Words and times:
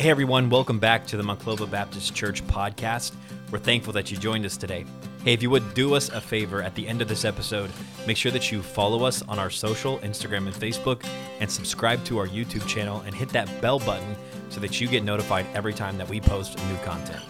Hey 0.00 0.08
everyone, 0.08 0.48
welcome 0.48 0.78
back 0.78 1.06
to 1.08 1.18
the 1.18 1.22
Monclova 1.22 1.70
Baptist 1.70 2.14
Church 2.14 2.42
podcast. 2.46 3.12
We're 3.50 3.58
thankful 3.58 3.92
that 3.92 4.10
you 4.10 4.16
joined 4.16 4.46
us 4.46 4.56
today. 4.56 4.86
Hey, 5.24 5.34
if 5.34 5.42
you 5.42 5.50
would 5.50 5.74
do 5.74 5.94
us 5.94 6.08
a 6.08 6.22
favor 6.22 6.62
at 6.62 6.74
the 6.74 6.88
end 6.88 7.02
of 7.02 7.08
this 7.08 7.26
episode, 7.26 7.70
make 8.06 8.16
sure 8.16 8.32
that 8.32 8.50
you 8.50 8.62
follow 8.62 9.04
us 9.04 9.20
on 9.28 9.38
our 9.38 9.50
social, 9.50 9.98
Instagram 9.98 10.46
and 10.46 10.54
Facebook, 10.54 11.06
and 11.40 11.50
subscribe 11.50 12.02
to 12.06 12.16
our 12.16 12.26
YouTube 12.26 12.66
channel 12.66 13.02
and 13.04 13.14
hit 13.14 13.28
that 13.28 13.60
bell 13.60 13.78
button 13.78 14.16
so 14.48 14.58
that 14.60 14.80
you 14.80 14.88
get 14.88 15.04
notified 15.04 15.44
every 15.52 15.74
time 15.74 15.98
that 15.98 16.08
we 16.08 16.18
post 16.18 16.56
new 16.70 16.76
content. 16.78 17.22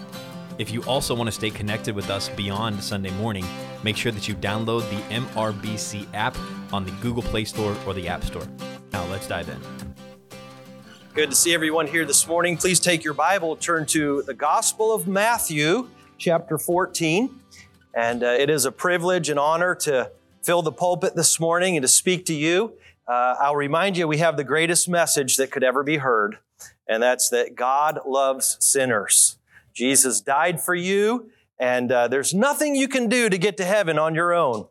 If 0.59 0.71
you 0.71 0.84
also 0.84 1.12
want 1.12 1.27
to 1.27 1.32
stay 1.32 1.50
connected 1.50 1.96
with 1.96 2.09
us 2.09 2.29
beyond 2.29 2.80
Sunday 2.84 3.11
morning, 3.14 3.46
make 3.82 3.96
sure 3.96 4.12
that 4.12 4.29
you 4.29 4.37
download 4.37 4.89
the 4.91 5.14
MRBC 5.16 6.07
app 6.14 6.37
on 6.73 6.84
the 6.84 6.93
Google 7.02 7.25
Play 7.25 7.46
Store 7.46 7.77
or 7.84 7.95
the 7.95 8.07
App 8.07 8.23
Store. 8.23 8.46
Now, 8.93 9.05
let's 9.07 9.27
dive 9.27 9.48
in. 9.48 9.89
Good 11.13 11.31
to 11.31 11.37
see 11.37 11.53
everyone 11.53 11.89
here 11.89 12.05
this 12.05 12.29
morning. 12.29 12.57
Please 12.57 12.79
take 12.79 13.03
your 13.03 13.14
Bible, 13.14 13.57
turn 13.57 13.85
to 13.87 14.23
the 14.23 14.32
Gospel 14.32 14.95
of 14.95 15.09
Matthew, 15.09 15.89
chapter 16.19 16.57
14. 16.57 17.29
And 17.93 18.23
uh, 18.23 18.29
it 18.29 18.49
is 18.49 18.64
a 18.64 18.71
privilege 18.71 19.29
and 19.29 19.36
honor 19.36 19.75
to 19.75 20.13
fill 20.45 20.63
the 20.63 20.71
pulpit 20.71 21.17
this 21.17 21.41
morning 21.41 21.77
and 21.77 21.83
to 21.83 21.89
speak 21.89 22.27
to 22.27 22.33
you. 22.33 22.75
Uh, 23.09 23.35
I'll 23.41 23.57
remind 23.57 23.96
you, 23.96 24.07
we 24.07 24.19
have 24.19 24.36
the 24.36 24.45
greatest 24.45 24.89
message 24.89 25.36
that 25.39 25.50
could 25.50 25.64
ever 25.64 25.83
be 25.83 25.96
heard, 25.96 26.39
and 26.86 27.03
that's 27.03 27.29
that 27.31 27.57
God 27.57 27.99
loves 28.07 28.57
sinners. 28.61 29.36
Jesus 29.75 30.21
died 30.21 30.61
for 30.61 30.77
you, 30.77 31.29
and 31.58 31.91
uh, 31.91 32.06
there's 32.06 32.33
nothing 32.33 32.77
you 32.77 32.86
can 32.86 33.08
do 33.08 33.28
to 33.28 33.36
get 33.36 33.56
to 33.56 33.64
heaven 33.64 33.98
on 33.98 34.14
your 34.14 34.33
own. 34.33 34.69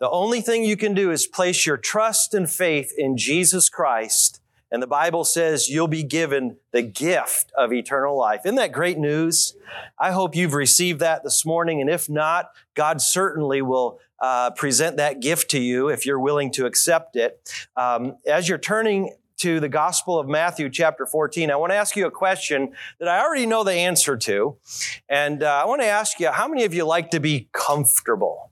The 0.00 0.10
only 0.10 0.40
thing 0.40 0.64
you 0.64 0.76
can 0.76 0.94
do 0.94 1.12
is 1.12 1.28
place 1.28 1.64
your 1.64 1.76
trust 1.76 2.34
and 2.34 2.50
faith 2.50 2.92
in 2.98 3.16
Jesus 3.16 3.68
Christ 3.68 4.40
and 4.70 4.82
the 4.82 4.86
Bible 4.86 5.24
says 5.24 5.68
you'll 5.68 5.88
be 5.88 6.02
given 6.02 6.56
the 6.72 6.82
gift 6.82 7.52
of 7.56 7.72
eternal 7.72 8.18
life. 8.18 8.40
Isn't 8.44 8.56
that 8.56 8.72
great 8.72 8.98
news? 8.98 9.56
I 9.98 10.10
hope 10.10 10.34
you've 10.34 10.54
received 10.54 11.00
that 11.00 11.22
this 11.22 11.44
morning. 11.44 11.80
And 11.80 11.88
if 11.88 12.08
not, 12.08 12.50
God 12.74 13.00
certainly 13.00 13.62
will 13.62 14.00
uh, 14.20 14.50
present 14.50 14.96
that 14.96 15.20
gift 15.20 15.50
to 15.50 15.60
you 15.60 15.88
if 15.88 16.06
you're 16.06 16.20
willing 16.20 16.50
to 16.52 16.66
accept 16.66 17.16
it. 17.16 17.48
Um, 17.76 18.16
as 18.26 18.48
you're 18.48 18.58
turning 18.58 19.14
to 19.38 19.60
the 19.60 19.68
Gospel 19.68 20.18
of 20.18 20.26
Matthew, 20.26 20.70
chapter 20.70 21.06
14, 21.06 21.50
I 21.50 21.56
want 21.56 21.70
to 21.70 21.76
ask 21.76 21.94
you 21.94 22.06
a 22.06 22.10
question 22.10 22.72
that 22.98 23.08
I 23.08 23.20
already 23.20 23.46
know 23.46 23.64
the 23.64 23.72
answer 23.72 24.16
to. 24.16 24.56
And 25.08 25.42
uh, 25.42 25.60
I 25.62 25.66
want 25.66 25.82
to 25.82 25.86
ask 25.86 26.18
you 26.18 26.30
how 26.30 26.48
many 26.48 26.64
of 26.64 26.72
you 26.72 26.84
like 26.84 27.10
to 27.10 27.20
be 27.20 27.48
comfortable? 27.52 28.50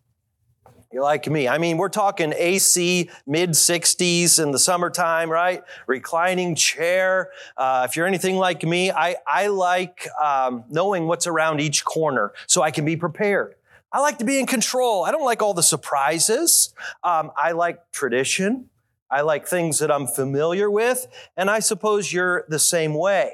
You're 0.95 1.03
like 1.03 1.27
me. 1.27 1.48
I 1.48 1.59
mean, 1.59 1.77
we're 1.77 1.89
talking 1.89 2.33
AC 2.37 3.11
mid 3.27 3.50
60s 3.50 4.41
in 4.41 4.53
the 4.53 4.61
summertime, 4.61 5.28
right? 5.28 5.64
Reclining 5.89 6.55
chair. 6.55 7.33
Uh, 7.56 7.84
if 7.91 7.97
you're 7.97 8.06
anything 8.06 8.36
like 8.36 8.62
me, 8.62 8.92
I, 8.92 9.17
I 9.27 9.48
like 9.48 10.06
um, 10.23 10.62
knowing 10.70 11.09
what's 11.09 11.27
around 11.27 11.61
each 11.61 11.84
corner 11.84 12.33
so 12.47 12.62
I 12.62 12.70
can 12.70 12.84
be 12.84 12.97
prepared. 12.97 13.56
I 13.91 13.98
like 14.03 14.19
to 14.19 14.25
be 14.25 14.39
in 14.39 14.47
control. 14.47 15.03
I 15.05 15.11
don't 15.11 15.25
like 15.25 15.42
all 15.42 15.53
the 15.53 15.64
surprises. 15.64 16.73
Um, 17.03 17.33
I 17.36 17.51
like 17.51 17.91
tradition. 17.91 18.70
I 19.11 19.23
like 19.23 19.48
things 19.48 19.81
that 19.81 19.91
I'm 19.91 20.06
familiar 20.06 20.70
with. 20.70 21.08
And 21.36 21.51
I 21.51 21.58
suppose 21.58 22.12
you're 22.12 22.45
the 22.48 22.61
same 22.61 22.95
way. 22.95 23.33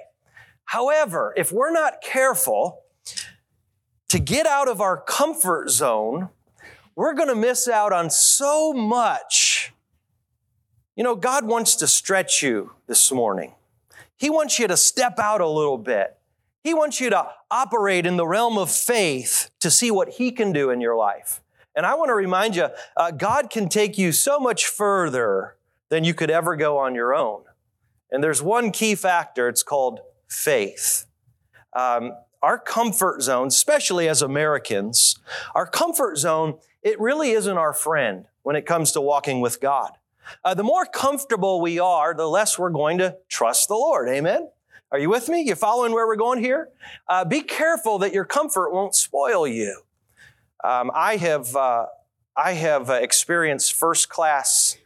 However, 0.65 1.35
if 1.37 1.53
we're 1.53 1.73
not 1.73 2.01
careful 2.01 2.85
to 4.09 4.19
get 4.19 4.47
out 4.47 4.67
of 4.67 4.81
our 4.81 4.97
comfort 4.97 5.69
zone, 5.69 6.31
we're 6.95 7.15
going 7.15 7.29
to 7.29 7.35
miss 7.35 7.69
out 7.69 7.93
on 7.93 8.11
so 8.11 8.73
much. 8.73 9.73
You 10.97 11.05
know, 11.05 11.15
God 11.15 11.47
wants 11.47 11.77
to 11.77 11.87
stretch 11.87 12.43
you 12.43 12.73
this 12.87 13.11
morning. 13.11 13.55
He 14.17 14.29
wants 14.29 14.59
you 14.59 14.69
to 14.69 14.77
step 14.77 15.19
out 15.19 15.41
a 15.41 15.49
little 15.49 15.79
bit. 15.79 16.19
He 16.63 16.75
wants 16.75 17.01
you 17.01 17.09
to 17.11 17.29
operate 17.51 18.05
in 18.05 18.17
the 18.17 18.27
realm 18.27 18.59
of 18.59 18.71
faith 18.71 19.51
to 19.61 19.71
see 19.71 19.91
what 19.91 20.11
He 20.11 20.31
can 20.31 20.53
do 20.53 20.71
in 20.71 20.81
your 20.81 20.97
life. 20.97 21.41
And 21.75 21.87
I 21.87 21.95
want 21.95 22.11
to 22.11 22.15
remind 22.15 22.57
you, 22.57 22.69
uh, 22.97 23.13
God 23.13 23.49
can 23.49 23.69
take 23.69 23.97
you 23.97 24.13
so 24.13 24.39
much 24.39 24.67
further 24.67 25.57
than 25.89 26.05
you 26.05 26.13
could 26.13 26.31
ever 26.31 26.57
go 26.57 26.77
on 26.79 26.95
your 26.95 27.15
own. 27.15 27.45
And 28.11 28.23
there's 28.23 28.43
one 28.43 28.73
key 28.73 28.95
factor, 28.95 29.49
it's 29.49 29.63
called 29.63 30.01
faith. 30.29 31.07
Um, 31.75 32.13
our 32.43 32.59
comfort 32.59 33.23
zone, 33.23 33.49
especially 33.49 34.09
as 34.09 34.23
Americans, 34.23 35.17
our 35.55 35.67
comfort 35.67 36.19
zone 36.19 36.59
it 36.83 37.01
really 37.01 37.31
isn't 37.31 37.59
our 37.59 37.73
friend 37.73 38.27
when 38.43 38.57
it 38.57 38.67
comes 38.67 38.93
to 38.93 39.01
walking 39.01 39.41
with 39.41 39.61
God. 39.61 39.93
Uh, 40.45 40.55
the 40.55 40.63
more 40.63 40.87
comfortable 40.87 41.61
we 41.61 41.79
are, 41.79 42.15
the 42.15 42.29
less 42.29 42.59
we're 42.59 42.71
going 42.71 42.99
to 42.99 43.17
trust 43.29 43.69
the 43.69 43.75
Lord. 43.75 44.09
Amen? 44.09 44.49
Are 44.93 44.99
you 44.99 45.09
with 45.09 45.29
me? 45.29 45.43
You 45.43 45.55
following 45.55 45.93
where 45.93 46.07
we're 46.07 46.17
going 46.17 46.41
here? 46.41 46.69
Uh, 47.09 47.25
be 47.25 47.43
careful 47.43 47.99
that 47.99 48.13
your 48.13 48.25
comfort 48.25 48.73
won't 48.73 48.95
spoil 48.95 49.47
you. 49.47 49.83
Um, 50.65 50.91
I 50.95 51.17
have, 51.17 51.55
uh, 51.55 51.87
I 52.37 52.53
have 52.53 52.91
uh, 52.91 52.95
experienced 52.95 53.73
first 53.73 54.09
class 54.09 54.79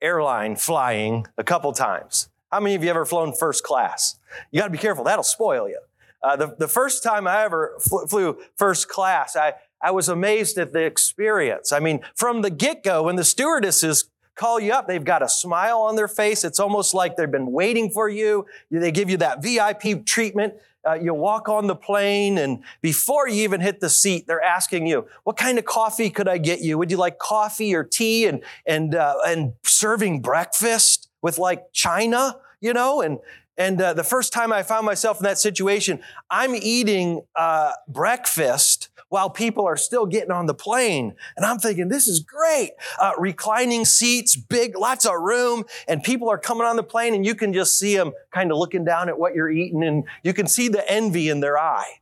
airline 0.00 0.56
flying 0.56 1.26
a 1.36 1.44
couple 1.44 1.72
times. 1.72 2.28
How 2.52 2.60
many 2.60 2.74
of 2.74 2.84
you 2.84 2.90
ever 2.90 3.04
flown 3.04 3.32
first 3.32 3.64
class? 3.64 4.18
You 4.50 4.60
got 4.60 4.66
to 4.66 4.72
be 4.72 4.78
careful, 4.78 5.04
that'll 5.04 5.24
spoil 5.24 5.68
you. 5.68 5.80
Uh, 6.22 6.36
the, 6.36 6.56
the 6.58 6.68
first 6.68 7.02
time 7.02 7.26
I 7.26 7.44
ever 7.44 7.76
fl- 7.80 8.06
flew 8.06 8.38
first 8.56 8.88
class, 8.88 9.36
I, 9.36 9.54
I 9.82 9.90
was 9.90 10.08
amazed 10.08 10.58
at 10.58 10.72
the 10.72 10.82
experience. 10.82 11.72
I 11.72 11.78
mean, 11.80 12.00
from 12.14 12.42
the 12.42 12.50
get 12.50 12.82
go, 12.82 13.04
when 13.04 13.16
the 13.16 13.24
stewardesses 13.24 14.10
call 14.34 14.60
you 14.60 14.72
up, 14.72 14.86
they've 14.86 15.04
got 15.04 15.22
a 15.22 15.28
smile 15.28 15.80
on 15.80 15.96
their 15.96 16.08
face. 16.08 16.44
It's 16.44 16.60
almost 16.60 16.94
like 16.94 17.16
they've 17.16 17.30
been 17.30 17.52
waiting 17.52 17.90
for 17.90 18.08
you. 18.08 18.46
They 18.70 18.92
give 18.92 19.10
you 19.10 19.16
that 19.18 19.42
VIP 19.42 20.06
treatment. 20.06 20.54
Uh, 20.86 20.94
you 20.94 21.12
walk 21.12 21.48
on 21.48 21.66
the 21.66 21.74
plane, 21.74 22.38
and 22.38 22.62
before 22.80 23.28
you 23.28 23.42
even 23.42 23.60
hit 23.60 23.80
the 23.80 23.90
seat, 23.90 24.26
they're 24.26 24.42
asking 24.42 24.86
you, 24.86 25.06
"What 25.24 25.36
kind 25.36 25.58
of 25.58 25.64
coffee 25.64 26.08
could 26.08 26.28
I 26.28 26.38
get 26.38 26.60
you? 26.60 26.78
Would 26.78 26.90
you 26.90 26.96
like 26.96 27.18
coffee 27.18 27.74
or 27.74 27.82
tea?" 27.82 28.26
and 28.26 28.42
and 28.64 28.94
uh, 28.94 29.16
and 29.26 29.54
serving 29.64 30.22
breakfast 30.22 31.08
with 31.20 31.36
like 31.36 31.72
china, 31.72 32.36
you 32.60 32.72
know, 32.72 33.02
and 33.02 33.18
and 33.58 33.82
uh, 33.82 33.92
the 33.92 34.04
first 34.04 34.32
time 34.32 34.52
I 34.52 34.62
found 34.62 34.86
myself 34.86 35.18
in 35.18 35.24
that 35.24 35.38
situation, 35.38 35.98
I'm 36.30 36.54
eating 36.54 37.22
uh, 37.34 37.72
breakfast 37.88 38.77
while 39.08 39.30
people 39.30 39.66
are 39.66 39.76
still 39.76 40.06
getting 40.06 40.30
on 40.30 40.46
the 40.46 40.54
plane. 40.54 41.14
And 41.36 41.44
I'm 41.44 41.58
thinking, 41.58 41.88
this 41.88 42.08
is 42.08 42.20
great. 42.20 42.72
Uh, 43.00 43.12
reclining 43.18 43.84
seats, 43.84 44.36
big, 44.36 44.76
lots 44.76 45.06
of 45.06 45.14
room, 45.14 45.64
and 45.86 46.02
people 46.02 46.28
are 46.28 46.38
coming 46.38 46.66
on 46.66 46.76
the 46.76 46.82
plane 46.82 47.14
and 47.14 47.24
you 47.24 47.34
can 47.34 47.52
just 47.52 47.78
see 47.78 47.96
them 47.96 48.12
kind 48.32 48.50
of 48.50 48.58
looking 48.58 48.84
down 48.84 49.08
at 49.08 49.18
what 49.18 49.34
you're 49.34 49.50
eating 49.50 49.82
and 49.82 50.04
you 50.22 50.32
can 50.32 50.46
see 50.46 50.68
the 50.68 50.88
envy 50.90 51.28
in 51.28 51.40
their 51.40 51.58
eye. 51.58 52.00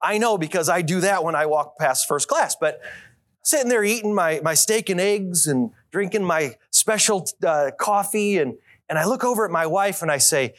I 0.00 0.18
know 0.18 0.38
because 0.38 0.68
I 0.68 0.82
do 0.82 1.00
that 1.00 1.24
when 1.24 1.34
I 1.34 1.46
walk 1.46 1.78
past 1.78 2.06
first 2.06 2.28
class, 2.28 2.54
but 2.54 2.80
sitting 3.42 3.68
there 3.68 3.84
eating 3.84 4.14
my, 4.14 4.40
my 4.42 4.54
steak 4.54 4.90
and 4.90 5.00
eggs 5.00 5.46
and 5.46 5.70
drinking 5.90 6.24
my 6.24 6.56
special 6.70 7.26
uh, 7.44 7.70
coffee 7.78 8.38
and, 8.38 8.56
and 8.88 8.98
I 8.98 9.04
look 9.04 9.24
over 9.24 9.44
at 9.44 9.50
my 9.50 9.66
wife 9.66 10.02
and 10.02 10.10
I 10.10 10.18
say, 10.18 10.54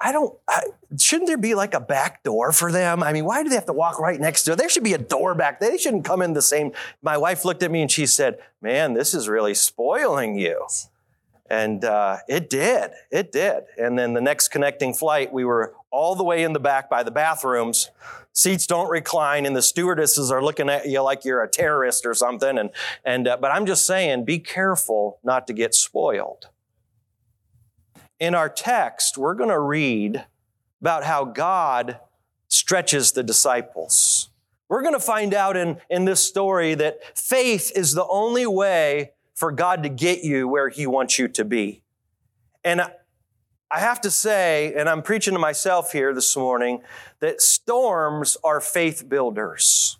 I 0.00 0.12
don't, 0.12 0.38
I, 0.48 0.62
shouldn't 0.98 1.26
there 1.26 1.38
be 1.38 1.54
like 1.54 1.74
a 1.74 1.80
back 1.80 2.22
door 2.22 2.52
for 2.52 2.70
them? 2.70 3.02
I 3.02 3.12
mean, 3.12 3.24
why 3.24 3.42
do 3.42 3.48
they 3.48 3.56
have 3.56 3.66
to 3.66 3.72
walk 3.72 3.98
right 3.98 4.20
next 4.20 4.46
it? 4.46 4.56
There 4.56 4.68
should 4.68 4.84
be 4.84 4.92
a 4.94 4.98
door 4.98 5.34
back. 5.34 5.58
They 5.58 5.76
shouldn't 5.76 6.04
come 6.04 6.22
in 6.22 6.34
the 6.34 6.42
same. 6.42 6.72
My 7.02 7.16
wife 7.16 7.44
looked 7.44 7.62
at 7.64 7.70
me 7.70 7.82
and 7.82 7.90
she 7.90 8.06
said, 8.06 8.38
Man, 8.62 8.94
this 8.94 9.12
is 9.12 9.28
really 9.28 9.54
spoiling 9.54 10.38
you. 10.38 10.66
And 11.50 11.84
uh, 11.84 12.18
it 12.28 12.50
did. 12.50 12.90
It 13.10 13.32
did. 13.32 13.64
And 13.76 13.98
then 13.98 14.12
the 14.12 14.20
next 14.20 14.48
connecting 14.48 14.94
flight, 14.94 15.32
we 15.32 15.44
were 15.44 15.74
all 15.90 16.14
the 16.14 16.24
way 16.24 16.44
in 16.44 16.52
the 16.52 16.60
back 16.60 16.90
by 16.90 17.02
the 17.02 17.10
bathrooms. 17.10 17.90
Seats 18.32 18.66
don't 18.66 18.90
recline, 18.90 19.46
and 19.46 19.56
the 19.56 19.62
stewardesses 19.62 20.30
are 20.30 20.42
looking 20.42 20.68
at 20.68 20.86
you 20.86 21.00
like 21.00 21.24
you're 21.24 21.42
a 21.42 21.48
terrorist 21.48 22.06
or 22.06 22.14
something. 22.14 22.58
And, 22.58 22.70
and 23.04 23.26
uh, 23.26 23.38
but 23.40 23.50
I'm 23.50 23.66
just 23.66 23.84
saying, 23.84 24.26
be 24.26 24.38
careful 24.38 25.18
not 25.24 25.46
to 25.48 25.52
get 25.52 25.74
spoiled 25.74 26.48
in 28.20 28.34
our 28.34 28.48
text, 28.48 29.16
we're 29.16 29.34
going 29.34 29.50
to 29.50 29.60
read 29.60 30.24
about 30.80 31.04
how 31.04 31.24
God 31.24 31.98
stretches 32.48 33.12
the 33.12 33.22
disciples. 33.22 34.30
We're 34.68 34.82
going 34.82 34.94
to 34.94 35.00
find 35.00 35.34
out 35.34 35.56
in, 35.56 35.78
in 35.88 36.04
this 36.04 36.20
story 36.20 36.74
that 36.74 37.16
faith 37.16 37.72
is 37.74 37.94
the 37.94 38.06
only 38.06 38.46
way 38.46 39.12
for 39.34 39.52
God 39.52 39.82
to 39.84 39.88
get 39.88 40.24
you 40.24 40.48
where 40.48 40.68
He 40.68 40.86
wants 40.86 41.18
you 41.18 41.28
to 41.28 41.44
be. 41.44 41.82
And 42.64 42.82
I 43.70 43.80
have 43.80 44.00
to 44.02 44.10
say, 44.10 44.74
and 44.74 44.88
I'm 44.88 45.02
preaching 45.02 45.34
to 45.34 45.38
myself 45.38 45.92
here 45.92 46.12
this 46.12 46.36
morning, 46.36 46.82
that 47.20 47.40
storms 47.40 48.36
are 48.42 48.60
faith 48.60 49.08
builders. 49.08 49.98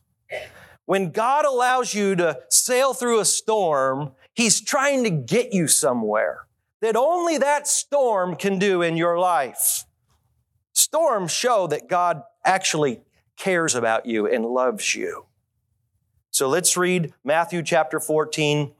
When 0.86 1.10
God 1.10 1.44
allows 1.44 1.94
you 1.94 2.16
to 2.16 2.40
sail 2.48 2.94
through 2.94 3.20
a 3.20 3.24
storm, 3.24 4.12
He's 4.34 4.60
trying 4.60 5.04
to 5.04 5.10
get 5.10 5.52
you 5.52 5.68
somewhere 5.68 6.47
that 6.80 6.96
only 6.96 7.38
that 7.38 7.66
storm 7.66 8.36
can 8.36 8.58
do 8.58 8.82
in 8.82 8.96
your 8.96 9.18
life. 9.18 9.84
Storms 10.72 11.32
show 11.32 11.66
that 11.66 11.88
God 11.88 12.22
actually 12.44 13.00
cares 13.36 13.74
about 13.74 14.06
you 14.06 14.26
and 14.26 14.44
loves 14.44 14.94
you. 14.94 15.26
So 16.30 16.48
let's 16.48 16.76
read 16.76 17.12
Matthew 17.24 17.62
chapter 17.62 17.98
14, 17.98 18.72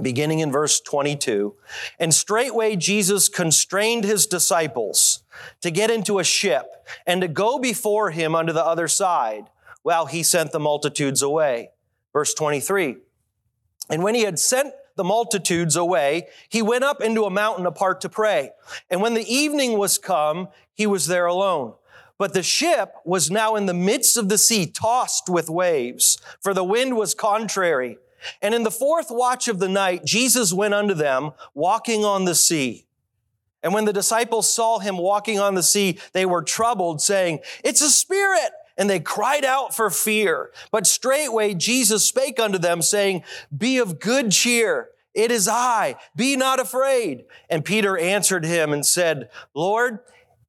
beginning 0.00 0.38
in 0.38 0.50
verse 0.50 0.80
22. 0.80 1.54
And 1.98 2.14
straightway 2.14 2.76
Jesus 2.76 3.28
constrained 3.28 4.04
his 4.04 4.26
disciples 4.26 5.22
to 5.60 5.70
get 5.70 5.90
into 5.90 6.18
a 6.18 6.24
ship 6.24 6.86
and 7.06 7.20
to 7.20 7.28
go 7.28 7.58
before 7.58 8.10
him 8.10 8.34
unto 8.34 8.52
the 8.52 8.64
other 8.64 8.88
side 8.88 9.50
while 9.82 10.06
he 10.06 10.22
sent 10.22 10.52
the 10.52 10.60
multitudes 10.60 11.22
away. 11.22 11.70
Verse 12.12 12.34
23. 12.34 12.96
And 13.90 14.02
when 14.02 14.14
he 14.14 14.22
had 14.22 14.38
sent 14.38 14.72
the 15.00 15.04
multitudes 15.04 15.76
away, 15.76 16.26
he 16.50 16.60
went 16.60 16.84
up 16.84 17.00
into 17.00 17.24
a 17.24 17.30
mountain 17.30 17.64
apart 17.64 18.02
to 18.02 18.10
pray. 18.10 18.50
And 18.90 19.00
when 19.00 19.14
the 19.14 19.34
evening 19.34 19.78
was 19.78 19.96
come, 19.96 20.48
he 20.74 20.86
was 20.86 21.06
there 21.06 21.24
alone. 21.24 21.72
But 22.18 22.34
the 22.34 22.42
ship 22.42 22.92
was 23.06 23.30
now 23.30 23.56
in 23.56 23.64
the 23.64 23.72
midst 23.72 24.18
of 24.18 24.28
the 24.28 24.36
sea, 24.36 24.66
tossed 24.66 25.30
with 25.30 25.48
waves, 25.48 26.18
for 26.42 26.52
the 26.52 26.62
wind 26.62 26.98
was 26.98 27.14
contrary. 27.14 27.96
And 28.42 28.54
in 28.54 28.62
the 28.62 28.70
fourth 28.70 29.06
watch 29.08 29.48
of 29.48 29.58
the 29.58 29.70
night, 29.70 30.04
Jesus 30.04 30.52
went 30.52 30.74
unto 30.74 30.92
them, 30.92 31.30
walking 31.54 32.04
on 32.04 32.26
the 32.26 32.34
sea. 32.34 32.84
And 33.62 33.72
when 33.72 33.86
the 33.86 33.92
disciples 33.94 34.52
saw 34.52 34.80
him 34.80 34.98
walking 34.98 35.40
on 35.40 35.54
the 35.54 35.62
sea, 35.62 35.98
they 36.12 36.26
were 36.26 36.42
troubled, 36.42 37.00
saying, 37.00 37.38
It's 37.64 37.80
a 37.80 37.88
spirit! 37.88 38.50
And 38.80 38.88
they 38.88 38.98
cried 38.98 39.44
out 39.44 39.76
for 39.76 39.90
fear. 39.90 40.52
But 40.70 40.86
straightway 40.86 41.52
Jesus 41.52 42.02
spake 42.02 42.40
unto 42.40 42.56
them, 42.56 42.80
saying, 42.80 43.24
Be 43.54 43.76
of 43.76 44.00
good 44.00 44.32
cheer. 44.32 44.88
It 45.12 45.30
is 45.30 45.46
I. 45.46 45.96
Be 46.16 46.34
not 46.34 46.58
afraid. 46.58 47.26
And 47.50 47.62
Peter 47.62 47.98
answered 47.98 48.46
him 48.46 48.72
and 48.72 48.86
said, 48.86 49.28
Lord, 49.52 49.98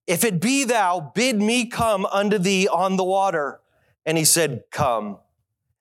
if 0.07 0.24
it 0.24 0.39
be 0.39 0.63
thou, 0.63 1.12
bid 1.13 1.42
me 1.42 1.66
come 1.66 2.06
unto 2.06 2.38
thee 2.38 2.69
on 2.69 2.95
the 2.95 3.04
water. 3.04 3.60
And 4.06 4.18
he 4.18 4.24
said, 4.24 4.63
Come. 4.72 5.18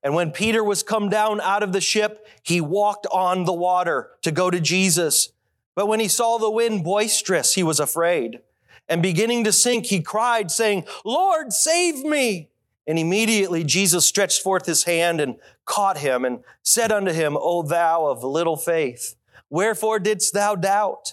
And 0.02 0.17
when 0.17 0.32
Peter 0.32 0.64
was 0.64 0.82
come 0.82 1.08
down 1.08 1.41
out 1.43 1.62
of 1.62 1.73
the 1.73 1.81
ship, 1.81 2.26
he 2.43 2.61
walked 2.61 3.06
on 3.12 3.44
the 3.44 3.52
water 3.52 4.11
to 4.23 4.32
go 4.32 4.50
to 4.50 4.58
Jesus. 4.58 5.31
But 5.76 5.87
when 5.87 6.00
he 6.00 6.08
saw 6.08 6.37
the 6.38 6.50
wind 6.50 6.82
boisterous, 6.82 7.55
he 7.55 7.62
was 7.62 7.79
afraid. 7.79 8.41
And 8.90 9.00
beginning 9.00 9.44
to 9.44 9.52
sink, 9.52 9.87
he 9.87 10.02
cried, 10.02 10.50
saying, 10.50 10.84
Lord, 11.04 11.52
save 11.52 12.04
me. 12.04 12.50
And 12.88 12.98
immediately 12.98 13.62
Jesus 13.62 14.04
stretched 14.04 14.42
forth 14.42 14.66
his 14.66 14.82
hand 14.82 15.20
and 15.20 15.37
caught 15.64 15.98
him 15.98 16.25
and 16.25 16.40
said 16.64 16.90
unto 16.90 17.12
him, 17.12 17.37
O 17.40 17.62
thou 17.62 18.06
of 18.06 18.25
little 18.25 18.56
faith, 18.56 19.14
wherefore 19.48 20.00
didst 20.00 20.34
thou 20.34 20.56
doubt? 20.56 21.12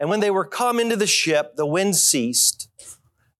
And 0.00 0.08
when 0.08 0.20
they 0.20 0.30
were 0.30 0.46
come 0.46 0.80
into 0.80 0.96
the 0.96 1.06
ship, 1.06 1.56
the 1.56 1.66
wind 1.66 1.96
ceased. 1.96 2.70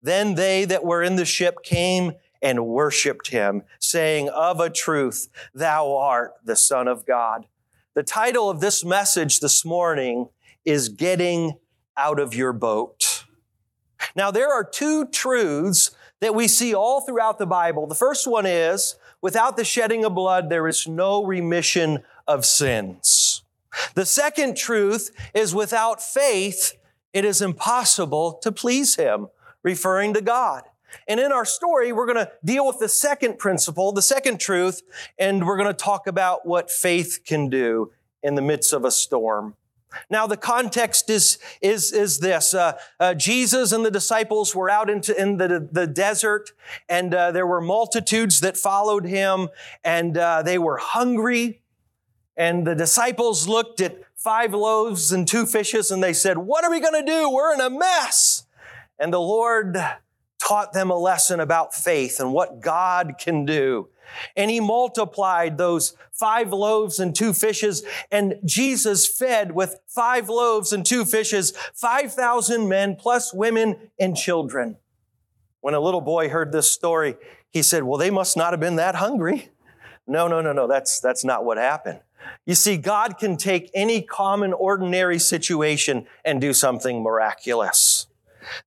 Then 0.02 0.34
they 0.34 0.66
that 0.66 0.84
were 0.84 1.02
in 1.02 1.16
the 1.16 1.24
ship 1.24 1.62
came 1.62 2.12
and 2.42 2.66
worshiped 2.66 3.28
him, 3.28 3.62
saying, 3.80 4.28
Of 4.28 4.60
a 4.60 4.68
truth, 4.68 5.28
thou 5.54 5.96
art 5.96 6.32
the 6.44 6.56
Son 6.56 6.88
of 6.88 7.06
God. 7.06 7.46
The 7.94 8.02
title 8.02 8.50
of 8.50 8.60
this 8.60 8.84
message 8.84 9.40
this 9.40 9.64
morning 9.64 10.28
is 10.64 10.90
Getting 10.90 11.54
Out 11.96 12.20
of 12.20 12.34
Your 12.34 12.52
Boat. 12.52 13.07
Now, 14.14 14.30
there 14.30 14.52
are 14.52 14.64
two 14.64 15.06
truths 15.06 15.90
that 16.20 16.34
we 16.34 16.48
see 16.48 16.74
all 16.74 17.00
throughout 17.00 17.38
the 17.38 17.46
Bible. 17.46 17.86
The 17.86 17.94
first 17.94 18.26
one 18.26 18.46
is, 18.46 18.96
without 19.20 19.56
the 19.56 19.64
shedding 19.64 20.04
of 20.04 20.14
blood, 20.14 20.50
there 20.50 20.66
is 20.66 20.86
no 20.86 21.24
remission 21.24 22.02
of 22.26 22.44
sins. 22.44 23.42
The 23.94 24.06
second 24.06 24.56
truth 24.56 25.10
is, 25.34 25.54
without 25.54 26.02
faith, 26.02 26.76
it 27.12 27.24
is 27.24 27.40
impossible 27.40 28.34
to 28.42 28.50
please 28.50 28.96
Him, 28.96 29.28
referring 29.62 30.14
to 30.14 30.20
God. 30.20 30.64
And 31.06 31.20
in 31.20 31.32
our 31.32 31.44
story, 31.44 31.92
we're 31.92 32.06
going 32.06 32.24
to 32.24 32.32
deal 32.44 32.66
with 32.66 32.78
the 32.78 32.88
second 32.88 33.38
principle, 33.38 33.92
the 33.92 34.02
second 34.02 34.40
truth, 34.40 34.82
and 35.18 35.46
we're 35.46 35.56
going 35.56 35.68
to 35.68 35.74
talk 35.74 36.06
about 36.06 36.46
what 36.46 36.70
faith 36.70 37.20
can 37.26 37.48
do 37.48 37.92
in 38.22 38.34
the 38.34 38.42
midst 38.42 38.72
of 38.72 38.84
a 38.84 38.90
storm. 38.90 39.54
Now, 40.10 40.26
the 40.26 40.36
context 40.36 41.10
is, 41.10 41.38
is, 41.60 41.92
is 41.92 42.18
this. 42.18 42.54
Uh, 42.54 42.78
uh, 43.00 43.14
Jesus 43.14 43.72
and 43.72 43.84
the 43.84 43.90
disciples 43.90 44.54
were 44.54 44.68
out 44.68 44.90
into, 44.90 45.18
in 45.20 45.38
the, 45.38 45.68
the 45.70 45.86
desert, 45.86 46.52
and 46.88 47.14
uh, 47.14 47.32
there 47.32 47.46
were 47.46 47.60
multitudes 47.60 48.40
that 48.40 48.56
followed 48.56 49.06
him, 49.06 49.48
and 49.82 50.16
uh, 50.16 50.42
they 50.42 50.58
were 50.58 50.76
hungry. 50.76 51.62
And 52.36 52.66
the 52.66 52.74
disciples 52.74 53.48
looked 53.48 53.80
at 53.80 53.98
five 54.14 54.52
loaves 54.54 55.10
and 55.12 55.26
two 55.26 55.46
fishes, 55.46 55.90
and 55.90 56.02
they 56.02 56.12
said, 56.12 56.38
What 56.38 56.64
are 56.64 56.70
we 56.70 56.80
going 56.80 57.04
to 57.04 57.10
do? 57.10 57.30
We're 57.30 57.54
in 57.54 57.60
a 57.60 57.70
mess. 57.70 58.44
And 58.98 59.12
the 59.12 59.20
Lord 59.20 59.76
taught 60.38 60.72
them 60.72 60.90
a 60.90 60.96
lesson 60.96 61.40
about 61.40 61.74
faith 61.74 62.20
and 62.20 62.32
what 62.32 62.60
God 62.60 63.14
can 63.18 63.44
do. 63.44 63.88
And 64.36 64.50
he 64.50 64.60
multiplied 64.60 65.58
those 65.58 65.94
five 66.12 66.52
loaves 66.52 66.98
and 66.98 67.14
two 67.14 67.32
fishes, 67.32 67.82
and 68.10 68.36
Jesus 68.44 69.06
fed 69.06 69.52
with 69.52 69.80
five 69.86 70.28
loaves 70.28 70.72
and 70.72 70.84
two 70.84 71.04
fishes 71.04 71.52
5,000 71.74 72.68
men 72.68 72.96
plus 72.96 73.32
women 73.32 73.76
and 73.98 74.16
children. 74.16 74.76
When 75.60 75.74
a 75.74 75.80
little 75.80 76.00
boy 76.00 76.28
heard 76.28 76.52
this 76.52 76.70
story, 76.70 77.16
he 77.50 77.62
said, 77.62 77.82
Well, 77.82 77.98
they 77.98 78.10
must 78.10 78.36
not 78.36 78.52
have 78.52 78.60
been 78.60 78.76
that 78.76 78.94
hungry. 78.94 79.50
No, 80.06 80.26
no, 80.26 80.40
no, 80.40 80.52
no, 80.52 80.66
that's, 80.66 81.00
that's 81.00 81.24
not 81.24 81.44
what 81.44 81.58
happened. 81.58 82.00
You 82.46 82.54
see, 82.54 82.76
God 82.76 83.18
can 83.18 83.36
take 83.36 83.70
any 83.74 84.02
common, 84.02 84.52
ordinary 84.52 85.18
situation 85.18 86.06
and 86.24 86.40
do 86.40 86.52
something 86.52 87.02
miraculous. 87.02 87.97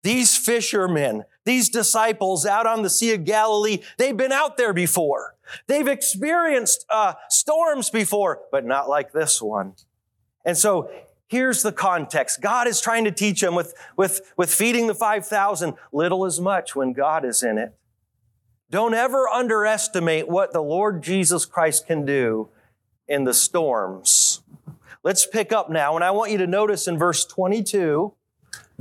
These 0.04 0.38
fishermen, 0.38 1.24
these 1.46 1.70
disciples 1.70 2.46
out 2.46 2.66
on 2.66 2.82
the 2.82 2.90
Sea 2.90 3.14
of 3.14 3.26
Galilee, 3.26 3.80
they've 3.98 4.16
been 4.16 4.32
out 4.32 4.58
there 4.58 4.74
before. 4.74 5.36
They've 5.68 5.88
experienced 5.88 6.86
uh, 6.90 7.14
storms 7.30 7.90
before, 7.90 8.42
but 8.52 8.66
not 8.66 8.90
like 8.90 9.12
this 9.12 9.42
one. 9.42 9.74
And 10.46 10.58
so 10.58 10.90
here's 11.28 11.64
the 11.64 11.72
context. 11.72 12.42
God 12.42 12.68
is 12.68 12.82
trying 12.82 13.06
to 13.06 13.12
teach 13.12 13.42
them 13.42 13.56
with, 13.56 13.74
with, 13.96 14.34
with 14.38 14.54
feeding 14.54 14.88
the 14.88 14.96
5,000, 14.96 15.74
little 15.92 16.26
as 16.26 16.40
much 16.40 16.76
when 16.76 16.94
God 16.94 17.26
is 17.26 17.44
in 17.44 17.58
it. 17.58 17.74
Don't 18.70 18.94
ever 18.94 19.28
underestimate 19.28 20.30
what 20.30 20.54
the 20.54 20.62
Lord 20.62 21.04
Jesus 21.04 21.46
Christ 21.46 21.88
can 21.88 22.06
do 22.06 22.50
in 23.08 23.26
the 23.26 23.34
storms. 23.34 24.42
Let's 25.04 25.26
pick 25.26 25.52
up 25.52 25.70
now, 25.70 25.96
and 25.96 26.04
I 26.04 26.12
want 26.12 26.32
you 26.32 26.38
to 26.38 26.48
notice 26.48 26.88
in 26.88 26.98
verse 26.98 27.26
22 27.26 28.14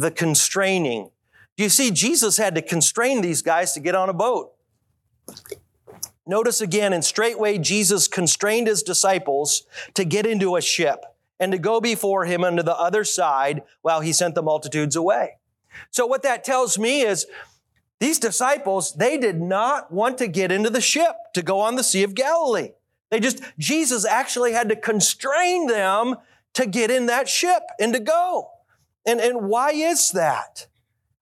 the 0.00 0.10
constraining. 0.10 1.10
Do 1.56 1.62
you 1.62 1.68
see, 1.68 1.90
Jesus 1.90 2.38
had 2.38 2.54
to 2.54 2.62
constrain 2.62 3.20
these 3.20 3.42
guys 3.42 3.72
to 3.72 3.80
get 3.80 3.94
on 3.94 4.08
a 4.08 4.14
boat. 4.14 4.52
Notice 6.26 6.60
again, 6.60 6.92
and 6.92 7.04
straightway 7.04 7.58
Jesus 7.58 8.08
constrained 8.08 8.66
his 8.66 8.82
disciples 8.82 9.66
to 9.94 10.04
get 10.04 10.26
into 10.26 10.56
a 10.56 10.60
ship 10.60 11.04
and 11.38 11.52
to 11.52 11.58
go 11.58 11.80
before 11.80 12.24
him 12.24 12.44
unto 12.44 12.62
the 12.62 12.76
other 12.76 13.04
side 13.04 13.62
while 13.82 14.00
he 14.00 14.12
sent 14.12 14.34
the 14.34 14.42
multitudes 14.42 14.96
away. 14.96 15.38
So 15.90 16.06
what 16.06 16.22
that 16.22 16.44
tells 16.44 16.78
me 16.78 17.02
is 17.02 17.26
these 17.98 18.18
disciples, 18.18 18.94
they 18.94 19.18
did 19.18 19.40
not 19.40 19.92
want 19.92 20.18
to 20.18 20.28
get 20.28 20.52
into 20.52 20.70
the 20.70 20.80
ship 20.80 21.14
to 21.34 21.42
go 21.42 21.60
on 21.60 21.76
the 21.76 21.84
Sea 21.84 22.02
of 22.02 22.14
Galilee. 22.14 22.70
They 23.10 23.20
just, 23.20 23.42
Jesus 23.58 24.04
actually 24.04 24.52
had 24.52 24.68
to 24.68 24.76
constrain 24.76 25.66
them 25.66 26.16
to 26.54 26.66
get 26.66 26.90
in 26.90 27.06
that 27.06 27.28
ship 27.28 27.62
and 27.78 27.92
to 27.92 28.00
go. 28.00 28.50
And, 29.06 29.20
and 29.20 29.48
why 29.48 29.70
is 29.70 30.12
that? 30.12 30.66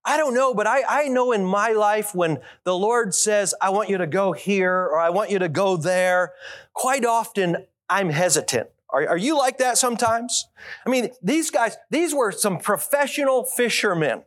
I 0.04 0.16
don't 0.16 0.34
know, 0.34 0.54
but 0.54 0.66
I, 0.66 0.82
I 0.88 1.08
know 1.08 1.32
in 1.32 1.44
my 1.44 1.72
life 1.72 2.14
when 2.14 2.38
the 2.64 2.76
Lord 2.76 3.14
says, 3.14 3.54
I 3.60 3.70
want 3.70 3.90
you 3.90 3.98
to 3.98 4.06
go 4.06 4.32
here 4.32 4.72
or 4.72 4.98
I 4.98 5.10
want 5.10 5.30
you 5.30 5.38
to 5.40 5.48
go 5.48 5.76
there, 5.76 6.32
quite 6.72 7.04
often 7.04 7.66
I'm 7.90 8.08
hesitant. 8.10 8.68
Are, 8.90 9.06
are 9.06 9.16
you 9.18 9.36
like 9.36 9.58
that 9.58 9.76
sometimes? 9.76 10.46
I 10.86 10.88
mean, 10.88 11.10
these 11.22 11.50
guys, 11.50 11.76
these 11.90 12.14
were 12.14 12.32
some 12.32 12.58
professional 12.58 13.44
fishermen. 13.44 14.22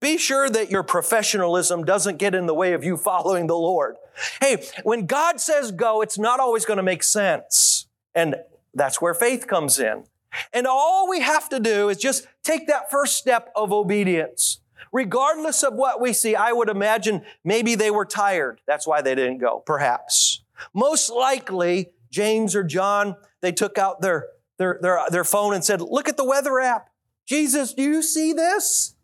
Be 0.00 0.18
sure 0.18 0.48
that 0.50 0.70
your 0.70 0.82
professionalism 0.82 1.84
doesn't 1.84 2.18
get 2.18 2.34
in 2.34 2.46
the 2.46 2.54
way 2.54 2.72
of 2.72 2.84
you 2.84 2.96
following 2.96 3.46
the 3.46 3.56
Lord. 3.56 3.96
Hey, 4.40 4.64
when 4.84 5.06
God 5.06 5.40
says 5.40 5.72
go, 5.72 6.02
it's 6.02 6.18
not 6.18 6.40
always 6.40 6.64
going 6.64 6.76
to 6.76 6.82
make 6.82 7.02
sense. 7.02 7.86
And 8.14 8.36
that's 8.74 9.00
where 9.00 9.14
faith 9.14 9.46
comes 9.48 9.80
in. 9.80 10.04
And 10.52 10.66
all 10.66 11.08
we 11.08 11.20
have 11.20 11.48
to 11.50 11.60
do 11.60 11.88
is 11.88 11.98
just 11.98 12.26
take 12.42 12.66
that 12.66 12.90
first 12.90 13.16
step 13.16 13.50
of 13.54 13.72
obedience. 13.72 14.60
Regardless 14.92 15.62
of 15.62 15.74
what 15.74 16.00
we 16.00 16.12
see, 16.12 16.36
I 16.36 16.52
would 16.52 16.68
imagine 16.68 17.22
maybe 17.44 17.74
they 17.74 17.90
were 17.90 18.04
tired. 18.04 18.60
That's 18.66 18.86
why 18.86 19.02
they 19.02 19.14
didn't 19.14 19.38
go, 19.38 19.62
perhaps. 19.66 20.42
Most 20.72 21.10
likely, 21.10 21.90
James 22.10 22.54
or 22.54 22.62
John, 22.62 23.16
they 23.40 23.50
took 23.50 23.76
out 23.76 24.00
their, 24.00 24.28
their, 24.58 24.78
their, 24.80 25.00
their 25.10 25.24
phone 25.24 25.54
and 25.54 25.64
said, 25.64 25.80
Look 25.80 26.08
at 26.08 26.16
the 26.16 26.24
weather 26.24 26.60
app. 26.60 26.90
Jesus, 27.26 27.74
do 27.74 27.82
you 27.82 28.02
see 28.02 28.32
this? 28.32 28.94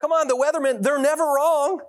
Come 0.00 0.12
on, 0.12 0.28
the 0.28 0.36
weathermen, 0.36 0.82
they're 0.82 1.00
never 1.00 1.24
wrong. 1.24 1.80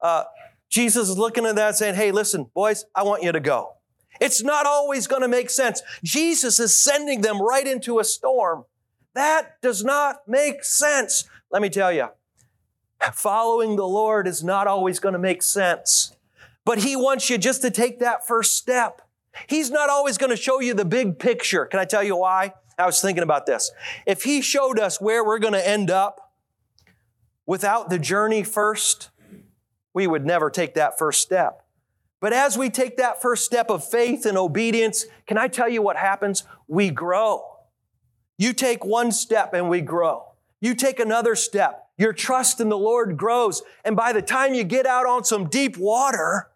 Uh, 0.00 0.24
Jesus 0.70 1.08
is 1.08 1.18
looking 1.18 1.44
at 1.44 1.56
that 1.56 1.76
saying, 1.76 1.94
Hey, 1.94 2.12
listen, 2.12 2.46
boys, 2.54 2.84
I 2.94 3.02
want 3.02 3.22
you 3.22 3.32
to 3.32 3.40
go. 3.40 3.77
It's 4.20 4.42
not 4.42 4.66
always 4.66 5.06
going 5.06 5.22
to 5.22 5.28
make 5.28 5.50
sense. 5.50 5.82
Jesus 6.02 6.58
is 6.58 6.74
sending 6.74 7.20
them 7.20 7.40
right 7.40 7.66
into 7.66 7.98
a 7.98 8.04
storm. 8.04 8.64
That 9.14 9.60
does 9.62 9.84
not 9.84 10.28
make 10.28 10.64
sense. 10.64 11.28
Let 11.50 11.62
me 11.62 11.70
tell 11.70 11.92
you, 11.92 12.08
following 13.12 13.76
the 13.76 13.86
Lord 13.86 14.26
is 14.28 14.44
not 14.44 14.66
always 14.66 15.00
going 15.00 15.14
to 15.14 15.18
make 15.18 15.42
sense. 15.42 16.14
But 16.64 16.78
He 16.78 16.96
wants 16.96 17.30
you 17.30 17.38
just 17.38 17.62
to 17.62 17.70
take 17.70 18.00
that 18.00 18.26
first 18.26 18.56
step. 18.56 19.02
He's 19.48 19.70
not 19.70 19.88
always 19.88 20.18
going 20.18 20.30
to 20.30 20.36
show 20.36 20.60
you 20.60 20.74
the 20.74 20.84
big 20.84 21.18
picture. 21.18 21.64
Can 21.66 21.80
I 21.80 21.84
tell 21.84 22.02
you 22.02 22.16
why? 22.16 22.54
I 22.78 22.86
was 22.86 23.00
thinking 23.00 23.22
about 23.22 23.46
this. 23.46 23.70
If 24.06 24.24
He 24.24 24.40
showed 24.42 24.78
us 24.78 25.00
where 25.00 25.24
we're 25.24 25.38
going 25.38 25.54
to 25.54 25.68
end 25.68 25.90
up 25.90 26.32
without 27.46 27.88
the 27.90 27.98
journey 27.98 28.42
first, 28.42 29.10
we 29.94 30.06
would 30.06 30.26
never 30.26 30.50
take 30.50 30.74
that 30.74 30.98
first 30.98 31.20
step. 31.20 31.64
But 32.20 32.32
as 32.32 32.58
we 32.58 32.68
take 32.68 32.96
that 32.96 33.22
first 33.22 33.44
step 33.44 33.70
of 33.70 33.84
faith 33.84 34.26
and 34.26 34.36
obedience, 34.36 35.06
can 35.26 35.38
I 35.38 35.48
tell 35.48 35.68
you 35.68 35.82
what 35.82 35.96
happens? 35.96 36.44
We 36.66 36.90
grow. 36.90 37.44
You 38.38 38.52
take 38.52 38.84
one 38.84 39.12
step 39.12 39.54
and 39.54 39.68
we 39.68 39.80
grow. 39.80 40.24
You 40.60 40.74
take 40.74 40.98
another 40.98 41.34
step. 41.36 41.86
Your 41.96 42.12
trust 42.12 42.60
in 42.60 42.68
the 42.68 42.78
Lord 42.78 43.16
grows. 43.16 43.62
And 43.84 43.96
by 43.96 44.12
the 44.12 44.22
time 44.22 44.54
you 44.54 44.64
get 44.64 44.86
out 44.86 45.06
on 45.06 45.24
some 45.24 45.48
deep 45.48 45.76
water, 45.76 46.48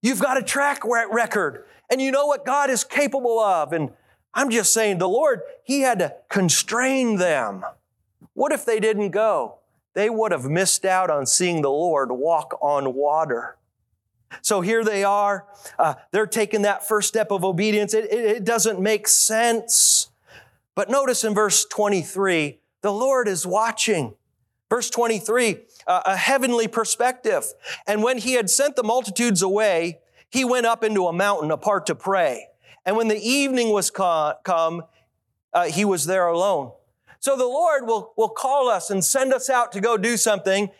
you've 0.00 0.20
got 0.20 0.38
a 0.38 0.42
track 0.42 0.82
record 0.84 1.64
and 1.90 2.00
you 2.00 2.10
know 2.10 2.26
what 2.26 2.46
God 2.46 2.70
is 2.70 2.84
capable 2.84 3.38
of. 3.38 3.72
And 3.72 3.90
I'm 4.34 4.50
just 4.50 4.72
saying, 4.72 4.98
the 4.98 5.08
Lord, 5.08 5.40
He 5.64 5.80
had 5.80 5.98
to 5.98 6.14
constrain 6.28 7.16
them. 7.16 7.64
What 8.34 8.52
if 8.52 8.64
they 8.64 8.80
didn't 8.80 9.10
go? 9.10 9.58
They 9.94 10.08
would 10.08 10.32
have 10.32 10.46
missed 10.46 10.84
out 10.84 11.10
on 11.10 11.26
seeing 11.26 11.62
the 11.62 11.70
Lord 11.70 12.10
walk 12.10 12.58
on 12.62 12.94
water. 12.94 13.56
So 14.40 14.60
here 14.60 14.82
they 14.84 15.04
are. 15.04 15.46
Uh, 15.78 15.94
they're 16.10 16.26
taking 16.26 16.62
that 16.62 16.86
first 16.86 17.08
step 17.08 17.30
of 17.30 17.44
obedience. 17.44 17.92
It, 17.92 18.06
it, 18.06 18.24
it 18.24 18.44
doesn't 18.44 18.80
make 18.80 19.06
sense. 19.06 20.10
But 20.74 20.88
notice 20.88 21.24
in 21.24 21.34
verse 21.34 21.64
23, 21.66 22.58
the 22.80 22.92
Lord 22.92 23.28
is 23.28 23.46
watching. 23.46 24.14
Verse 24.70 24.88
23, 24.88 25.58
uh, 25.86 26.02
a 26.06 26.16
heavenly 26.16 26.66
perspective. 26.66 27.44
And 27.86 28.02
when 28.02 28.16
he 28.16 28.32
had 28.32 28.48
sent 28.48 28.74
the 28.74 28.82
multitudes 28.82 29.42
away, 29.42 29.98
he 30.30 30.46
went 30.46 30.64
up 30.64 30.82
into 30.82 31.06
a 31.06 31.12
mountain 31.12 31.50
apart 31.50 31.84
to 31.86 31.94
pray. 31.94 32.46
And 32.86 32.96
when 32.96 33.08
the 33.08 33.18
evening 33.18 33.68
was 33.68 33.90
come, 33.90 34.82
uh, 35.52 35.64
he 35.64 35.84
was 35.84 36.06
there 36.06 36.26
alone. 36.26 36.72
So 37.20 37.36
the 37.36 37.44
Lord 37.44 37.86
will, 37.86 38.14
will 38.16 38.30
call 38.30 38.68
us 38.68 38.90
and 38.90 39.04
send 39.04 39.32
us 39.32 39.50
out 39.50 39.72
to 39.72 39.80
go 39.80 39.98
do 39.98 40.16
something. 40.16 40.70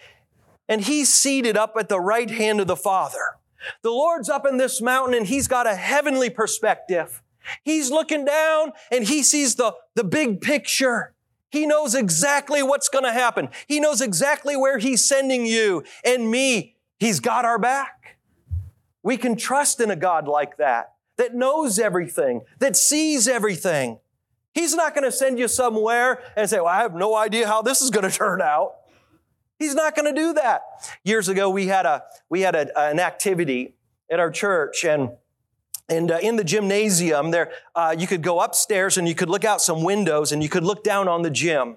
And 0.69 0.81
he's 0.81 1.13
seated 1.13 1.57
up 1.57 1.75
at 1.79 1.89
the 1.89 2.01
right 2.01 2.31
hand 2.31 2.61
of 2.61 2.67
the 2.67 2.77
Father. 2.77 3.37
The 3.83 3.91
Lord's 3.91 4.29
up 4.29 4.47
in 4.47 4.57
this 4.57 4.81
mountain 4.81 5.15
and 5.15 5.27
he's 5.27 5.49
got 5.49 5.67
a 5.67 5.75
heavenly 5.75 6.31
perspective. 6.31 7.23
He's 7.65 7.91
looking 7.91 8.25
down 8.25 8.73
and 8.91 9.05
he 9.05 9.23
sees 9.23 9.57
the, 9.57 9.75
the 9.95 10.05
big 10.05 10.41
picture. 10.41 11.15
He 11.51 11.67
knows 11.67 11.95
exactly 11.95 12.63
what's 12.63 12.89
going 12.89 13.05
to 13.05 13.13
happen. 13.13 13.49
He 13.67 13.79
knows 13.79 14.01
exactly 14.01 14.57
where 14.57 14.79
he's 14.79 15.05
sending 15.05 15.45
you 15.45 15.85
and 16.05 16.31
me. 16.31 16.77
He's 16.99 17.21
got 17.21 17.45
our 17.45 17.59
back. 17.59 18.17
We 19.03 19.17
can 19.17 19.37
trust 19.37 19.81
in 19.81 19.91
a 19.91 19.97
God 19.97 20.29
like 20.29 20.57
that, 20.59 20.95
that 21.17 21.35
knows 21.35 21.79
everything, 21.79 22.43
that 22.61 22.77
sees 22.77 23.27
everything. 23.27 23.99
He's 24.55 24.75
not 24.75 24.95
going 24.95 25.05
to 25.05 25.13
send 25.13 25.39
you 25.39 25.49
somewhere 25.49 26.23
and 26.37 26.49
say, 26.49 26.59
well, 26.59 26.69
I 26.69 26.83
have 26.83 26.95
no 26.95 27.17
idea 27.17 27.49
how 27.49 27.63
this 27.63 27.83
is 27.83 27.91
going 27.91 28.09
to 28.09 28.17
turn 28.17 28.41
out. 28.41 28.75
He's 29.63 29.77
not 29.77 29.95
going 29.95 30.13
to 30.13 30.21
do 30.21 30.33
that. 30.33 30.63
Years 31.05 31.29
ago, 31.29 31.49
we 31.49 31.69
had 31.69 31.87
a 31.87 32.03
we 32.29 32.41
had 32.41 32.57
a, 32.57 32.77
an 32.77 32.99
activity 32.99 33.75
at 34.11 34.19
our 34.19 34.29
church, 34.29 34.85
and 34.85 35.11
and 35.89 36.11
uh, 36.11 36.19
in 36.21 36.35
the 36.35 36.43
gymnasium, 36.43 37.31
there 37.31 37.53
uh, 37.77 37.95
you 37.97 38.09
could 38.09 38.23
go 38.23 38.41
upstairs 38.41 38.99
and 38.99 39.07
you 39.07 39.15
could 39.15 39.31
look 39.31 39.45
out 39.45 39.61
some 39.61 39.85
windows 39.85 40.33
and 40.33 40.43
you 40.43 40.49
could 40.49 40.65
look 40.65 40.83
down 40.83 41.07
on 41.07 41.23
the 41.23 41.31
gym. 41.31 41.77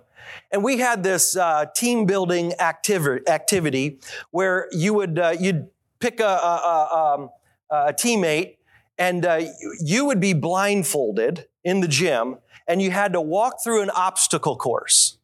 And 0.51 0.63
we 0.63 0.80
had 0.80 1.04
this 1.04 1.38
uh, 1.38 1.65
team 1.75 2.08
building 2.08 2.54
activity, 2.60 3.27
activity 3.27 4.00
where 4.32 4.68
you 4.72 4.96
would 4.96 5.20
uh, 5.20 5.36
you'd 5.39 5.68
pick 6.00 6.20
a, 6.20 6.24
a, 6.24 6.27
a, 6.27 6.98
um, 6.98 7.30
a 7.70 7.94
teammate 7.94 8.56
and 8.98 9.27
uh, 9.27 9.42
you 9.80 10.06
would 10.06 10.20
be 10.20 10.34
blindfolded 10.34 11.46
in 11.63 11.82
the 11.82 11.88
gym 11.88 12.38
and 12.68 12.82
you 12.82 12.89
had 12.89 13.13
to 13.13 13.22
walk 13.22 13.63
through 13.63 13.84
an 13.84 13.92
obstacle 13.92 14.56
course 14.56 15.20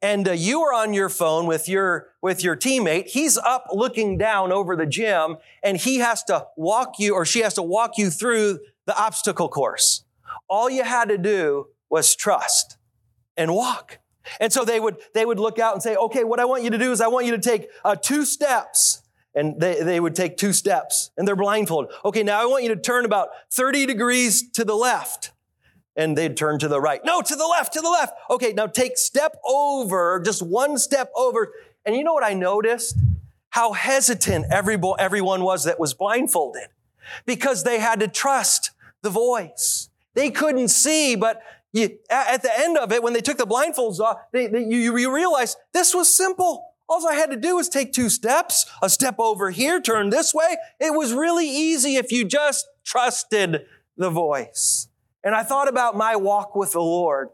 and 0.00 0.28
uh, 0.28 0.32
you 0.32 0.62
are 0.62 0.72
on 0.72 0.94
your 0.94 1.08
phone 1.08 1.46
with 1.46 1.68
your 1.68 2.08
with 2.22 2.42
your 2.42 2.56
teammate. 2.56 3.08
He's 3.08 3.36
up 3.36 3.66
looking 3.72 4.18
down 4.18 4.52
over 4.52 4.76
the 4.76 4.86
gym 4.86 5.36
and 5.62 5.76
he 5.76 5.98
has 5.98 6.22
to 6.24 6.46
walk 6.56 6.98
you 6.98 7.14
or 7.14 7.24
she 7.24 7.40
has 7.40 7.54
to 7.54 7.62
walk 7.62 7.98
you 7.98 8.10
through 8.10 8.60
the 8.86 8.98
obstacle 8.98 9.48
course. 9.48 10.04
All 10.48 10.70
you 10.70 10.84
had 10.84 11.08
to 11.08 11.18
do 11.18 11.68
was 11.90 12.14
trust 12.14 12.76
and 13.36 13.54
walk. 13.54 13.98
And 14.40 14.52
so 14.52 14.64
they 14.64 14.80
would 14.80 14.96
they 15.12 15.26
would 15.26 15.38
look 15.38 15.58
out 15.58 15.74
and 15.74 15.82
say 15.82 15.96
okay 15.96 16.24
what 16.24 16.40
i 16.40 16.44
want 16.44 16.62
you 16.62 16.70
to 16.70 16.78
do 16.78 16.92
is 16.92 17.00
i 17.00 17.08
want 17.08 17.26
you 17.26 17.32
to 17.32 17.40
take 17.40 17.68
uh, 17.84 17.96
two 17.96 18.24
steps. 18.24 19.00
And 19.36 19.60
they, 19.60 19.82
they 19.82 19.98
would 19.98 20.14
take 20.14 20.36
two 20.36 20.52
steps 20.52 21.10
and 21.16 21.26
they're 21.26 21.34
blindfolded. 21.34 21.90
Okay 22.04 22.22
now 22.22 22.40
i 22.40 22.46
want 22.46 22.62
you 22.62 22.68
to 22.70 22.80
turn 22.80 23.04
about 23.04 23.28
30 23.50 23.86
degrees 23.86 24.48
to 24.52 24.64
the 24.64 24.76
left 24.76 25.32
and 25.96 26.16
they'd 26.16 26.36
turn 26.36 26.58
to 26.58 26.68
the 26.68 26.80
right. 26.80 27.00
No, 27.04 27.20
to 27.22 27.36
the 27.36 27.46
left, 27.46 27.72
to 27.74 27.80
the 27.80 27.88
left. 27.88 28.14
Okay, 28.30 28.52
now 28.52 28.66
take 28.66 28.98
step 28.98 29.36
over, 29.46 30.20
just 30.24 30.42
one 30.42 30.78
step 30.78 31.10
over. 31.16 31.52
And 31.84 31.94
you 31.94 32.04
know 32.04 32.14
what 32.14 32.24
I 32.24 32.34
noticed? 32.34 32.98
How 33.50 33.72
hesitant 33.72 34.46
everyone 34.50 35.42
was 35.42 35.64
that 35.64 35.78
was 35.78 35.94
blindfolded 35.94 36.68
because 37.26 37.62
they 37.64 37.78
had 37.78 38.00
to 38.00 38.08
trust 38.08 38.72
the 39.02 39.10
voice. 39.10 39.88
They 40.14 40.30
couldn't 40.30 40.68
see, 40.68 41.14
but 41.14 41.40
you, 41.72 41.98
at 42.08 42.42
the 42.42 42.56
end 42.58 42.78
of 42.78 42.92
it, 42.92 43.02
when 43.02 43.12
they 43.12 43.20
took 43.20 43.36
the 43.36 43.46
blindfolds 43.46 44.00
off, 44.00 44.18
they, 44.32 44.46
they, 44.46 44.60
you, 44.64 44.96
you 44.96 45.14
realize 45.14 45.56
this 45.72 45.94
was 45.94 46.14
simple. 46.14 46.64
All 46.88 47.06
I 47.08 47.14
had 47.14 47.30
to 47.30 47.36
do 47.36 47.56
was 47.56 47.68
take 47.68 47.92
two 47.92 48.08
steps, 48.08 48.66
a 48.82 48.88
step 48.88 49.16
over 49.18 49.50
here, 49.50 49.80
turn 49.80 50.10
this 50.10 50.34
way. 50.34 50.56
It 50.78 50.94
was 50.94 51.12
really 51.12 51.48
easy 51.48 51.96
if 51.96 52.12
you 52.12 52.24
just 52.24 52.66
trusted 52.84 53.66
the 53.96 54.10
voice. 54.10 54.88
And 55.24 55.34
I 55.34 55.42
thought 55.42 55.68
about 55.68 55.96
my 55.96 56.14
walk 56.14 56.54
with 56.54 56.72
the 56.72 56.82
Lord 56.82 57.30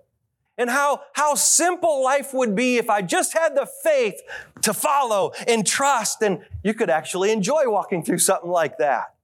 and 0.57 0.71
how, 0.71 1.01
how 1.15 1.35
simple 1.35 2.05
life 2.05 2.33
would 2.33 2.55
be 2.55 2.77
if 2.77 2.89
I 2.89 3.03
just 3.03 3.33
had 3.33 3.57
the 3.57 3.67
faith 3.83 4.21
to 4.63 4.73
follow 4.73 5.33
and 5.49 5.67
trust. 5.67 6.23
And 6.23 6.45
you 6.63 6.73
could 6.73 6.89
actually 6.89 7.33
enjoy 7.33 7.65
walking 7.67 8.05
through 8.05 8.19
something 8.19 8.51
like 8.51 8.79
that. 8.79 9.15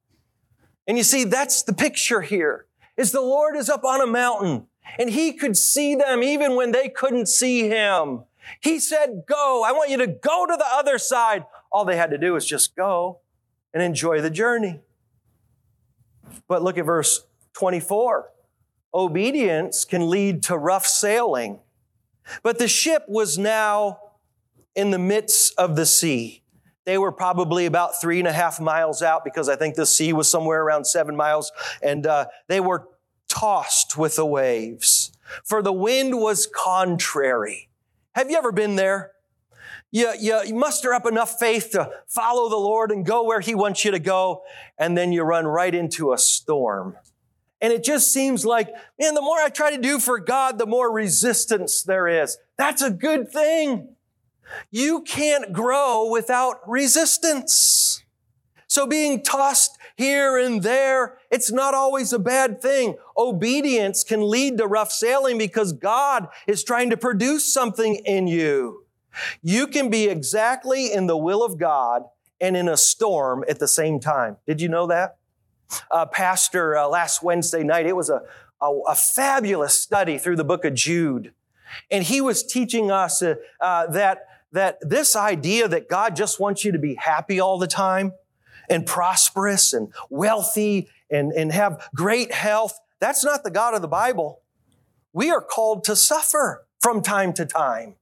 And 0.89 0.97
you 0.97 1.05
see, 1.05 1.25
that's 1.25 1.63
the 1.63 1.75
picture 1.75 2.23
here 2.23 2.67
is 2.97 3.13
the 3.13 3.21
Lord 3.21 3.57
is 3.57 3.69
up 3.69 3.85
on 3.85 4.01
a 4.01 4.07
mountain 4.07 4.67
and 4.99 5.11
he 5.11 5.33
could 5.33 5.57
see 5.57 5.95
them 5.95 6.23
even 6.23 6.57
when 6.57 6.73
they 6.73 6.89
couldn't 6.89 7.27
see 7.27 7.69
him. 7.69 8.25
He 8.61 8.79
said, 8.79 9.25
go. 9.29 9.63
I 9.65 9.73
want 9.73 9.91
you 9.91 9.99
to 9.99 10.07
go 10.07 10.47
to 10.47 10.57
the 10.57 10.67
other 10.73 10.99
side. 10.99 11.45
All 11.71 11.85
they 11.85 11.97
had 11.97 12.11
to 12.11 12.19
do 12.19 12.33
was 12.33 12.47
just 12.47 12.75
go 12.75 13.21
and 13.75 13.83
enjoy 13.83 14.21
the 14.21 14.31
journey. 14.31 14.81
But 16.49 16.63
look 16.63 16.79
at 16.79 16.87
verse 16.87 17.27
24 17.55 18.31
obedience 18.97 19.85
can 19.85 20.09
lead 20.09 20.43
to 20.45 20.57
rough 20.57 20.87
sailing. 20.87 21.61
But 22.43 22.59
the 22.59 22.67
ship 22.67 23.05
was 23.07 23.39
now 23.39 24.01
in 24.75 24.91
the 24.91 24.99
midst 24.99 25.55
of 25.59 25.77
the 25.77 25.87
sea. 25.87 26.43
They 26.85 26.99
were 26.99 27.13
probably 27.13 27.67
about 27.67 28.01
three 28.01 28.19
and 28.19 28.29
a 28.29 28.33
half 28.33 28.61
miles 28.61 29.03
out 29.03 29.25
because 29.25 29.49
I 29.49 29.57
think 29.57 29.75
the 29.75 29.87
sea 29.87 30.13
was 30.13 30.31
somewhere 30.31 30.63
around 30.63 30.87
seven 30.87 31.17
miles, 31.17 31.53
and 31.83 32.07
uh, 32.07 32.27
they 32.49 32.61
were 32.61 32.89
tossed 33.29 33.97
with 33.97 34.17
the 34.17 34.27
waves. 34.27 35.13
For 35.45 35.63
the 35.63 35.73
wind 35.73 36.19
was 36.19 36.47
contrary. 36.47 37.69
Have 38.15 38.31
you 38.31 38.39
ever 38.39 38.53
been 38.53 38.77
there? 38.77 39.13
You, 39.91 40.13
you, 40.19 40.41
you 40.47 40.55
muster 40.55 40.95
up 40.95 41.07
enough 41.07 41.39
faith 41.39 41.71
to 41.73 41.91
follow 42.07 42.49
the 42.49 42.57
Lord 42.57 42.91
and 42.91 43.05
go 43.05 43.25
where 43.25 43.41
He 43.41 43.55
wants 43.55 43.85
you 43.85 43.91
to 43.91 43.99
go, 43.99 44.43
and 44.79 44.97
then 44.97 45.13
you 45.13 45.23
run 45.23 45.47
right 45.47 45.75
into 45.75 46.13
a 46.13 46.19
storm. 46.19 46.97
And 47.61 47.73
it 47.73 47.83
just 47.83 48.13
seems 48.13 48.45
like, 48.45 48.69
man, 48.99 49.15
the 49.15 49.23
more 49.23 49.39
I 49.39 49.49
try 49.49 49.71
to 49.71 49.81
do 49.81 49.99
for 49.99 50.19
God, 50.19 50.59
the 50.59 50.67
more 50.67 50.93
resistance 50.93 51.83
there 51.83 52.07
is. 52.07 52.39
That's 52.59 52.83
a 52.83 52.91
good 52.91 53.31
thing. 53.31 53.97
You 54.71 55.03
can't 55.03 55.53
grow 55.53 56.09
without 56.11 56.69
resistance. 56.69 58.05
So 58.69 58.87
being 58.87 59.23
tossed 59.23 59.79
here 59.97 60.37
and 60.37 60.63
there, 60.63 61.19
it's 61.31 61.51
not 61.51 61.73
always 61.73 62.13
a 62.13 62.19
bad 62.19 62.61
thing. 62.61 62.97
Obedience 63.17 64.05
can 64.05 64.29
lead 64.29 64.59
to 64.59 64.67
rough 64.67 64.93
sailing 64.93 65.39
because 65.39 65.73
God 65.73 66.29
is 66.47 66.63
trying 66.63 66.91
to 66.91 66.97
produce 66.97 67.53
something 67.53 67.97
in 68.05 68.27
you. 68.27 68.85
You 69.43 69.67
can 69.67 69.89
be 69.89 70.09
exactly 70.09 70.93
in 70.93 71.07
the 71.07 71.17
will 71.17 71.43
of 71.43 71.59
God 71.59 72.03
and 72.41 72.57
in 72.57 72.69
a 72.69 72.77
storm 72.77 73.45
at 73.49 73.59
the 73.59 73.69
same 73.69 73.99
time. 73.99 74.37
Did 74.47 74.61
you 74.61 74.69
know 74.69 74.87
that? 74.89 75.17
Uh, 75.91 76.07
pastor 76.07 76.77
uh, 76.77 76.89
last 76.89 77.23
Wednesday 77.23 77.63
night. 77.63 77.87
It 77.87 77.97
was 77.97 78.11
a, 78.11 78.23
a, 78.61 78.71
a, 78.89 78.95
fabulous 78.95 79.81
study 79.81 80.19
through 80.19 80.37
the 80.37 80.45
book 80.45 80.65
of 80.65 80.75
Jude. 80.75 81.33
And 81.91 82.05
he 82.05 82.21
was 82.21 82.43
teaching 82.43 82.91
us 82.91 83.23
uh, 83.23 83.37
uh, 83.61 83.89
that, 83.89 84.27
that 84.53 84.79
this 84.81 85.17
idea 85.17 85.69
that 85.69 85.89
God 85.89 86.17
just 86.17 86.41
wants 86.41 86.65
you 86.65 86.73
to 86.73 86.79
be 86.79 86.95
happy 86.95 87.41
all 87.41 87.59
the 87.59 87.67
time 87.67 88.13
and 88.69 88.87
prosperous 88.87 89.73
and 89.73 89.93
wealthy 90.11 90.89
and, 91.11 91.33
and 91.33 91.53
have 91.53 91.89
great 91.95 92.33
health, 92.33 92.79
that's 93.01 93.25
not 93.25 93.45
the 93.45 93.51
God 93.51 93.75
of 93.75 93.83
the 93.83 93.89
Bible. 93.89 94.41
We 95.13 95.31
are 95.31 95.41
called 95.41 95.85
to 95.85 95.97
suffer 95.97 96.67
from 96.81 97.03
time 97.03 97.33
to 97.35 97.47
time. 97.47 97.95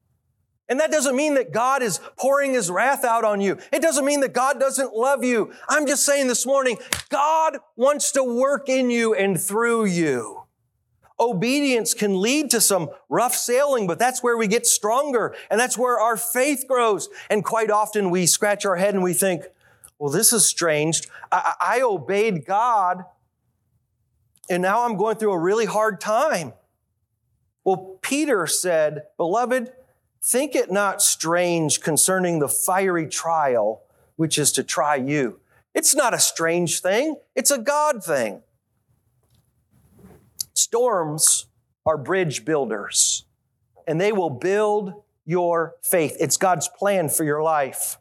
And 0.69 0.81
that 0.81 0.91
doesn't 0.91 1.15
mean 1.15 1.35
that 1.35 1.53
God 1.53 1.83
is 1.83 2.01
pouring 2.19 2.55
his 2.55 2.71
wrath 2.71 3.05
out 3.05 3.25
on 3.25 3.41
you. 3.41 3.59
It 3.71 3.83
doesn't 3.83 4.05
mean 4.05 4.21
that 4.21 4.33
God 4.33 4.59
doesn't 4.59 4.95
love 4.95 5.23
you. 5.23 5.53
I'm 5.69 5.87
just 5.87 6.07
saying 6.07 6.29
this 6.29 6.47
morning, 6.47 6.79
God 7.11 7.59
wants 7.77 8.13
to 8.13 8.25
work 8.25 8.69
in 8.69 8.91
you 8.91 9.15
and 9.15 9.41
through 9.41 9.85
you. 9.87 10.43
Obedience 11.21 11.95
can 11.95 12.21
lead 12.21 12.51
to 12.51 12.61
some 12.61 12.89
rough 13.09 13.35
sailing, 13.35 13.87
but 13.87 13.99
that's 13.99 14.23
where 14.23 14.37
we 14.37 14.49
get 14.49 14.67
stronger 14.67 15.35
and 15.51 15.61
that's 15.61 15.79
where 15.79 16.01
our 16.01 16.17
faith 16.17 16.65
grows. 16.67 17.09
And 17.31 17.45
quite 17.45 17.71
often 17.71 18.11
we 18.11 18.27
scratch 18.27 18.65
our 18.65 18.77
head 18.77 18.95
and 18.95 19.03
we 19.03 19.13
think, 19.13 19.45
well, 19.99 20.11
this 20.11 20.33
is 20.33 20.45
strange. 20.45 21.07
I, 21.31 21.55
I 21.61 21.81
obeyed 21.83 22.47
God 22.47 23.05
and 24.49 24.63
now 24.63 24.85
I'm 24.85 24.97
going 24.97 25.17
through 25.17 25.33
a 25.33 25.39
really 25.39 25.67
hard 25.67 26.01
time. 26.01 26.53
Well, 27.65 27.99
Peter 28.03 28.47
said, 28.47 29.05
Beloved, 29.17 29.73
think 30.25 30.55
it 30.55 30.73
not 30.73 31.03
strange 31.03 31.81
concerning 31.81 32.39
the 32.39 32.49
fiery 32.49 33.07
trial 33.07 33.83
which 34.17 34.39
is 34.39 34.53
to 34.53 34.63
try 34.63 34.97
you. 34.97 35.41
It's 35.75 35.95
not 35.95 36.15
a 36.15 36.19
strange 36.19 36.81
thing, 36.81 37.17
it's 37.35 37.51
a 37.51 37.59
God 37.59 38.03
thing. 38.03 38.43
Storms 40.55 41.47
are 41.85 41.99
bridge 41.99 42.45
builders, 42.45 43.25
and 43.87 44.01
they 44.01 44.13
will 44.13 44.31
build 44.31 45.03
your 45.27 45.75
faith. 45.83 46.17
It's 46.21 46.37
God's 46.37 46.69
plan 46.69 47.09
for 47.09 47.25
your 47.25 47.43
life. 47.43 47.99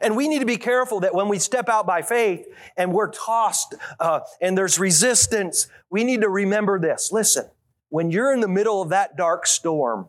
And 0.00 0.16
we 0.16 0.28
need 0.28 0.40
to 0.40 0.46
be 0.46 0.56
careful 0.56 1.00
that 1.00 1.14
when 1.14 1.28
we 1.28 1.38
step 1.38 1.68
out 1.68 1.86
by 1.86 2.02
faith 2.02 2.46
and 2.76 2.92
we're 2.92 3.10
tossed 3.10 3.74
uh, 4.00 4.20
and 4.40 4.56
there's 4.56 4.78
resistance, 4.78 5.68
we 5.90 6.04
need 6.04 6.22
to 6.22 6.28
remember 6.28 6.80
this. 6.80 7.12
Listen, 7.12 7.44
when 7.90 8.10
you're 8.10 8.32
in 8.32 8.40
the 8.40 8.48
middle 8.48 8.80
of 8.80 8.88
that 8.88 9.16
dark 9.16 9.46
storm, 9.46 10.08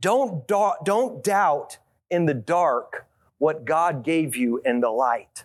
don't, 0.00 0.46
do- 0.46 0.74
don't 0.84 1.22
doubt 1.22 1.78
in 2.10 2.26
the 2.26 2.34
dark 2.34 3.06
what 3.38 3.64
God 3.64 4.04
gave 4.04 4.36
you 4.36 4.60
in 4.64 4.80
the 4.80 4.90
light. 4.90 5.44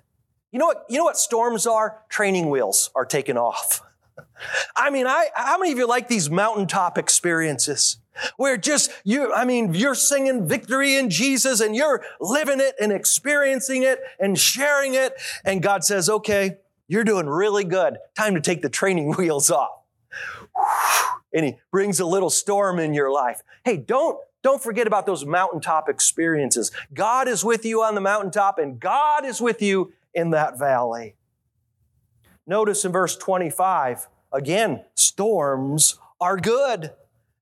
You 0.51 0.59
know 0.59 0.65
what, 0.67 0.85
you 0.89 0.97
know 0.97 1.03
what 1.03 1.17
storms 1.17 1.67
are? 1.67 2.03
Training 2.09 2.49
wheels 2.49 2.89
are 2.95 3.05
taken 3.05 3.37
off. 3.37 3.81
I 4.75 4.89
mean, 4.89 5.07
I, 5.07 5.27
how 5.33 5.57
many 5.57 5.71
of 5.71 5.77
you 5.77 5.87
like 5.87 6.07
these 6.07 6.29
mountaintop 6.29 6.97
experiences? 6.97 7.97
Where 8.37 8.55
just 8.55 8.91
you, 9.03 9.33
I 9.33 9.43
mean, 9.43 9.73
you're 9.73 9.95
singing 9.95 10.47
victory 10.47 10.95
in 10.95 11.09
Jesus 11.09 11.59
and 11.59 11.75
you're 11.75 12.05
living 12.21 12.61
it 12.61 12.75
and 12.79 12.91
experiencing 12.91 13.83
it 13.83 13.99
and 14.19 14.39
sharing 14.39 14.93
it. 14.93 15.13
And 15.43 15.61
God 15.61 15.83
says, 15.83 16.09
okay, 16.09 16.57
you're 16.87 17.03
doing 17.03 17.27
really 17.27 17.65
good. 17.65 17.97
Time 18.15 18.35
to 18.35 18.41
take 18.41 18.61
the 18.61 18.69
training 18.69 19.13
wheels 19.17 19.51
off. 19.51 19.81
And 21.33 21.45
He 21.45 21.55
brings 21.71 21.99
a 21.99 22.05
little 22.05 22.29
storm 22.29 22.79
in 22.79 22.93
your 22.93 23.11
life. 23.11 23.41
Hey, 23.65 23.77
don't, 23.77 24.19
don't 24.43 24.61
forget 24.61 24.85
about 24.85 25.07
those 25.07 25.25
mountaintop 25.25 25.89
experiences. 25.89 26.71
God 26.93 27.27
is 27.27 27.43
with 27.43 27.65
you 27.65 27.81
on 27.81 27.95
the 27.95 28.01
mountaintop 28.01 28.59
and 28.59 28.79
God 28.79 29.25
is 29.25 29.41
with 29.41 29.59
you 29.59 29.91
in 30.13 30.29
that 30.29 30.59
valley. 30.59 31.15
Notice 32.45 32.85
in 32.85 32.91
verse 32.91 33.17
25, 33.17 34.07
again, 34.31 34.85
storms 34.93 35.97
are 36.21 36.37
good. 36.37 36.91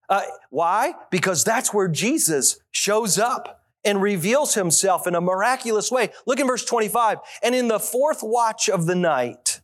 Uh, 0.07 0.21
why? 0.49 0.93
Because 1.11 1.43
that's 1.43 1.73
where 1.73 1.89
Jesus 1.89 2.57
shows 2.71 3.19
up 3.19 3.65
and 3.83 4.01
reveals 4.01 4.53
himself 4.53 5.05
in 5.05 5.15
a 5.15 5.19
miraculous 5.19 5.91
way. 5.91 6.09
Look 6.25 6.39
in 6.39 6.47
verse 6.47 6.63
25. 6.63 7.17
And 7.43 7.53
in 7.53 7.67
the 7.67 7.79
fourth 7.79 8.19
watch 8.23 8.69
of 8.69 8.85
the 8.85 8.95
night, 8.95 9.59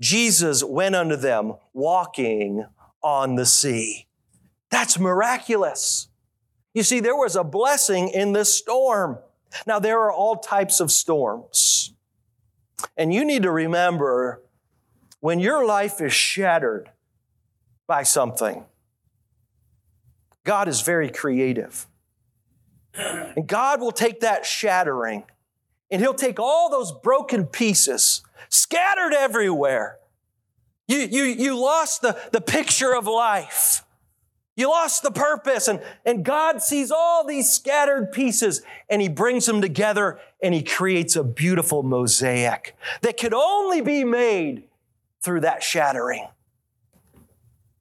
Jesus 0.00 0.64
went 0.64 0.94
unto 0.94 1.16
them 1.16 1.56
walking 1.74 2.64
on 3.02 3.34
the 3.34 3.44
sea. 3.44 4.06
That's 4.74 4.98
miraculous. 4.98 6.08
You 6.74 6.82
see, 6.82 6.98
there 6.98 7.14
was 7.14 7.36
a 7.36 7.44
blessing 7.44 8.08
in 8.08 8.32
this 8.32 8.52
storm. 8.52 9.18
Now, 9.68 9.78
there 9.78 10.00
are 10.00 10.10
all 10.10 10.34
types 10.34 10.80
of 10.80 10.90
storms. 10.90 11.92
And 12.96 13.14
you 13.14 13.24
need 13.24 13.44
to 13.44 13.52
remember 13.52 14.42
when 15.20 15.38
your 15.38 15.64
life 15.64 16.00
is 16.00 16.12
shattered 16.12 16.90
by 17.86 18.02
something, 18.02 18.64
God 20.42 20.66
is 20.66 20.80
very 20.80 21.08
creative. 21.08 21.86
And 22.94 23.46
God 23.46 23.80
will 23.80 23.92
take 23.92 24.22
that 24.22 24.44
shattering 24.44 25.22
and 25.88 26.02
He'll 26.02 26.14
take 26.14 26.40
all 26.40 26.68
those 26.68 26.90
broken 26.90 27.46
pieces 27.46 28.22
scattered 28.48 29.14
everywhere. 29.14 29.98
You, 30.88 30.98
you, 30.98 31.22
you 31.26 31.56
lost 31.56 32.02
the, 32.02 32.18
the 32.32 32.40
picture 32.40 32.92
of 32.92 33.06
life. 33.06 33.84
You 34.56 34.68
lost 34.68 35.02
the 35.02 35.10
purpose. 35.10 35.68
And, 35.68 35.82
and 36.04 36.24
God 36.24 36.62
sees 36.62 36.90
all 36.90 37.26
these 37.26 37.50
scattered 37.50 38.12
pieces 38.12 38.62
and 38.88 39.02
He 39.02 39.08
brings 39.08 39.46
them 39.46 39.60
together 39.60 40.18
and 40.42 40.54
He 40.54 40.62
creates 40.62 41.16
a 41.16 41.24
beautiful 41.24 41.82
mosaic 41.82 42.76
that 43.02 43.18
could 43.18 43.34
only 43.34 43.80
be 43.80 44.04
made 44.04 44.64
through 45.20 45.40
that 45.40 45.62
shattering. 45.62 46.28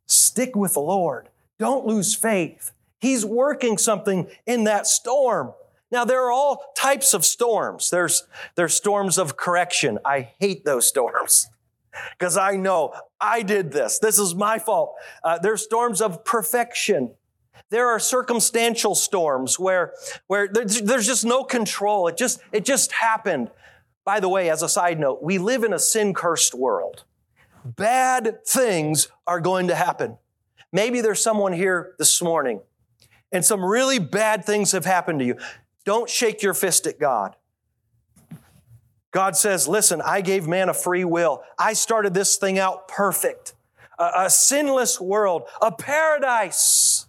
Stick 0.07 0.55
with 0.55 0.73
the 0.73 0.81
Lord. 0.81 1.29
Don't 1.59 1.85
lose 1.85 2.15
faith. 2.15 2.71
He's 2.99 3.25
working 3.25 3.77
something 3.77 4.27
in 4.45 4.63
that 4.63 4.87
storm. 4.87 5.53
Now, 5.91 6.05
there 6.05 6.23
are 6.25 6.31
all 6.31 6.73
types 6.75 7.13
of 7.13 7.23
storms. 7.23 7.91
There's, 7.91 8.23
there's 8.55 8.73
storms 8.73 9.19
of 9.19 9.37
correction. 9.37 9.99
I 10.03 10.31
hate 10.39 10.65
those 10.65 10.87
storms 10.87 11.49
because 12.17 12.37
I 12.37 12.55
know 12.55 12.93
I 13.19 13.41
did 13.41 13.71
this. 13.71 13.99
This 13.99 14.19
is 14.19 14.35
my 14.35 14.59
fault. 14.59 14.95
Uh, 15.23 15.39
there's 15.39 15.63
storms 15.63 16.01
of 16.01 16.25
perfection. 16.25 17.13
There 17.69 17.89
are 17.89 17.99
circumstantial 17.99 18.95
storms 18.95 19.59
where, 19.59 19.93
where 20.27 20.47
there's, 20.47 20.81
there's 20.81 21.07
just 21.07 21.25
no 21.25 21.43
control. 21.43 22.07
It 22.07 22.17
just, 22.17 22.39
it 22.51 22.65
just 22.65 22.91
happened. 22.91 23.51
By 24.05 24.19
the 24.19 24.29
way, 24.29 24.49
as 24.49 24.61
a 24.61 24.69
side 24.69 24.99
note, 24.99 25.23
we 25.23 25.37
live 25.37 25.63
in 25.63 25.73
a 25.73 25.79
sin 25.79 26.13
cursed 26.13 26.53
world. 26.53 27.03
Bad 27.63 28.45
things 28.45 29.07
are 29.25 29.39
going 29.39 29.67
to 29.69 29.75
happen. 29.75 30.17
Maybe 30.71 31.01
there's 31.01 31.21
someone 31.21 31.53
here 31.53 31.93
this 31.97 32.21
morning 32.21 32.61
and 33.31 33.43
some 33.43 33.63
really 33.63 33.99
bad 33.99 34.45
things 34.45 34.71
have 34.73 34.85
happened 34.85 35.19
to 35.19 35.25
you. 35.25 35.37
Don't 35.85 36.09
shake 36.09 36.41
your 36.41 36.53
fist 36.53 36.87
at 36.87 36.99
God. 36.99 37.35
God 39.13 39.37
says, 39.37 39.67
listen, 39.67 40.01
I 40.01 40.21
gave 40.21 40.47
man 40.47 40.69
a 40.69 40.73
free 40.73 41.05
will. 41.05 41.43
I 41.57 41.73
started 41.73 42.13
this 42.13 42.35
thing 42.35 42.59
out 42.59 42.87
perfect. 42.87 43.53
A, 43.99 44.11
a, 44.25 44.29
sinless 44.29 44.99
world, 44.99 45.43
a 45.61 45.71
paradise. 45.71 47.05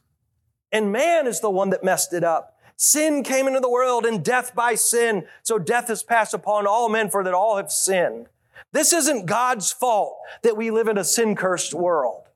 And 0.70 0.92
man 0.92 1.26
is 1.26 1.40
the 1.40 1.50
one 1.50 1.70
that 1.70 1.82
messed 1.82 2.12
it 2.12 2.22
up. 2.22 2.58
Sin 2.76 3.22
came 3.22 3.48
into 3.48 3.60
the 3.60 3.70
world 3.70 4.04
and 4.04 4.22
death 4.22 4.54
by 4.54 4.74
sin. 4.74 5.26
So 5.42 5.58
death 5.58 5.88
is 5.88 6.02
passed 6.02 6.34
upon 6.34 6.66
all 6.66 6.90
men 6.90 7.08
for 7.08 7.24
that 7.24 7.32
all 7.32 7.56
have 7.56 7.72
sinned. 7.72 8.26
This 8.72 8.92
isn't 8.92 9.26
God's 9.26 9.72
fault 9.72 10.18
that 10.42 10.58
we 10.58 10.70
live 10.70 10.88
in 10.88 10.98
a 10.98 11.04
sin 11.04 11.34
cursed 11.34 11.72
world. 11.72 12.28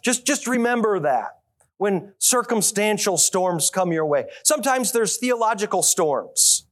Just, 0.00 0.26
just 0.26 0.46
remember 0.46 1.00
that 1.00 1.40
when 1.76 2.14
circumstantial 2.18 3.18
storms 3.18 3.68
come 3.68 3.92
your 3.92 4.06
way. 4.06 4.24
Sometimes 4.42 4.92
there's 4.92 5.18
theological 5.18 5.82
storms. 5.82 6.65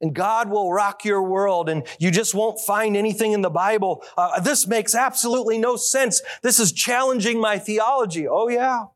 And 0.00 0.14
God 0.14 0.50
will 0.50 0.72
rock 0.72 1.04
your 1.04 1.22
world 1.22 1.68
and 1.68 1.86
you 1.98 2.10
just 2.10 2.34
won't 2.34 2.60
find 2.60 2.96
anything 2.96 3.32
in 3.32 3.40
the 3.40 3.50
Bible. 3.50 4.04
Uh, 4.16 4.40
this 4.40 4.66
makes 4.66 4.94
absolutely 4.94 5.58
no 5.58 5.76
sense. 5.76 6.20
This 6.42 6.60
is 6.60 6.72
challenging 6.72 7.40
my 7.40 7.58
theology. 7.58 8.28
Oh 8.28 8.48
yeah. 8.48 8.86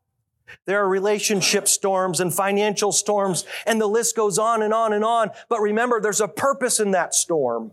There 0.65 0.83
are 0.83 0.87
relationship 0.87 1.67
storms 1.67 2.19
and 2.19 2.33
financial 2.33 2.91
storms 2.91 3.45
and 3.65 3.81
the 3.81 3.87
list 3.87 4.15
goes 4.15 4.37
on 4.37 4.61
and 4.61 4.73
on 4.73 4.93
and 4.93 5.03
on. 5.03 5.31
But 5.49 5.61
remember, 5.61 5.99
there's 5.99 6.21
a 6.21 6.27
purpose 6.27 6.79
in 6.79 6.91
that 6.91 7.15
storm. 7.15 7.71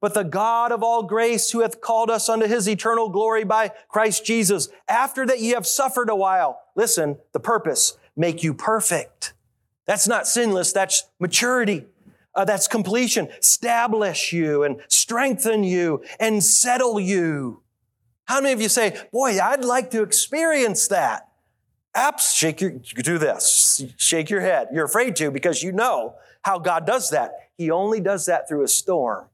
But 0.00 0.14
the 0.14 0.22
God 0.22 0.70
of 0.70 0.82
all 0.82 1.02
grace 1.02 1.50
who 1.50 1.60
hath 1.60 1.80
called 1.80 2.08
us 2.08 2.28
unto 2.28 2.46
his 2.46 2.68
eternal 2.68 3.08
glory 3.08 3.42
by 3.42 3.72
Christ 3.88 4.24
Jesus, 4.24 4.68
after 4.86 5.26
that 5.26 5.40
ye 5.40 5.50
have 5.50 5.66
suffered 5.66 6.08
a 6.08 6.14
while, 6.14 6.60
listen, 6.76 7.18
the 7.32 7.40
purpose, 7.40 7.98
make 8.16 8.44
you 8.44 8.54
perfect. 8.54 9.32
That's 9.86 10.06
not 10.06 10.28
sinless, 10.28 10.72
that's 10.72 11.04
maturity. 11.18 11.86
Uh, 12.38 12.44
that's 12.44 12.68
completion. 12.68 13.28
Establish 13.40 14.32
you 14.32 14.62
and 14.62 14.80
strengthen 14.86 15.64
you 15.64 16.04
and 16.20 16.42
settle 16.42 17.00
you. 17.00 17.64
How 18.26 18.40
many 18.40 18.52
of 18.52 18.60
you 18.60 18.68
say, 18.68 18.96
boy, 19.12 19.40
I'd 19.40 19.64
like 19.64 19.90
to 19.90 20.02
experience 20.02 20.86
that? 20.86 21.26
Apps, 21.96 22.36
shake 22.36 22.60
your, 22.60 22.70
do 22.70 23.18
this, 23.18 23.84
shake 23.96 24.30
your 24.30 24.40
head. 24.40 24.68
You're 24.72 24.84
afraid 24.84 25.16
to 25.16 25.32
because 25.32 25.64
you 25.64 25.72
know 25.72 26.14
how 26.42 26.60
God 26.60 26.86
does 26.86 27.10
that. 27.10 27.32
He 27.56 27.72
only 27.72 27.98
does 27.98 28.26
that 28.26 28.48
through 28.48 28.62
a 28.62 28.68
storm. 28.68 29.26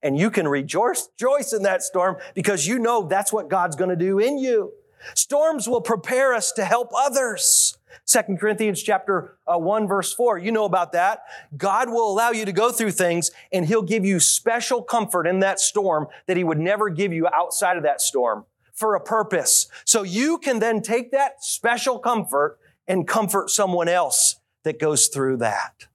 And 0.00 0.16
you 0.16 0.30
can 0.30 0.46
rejoice, 0.46 1.08
rejoice 1.18 1.52
in 1.52 1.64
that 1.64 1.82
storm 1.82 2.18
because 2.34 2.68
you 2.68 2.78
know 2.78 3.08
that's 3.08 3.32
what 3.32 3.48
God's 3.48 3.74
going 3.74 3.90
to 3.90 3.96
do 3.96 4.20
in 4.20 4.38
you. 4.38 4.74
Storms 5.14 5.68
will 5.68 5.80
prepare 5.80 6.34
us 6.34 6.52
to 6.52 6.64
help 6.64 6.92
others. 6.96 7.77
Second 8.04 8.38
Corinthians 8.38 8.82
chapter 8.82 9.38
uh, 9.46 9.58
1 9.58 9.86
verse 9.86 10.12
4. 10.12 10.38
You 10.38 10.52
know 10.52 10.64
about 10.64 10.92
that. 10.92 11.24
God 11.56 11.90
will 11.90 12.10
allow 12.10 12.30
you 12.30 12.44
to 12.44 12.52
go 12.52 12.70
through 12.72 12.92
things 12.92 13.30
and 13.52 13.66
he'll 13.66 13.82
give 13.82 14.04
you 14.04 14.20
special 14.20 14.82
comfort 14.82 15.26
in 15.26 15.40
that 15.40 15.60
storm 15.60 16.06
that 16.26 16.36
he 16.36 16.44
would 16.44 16.58
never 16.58 16.88
give 16.88 17.12
you 17.12 17.28
outside 17.28 17.76
of 17.76 17.82
that 17.82 18.00
storm 18.00 18.44
for 18.72 18.94
a 18.94 19.00
purpose. 19.00 19.66
So 19.84 20.02
you 20.02 20.38
can 20.38 20.58
then 20.60 20.82
take 20.82 21.10
that 21.12 21.42
special 21.42 21.98
comfort 21.98 22.58
and 22.86 23.06
comfort 23.06 23.50
someone 23.50 23.88
else 23.88 24.36
that 24.62 24.78
goes 24.78 25.08
through 25.08 25.38
that. 25.38 25.86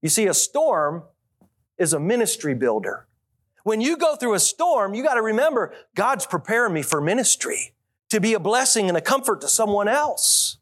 You 0.00 0.08
see, 0.08 0.26
a 0.26 0.34
storm 0.34 1.02
is 1.76 1.92
a 1.92 2.00
ministry 2.00 2.54
builder. 2.54 3.06
When 3.64 3.80
you 3.80 3.96
go 3.96 4.16
through 4.16 4.34
a 4.34 4.40
storm, 4.40 4.94
you 4.94 5.02
got 5.02 5.14
to 5.14 5.22
remember 5.22 5.74
God's 5.94 6.24
preparing 6.24 6.72
me 6.72 6.82
for 6.82 7.00
ministry. 7.00 7.74
to 8.10 8.20
be 8.20 8.34
a 8.34 8.40
blessing 8.40 8.88
and 8.88 8.96
a 8.96 9.00
comfort 9.00 9.40
to 9.42 9.48
someone 9.48 9.88
else. 9.88 10.57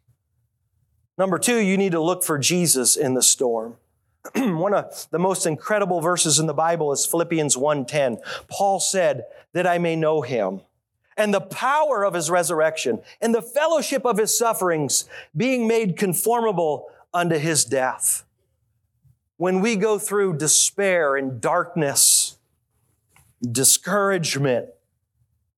Number 1.18 1.38
two, 1.38 1.58
you 1.58 1.76
need 1.76 1.92
to 1.92 2.00
look 2.00 2.22
for 2.22 2.38
Jesus 2.38 2.96
in 2.96 3.14
the 3.14 3.22
storm. 3.22 3.76
One 4.34 4.74
of 4.74 5.06
the 5.10 5.18
most 5.18 5.46
incredible 5.46 6.00
verses 6.00 6.38
in 6.38 6.46
the 6.46 6.54
Bible 6.54 6.92
is 6.92 7.06
Philippians 7.06 7.56
1:10. 7.56 8.18
Paul 8.48 8.80
said, 8.80 9.24
"That 9.52 9.66
I 9.66 9.78
may 9.78 9.96
know 9.96 10.22
him 10.22 10.62
and 11.16 11.32
the 11.32 11.40
power 11.40 12.04
of 12.04 12.14
his 12.14 12.30
resurrection 12.30 13.00
and 13.20 13.34
the 13.34 13.42
fellowship 13.42 14.04
of 14.04 14.18
his 14.18 14.36
sufferings, 14.36 15.08
being 15.34 15.66
made 15.66 15.96
conformable 15.96 16.88
unto 17.14 17.36
his 17.38 17.64
death." 17.64 18.24
When 19.38 19.60
we 19.60 19.76
go 19.76 19.98
through 19.98 20.38
despair 20.38 21.16
and 21.16 21.40
darkness, 21.40 22.38
discouragement, 23.40 24.70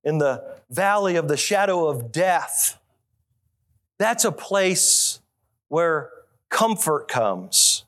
in 0.05 0.19
the 0.19 0.43
valley 0.71 1.17
of 1.17 1.29
the 1.29 1.37
shadow 1.37 1.87
of 1.87 2.11
death, 2.11 2.79
that's 3.99 4.25
a 4.25 4.33
place 4.33 5.21
where 5.69 6.11
comfort 6.51 7.09
comes, 7.09 7.85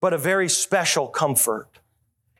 but 0.00 0.12
a 0.12 0.18
very 0.18 0.48
special 0.48 1.08
comfort. 1.08 1.68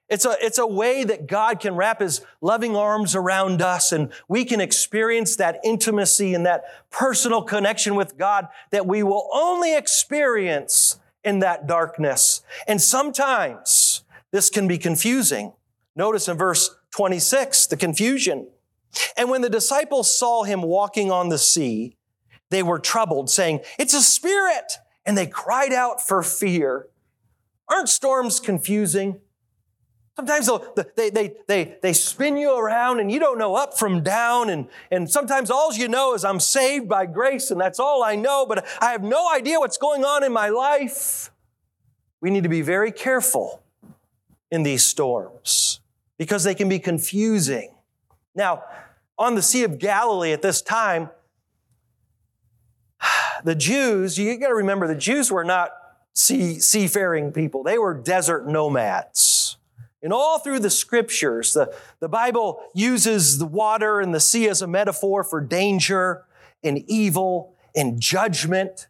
It's 0.08 0.26
a, 0.26 0.36
it's 0.40 0.58
a 0.58 0.66
way 0.66 1.02
that 1.04 1.26
God 1.26 1.60
can 1.60 1.76
wrap 1.76 2.00
his 2.00 2.20
loving 2.40 2.76
arms 2.76 3.14
around 3.14 3.62
us 3.62 3.90
and 3.90 4.12
we 4.28 4.44
can 4.44 4.60
experience 4.60 5.36
that 5.36 5.60
intimacy 5.64 6.34
and 6.34 6.44
that 6.44 6.64
personal 6.90 7.42
connection 7.42 7.94
with 7.94 8.18
God 8.18 8.48
that 8.70 8.86
we 8.86 9.02
will 9.02 9.28
only 9.32 9.74
experience 9.74 10.98
in 11.24 11.38
that 11.38 11.66
darkness. 11.66 12.42
And 12.68 12.80
sometimes 12.82 14.04
this 14.30 14.50
can 14.50 14.68
be 14.68 14.76
confusing. 14.76 15.54
Notice 15.96 16.28
in 16.28 16.36
verse 16.36 16.76
26, 16.90 17.66
the 17.68 17.76
confusion. 17.76 18.48
And 19.16 19.30
when 19.30 19.40
the 19.40 19.50
disciples 19.50 20.14
saw 20.14 20.44
him 20.44 20.62
walking 20.62 21.10
on 21.10 21.30
the 21.30 21.38
sea, 21.38 21.96
they 22.50 22.62
were 22.62 22.78
troubled, 22.78 23.30
saying, 23.30 23.60
It's 23.78 23.94
a 23.94 24.02
spirit! 24.02 24.78
And 25.06 25.18
they 25.18 25.26
cried 25.26 25.72
out 25.72 26.06
for 26.06 26.22
fear. 26.22 26.86
Aren't 27.68 27.88
storms 27.88 28.40
confusing? 28.40 29.20
Sometimes 30.16 30.48
they, 30.96 31.10
they, 31.10 31.34
they, 31.48 31.76
they 31.82 31.92
spin 31.92 32.36
you 32.36 32.56
around 32.56 33.00
and 33.00 33.10
you 33.10 33.18
don't 33.18 33.36
know 33.36 33.56
up 33.56 33.76
from 33.76 34.02
down. 34.02 34.48
And, 34.48 34.68
and 34.90 35.10
sometimes 35.10 35.50
all 35.50 35.74
you 35.74 35.88
know 35.88 36.14
is 36.14 36.24
I'm 36.24 36.38
saved 36.38 36.88
by 36.88 37.06
grace 37.06 37.50
and 37.50 37.60
that's 37.60 37.80
all 37.80 38.04
I 38.04 38.14
know, 38.14 38.46
but 38.46 38.64
I 38.80 38.92
have 38.92 39.02
no 39.02 39.30
idea 39.32 39.58
what's 39.58 39.76
going 39.76 40.04
on 40.04 40.22
in 40.22 40.32
my 40.32 40.50
life. 40.50 41.32
We 42.20 42.30
need 42.30 42.44
to 42.44 42.48
be 42.48 42.62
very 42.62 42.92
careful 42.92 43.62
in 44.52 44.62
these 44.62 44.86
storms 44.86 45.80
because 46.16 46.44
they 46.44 46.54
can 46.54 46.68
be 46.68 46.78
confusing. 46.78 47.74
Now, 48.36 48.62
on 49.18 49.34
the 49.34 49.42
Sea 49.42 49.64
of 49.64 49.78
Galilee 49.80 50.32
at 50.32 50.42
this 50.42 50.62
time, 50.62 51.10
the 53.44 53.54
Jews, 53.54 54.18
you 54.18 54.36
got 54.38 54.48
to 54.48 54.54
remember, 54.54 54.88
the 54.88 54.94
Jews 54.94 55.30
were 55.30 55.44
not 55.44 55.70
sea, 56.14 56.58
seafaring 56.58 57.32
people, 57.32 57.62
they 57.62 57.78
were 57.78 57.94
desert 57.94 58.48
nomads. 58.48 59.58
And 60.02 60.12
all 60.12 60.38
through 60.38 60.58
the 60.58 60.70
scriptures, 60.70 61.54
the, 61.54 61.74
the 62.00 62.08
Bible 62.08 62.62
uses 62.74 63.38
the 63.38 63.46
water 63.46 64.00
and 64.00 64.14
the 64.14 64.20
sea 64.20 64.48
as 64.48 64.60
a 64.60 64.66
metaphor 64.66 65.24
for 65.24 65.40
danger 65.40 66.24
and 66.62 66.84
evil 66.86 67.54
and 67.74 68.00
judgment. 68.00 68.88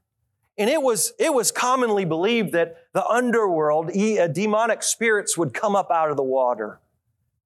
And 0.59 0.69
it 0.69 0.83
was, 0.83 1.13
it 1.19 1.33
was 1.33 1.53
commonly 1.53 2.05
believed 2.05 2.53
that 2.53 2.77
the 2.93 3.07
underworld, 3.07 3.97
uh, 3.97 4.27
demonic 4.29 4.83
spirits 4.83 5.39
would 5.39 5.55
come 5.55 5.77
up 5.77 5.91
out 5.91 6.11
of 6.11 6.17
the 6.17 6.25
water. 6.25 6.81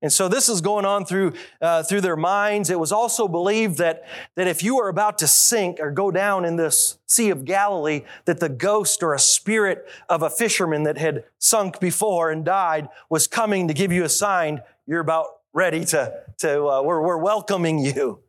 And 0.01 0.13
so 0.13 0.29
this 0.29 0.49
is 0.49 0.61
going 0.61 0.85
on 0.85 1.05
through, 1.05 1.33
uh, 1.61 1.83
through 1.83 2.03
their 2.03 2.17
minds. 2.17 2.71
It 2.71 2.79
was 2.79 2.93
also 2.93 3.27
believed 3.27 3.79
that, 3.79 4.05
that 4.37 4.47
if 4.47 4.63
you 4.63 4.77
were 4.77 4.89
about 4.89 5.19
to 5.19 5.27
sink 5.27 5.81
or 5.81 5.91
go 5.91 6.13
down 6.13 6.45
in 6.45 6.55
this 6.55 6.99
Sea 7.07 7.31
of 7.31 7.45
Galilee, 7.45 8.03
that 8.25 8.39
the 8.39 8.49
ghost 8.49 9.03
or 9.03 9.13
a 9.13 9.19
spirit 9.19 9.89
of 10.09 10.23
a 10.23 10.31
fisherman 10.31 10.85
that 10.85 10.99
had 10.99 11.25
sunk 11.39 11.81
before 11.81 12.31
and 12.31 12.45
died 12.45 12.89
was 13.11 13.27
coming 13.27 13.67
to 13.67 13.75
give 13.75 13.91
you 13.91 14.05
a 14.05 14.09
sign 14.09 14.63
you're 14.87 15.01
about 15.01 15.27
ready 15.53 15.85
to, 15.85 16.15
to 16.39 16.65
uh, 16.65 16.83
we're, 16.83 17.03
we're 17.03 17.19
welcoming 17.19 17.79
you. 17.79 18.21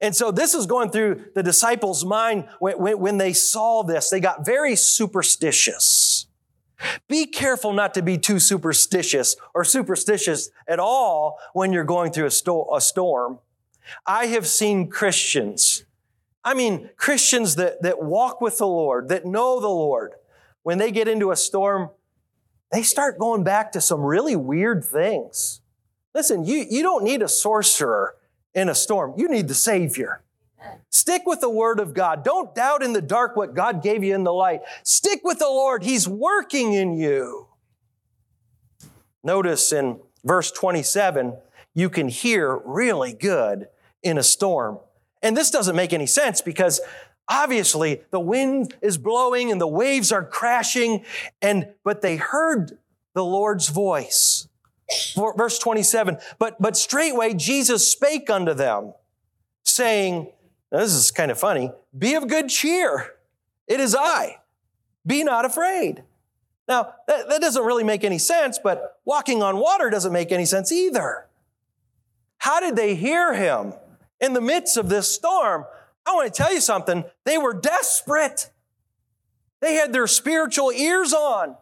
And 0.00 0.16
so 0.16 0.30
this 0.30 0.54
is 0.54 0.66
going 0.66 0.90
through 0.90 1.24
the 1.34 1.42
disciples' 1.42 2.04
mind 2.04 2.48
when, 2.58 2.78
when, 2.78 2.98
when 2.98 3.18
they 3.18 3.32
saw 3.32 3.82
this. 3.82 4.10
They 4.10 4.20
got 4.20 4.44
very 4.44 4.74
superstitious. 4.74 5.99
Be 7.08 7.26
careful 7.26 7.72
not 7.72 7.94
to 7.94 8.02
be 8.02 8.18
too 8.18 8.38
superstitious 8.38 9.36
or 9.54 9.64
superstitious 9.64 10.50
at 10.66 10.78
all 10.78 11.38
when 11.52 11.72
you're 11.72 11.84
going 11.84 12.12
through 12.12 12.26
a, 12.26 12.30
sto- 12.30 12.68
a 12.74 12.80
storm. 12.80 13.38
I 14.06 14.26
have 14.26 14.46
seen 14.46 14.88
Christians, 14.88 15.84
I 16.42 16.54
mean, 16.54 16.90
Christians 16.96 17.56
that, 17.56 17.82
that 17.82 18.02
walk 18.02 18.40
with 18.40 18.58
the 18.58 18.66
Lord, 18.66 19.08
that 19.08 19.26
know 19.26 19.60
the 19.60 19.68
Lord, 19.68 20.14
when 20.62 20.78
they 20.78 20.90
get 20.90 21.08
into 21.08 21.30
a 21.30 21.36
storm, 21.36 21.90
they 22.72 22.82
start 22.82 23.18
going 23.18 23.44
back 23.44 23.72
to 23.72 23.80
some 23.80 24.00
really 24.00 24.36
weird 24.36 24.84
things. 24.84 25.60
Listen, 26.14 26.44
you, 26.44 26.64
you 26.68 26.82
don't 26.82 27.04
need 27.04 27.22
a 27.22 27.28
sorcerer 27.28 28.16
in 28.54 28.68
a 28.68 28.74
storm, 28.74 29.14
you 29.16 29.28
need 29.28 29.48
the 29.48 29.54
Savior. 29.54 30.22
Stick 30.90 31.22
with 31.26 31.40
the 31.40 31.50
Word 31.50 31.80
of 31.80 31.94
God. 31.94 32.24
Don't 32.24 32.54
doubt 32.54 32.82
in 32.82 32.92
the 32.92 33.02
dark 33.02 33.36
what 33.36 33.54
God 33.54 33.82
gave 33.82 34.04
you 34.04 34.14
in 34.14 34.24
the 34.24 34.32
light. 34.32 34.60
Stick 34.82 35.20
with 35.24 35.38
the 35.38 35.46
Lord. 35.46 35.82
He's 35.82 36.06
working 36.06 36.72
in 36.72 36.96
you. 36.96 37.48
Notice 39.22 39.72
in 39.72 40.00
verse 40.24 40.50
27, 40.50 41.36
you 41.74 41.90
can 41.90 42.08
hear 42.08 42.56
really 42.64 43.12
good 43.12 43.68
in 44.02 44.18
a 44.18 44.22
storm. 44.22 44.78
And 45.22 45.36
this 45.36 45.50
doesn't 45.50 45.76
make 45.76 45.92
any 45.92 46.06
sense 46.06 46.40
because 46.40 46.80
obviously 47.28 48.02
the 48.10 48.20
wind 48.20 48.74
is 48.80 48.98
blowing 48.98 49.52
and 49.52 49.60
the 49.60 49.68
waves 49.68 50.10
are 50.12 50.24
crashing 50.24 51.04
and 51.42 51.68
but 51.84 52.00
they 52.00 52.16
heard 52.16 52.78
the 53.14 53.24
Lord's 53.24 53.68
voice. 53.68 54.48
Verse 55.16 55.58
27, 55.58 56.18
but 56.38 56.60
but 56.60 56.76
straightway 56.76 57.34
Jesus 57.34 57.90
spake 57.90 58.28
unto 58.28 58.54
them 58.54 58.94
saying, 59.62 60.32
now, 60.72 60.78
this 60.78 60.94
is 60.94 61.10
kind 61.10 61.30
of 61.30 61.38
funny. 61.38 61.72
Be 61.96 62.14
of 62.14 62.28
good 62.28 62.48
cheer. 62.48 63.14
It 63.66 63.80
is 63.80 63.94
I. 63.94 64.38
Be 65.06 65.24
not 65.24 65.44
afraid. 65.44 66.04
Now, 66.68 66.94
that, 67.08 67.28
that 67.28 67.40
doesn't 67.40 67.64
really 67.64 67.82
make 67.82 68.04
any 68.04 68.18
sense, 68.18 68.60
but 68.62 69.00
walking 69.04 69.42
on 69.42 69.56
water 69.56 69.90
doesn't 69.90 70.12
make 70.12 70.30
any 70.30 70.44
sense 70.44 70.70
either. 70.70 71.26
How 72.38 72.60
did 72.60 72.76
they 72.76 72.94
hear 72.94 73.34
him 73.34 73.74
in 74.20 74.32
the 74.32 74.40
midst 74.40 74.76
of 74.76 74.88
this 74.88 75.08
storm? 75.08 75.64
I 76.06 76.14
want 76.14 76.32
to 76.32 76.42
tell 76.42 76.54
you 76.54 76.60
something. 76.60 77.04
They 77.24 77.38
were 77.38 77.52
desperate. 77.52 78.50
They 79.60 79.74
had 79.74 79.92
their 79.92 80.06
spiritual 80.06 80.70
ears 80.70 81.12
on. 81.12 81.56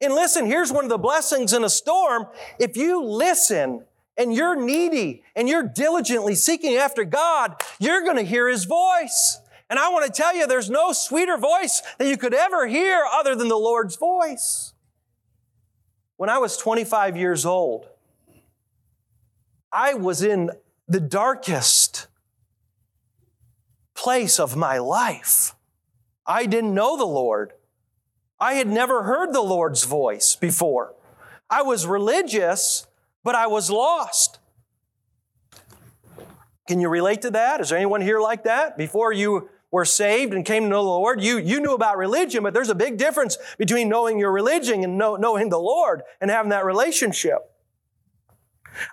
And 0.00 0.14
listen, 0.14 0.46
here's 0.46 0.72
one 0.72 0.84
of 0.84 0.90
the 0.90 0.98
blessings 0.98 1.52
in 1.52 1.62
a 1.62 1.68
storm. 1.68 2.26
If 2.58 2.76
you 2.76 3.04
listen 3.04 3.84
and 4.16 4.32
you're 4.34 4.56
needy 4.56 5.22
and 5.34 5.48
you're 5.48 5.62
diligently 5.62 6.34
seeking 6.34 6.74
after 6.74 7.04
God, 7.04 7.56
you're 7.78 8.02
going 8.02 8.16
to 8.16 8.22
hear 8.22 8.48
His 8.48 8.64
voice. 8.64 9.40
And 9.70 9.78
I 9.78 9.88
want 9.88 10.04
to 10.04 10.12
tell 10.12 10.36
you, 10.36 10.46
there's 10.46 10.68
no 10.68 10.92
sweeter 10.92 11.38
voice 11.38 11.82
that 11.98 12.06
you 12.06 12.16
could 12.16 12.34
ever 12.34 12.66
hear 12.66 13.02
other 13.10 13.34
than 13.34 13.48
the 13.48 13.56
Lord's 13.56 13.96
voice. 13.96 14.74
When 16.16 16.28
I 16.28 16.38
was 16.38 16.56
25 16.56 17.16
years 17.16 17.46
old, 17.46 17.88
I 19.72 19.94
was 19.94 20.22
in 20.22 20.50
the 20.86 21.00
darkest 21.00 22.06
place 23.94 24.38
of 24.38 24.54
my 24.54 24.78
life. 24.78 25.54
I 26.26 26.46
didn't 26.46 26.74
know 26.74 26.96
the 26.96 27.06
Lord. 27.06 27.54
I 28.38 28.54
had 28.54 28.68
never 28.68 29.04
heard 29.04 29.32
the 29.32 29.40
Lord's 29.40 29.84
voice 29.84 30.36
before. 30.36 30.94
I 31.48 31.62
was 31.62 31.86
religious, 31.86 32.86
but 33.24 33.34
I 33.34 33.46
was 33.46 33.70
lost. 33.70 34.38
Can 36.68 36.80
you 36.80 36.88
relate 36.88 37.22
to 37.22 37.30
that? 37.32 37.60
Is 37.60 37.70
there 37.70 37.78
anyone 37.78 38.00
here 38.00 38.20
like 38.20 38.44
that? 38.44 38.78
Before 38.78 39.12
you 39.12 39.48
were 39.70 39.84
saved 39.84 40.32
and 40.34 40.44
came 40.44 40.64
to 40.64 40.68
know 40.68 40.82
the 40.82 40.88
Lord, 40.88 41.22
you, 41.22 41.38
you 41.38 41.60
knew 41.60 41.74
about 41.74 41.96
religion, 41.96 42.42
but 42.42 42.54
there's 42.54 42.68
a 42.68 42.74
big 42.74 42.98
difference 42.98 43.38
between 43.58 43.88
knowing 43.88 44.18
your 44.18 44.30
religion 44.30 44.84
and 44.84 44.98
know, 44.98 45.16
knowing 45.16 45.48
the 45.48 45.58
Lord 45.58 46.02
and 46.20 46.30
having 46.30 46.50
that 46.50 46.64
relationship. 46.64 47.38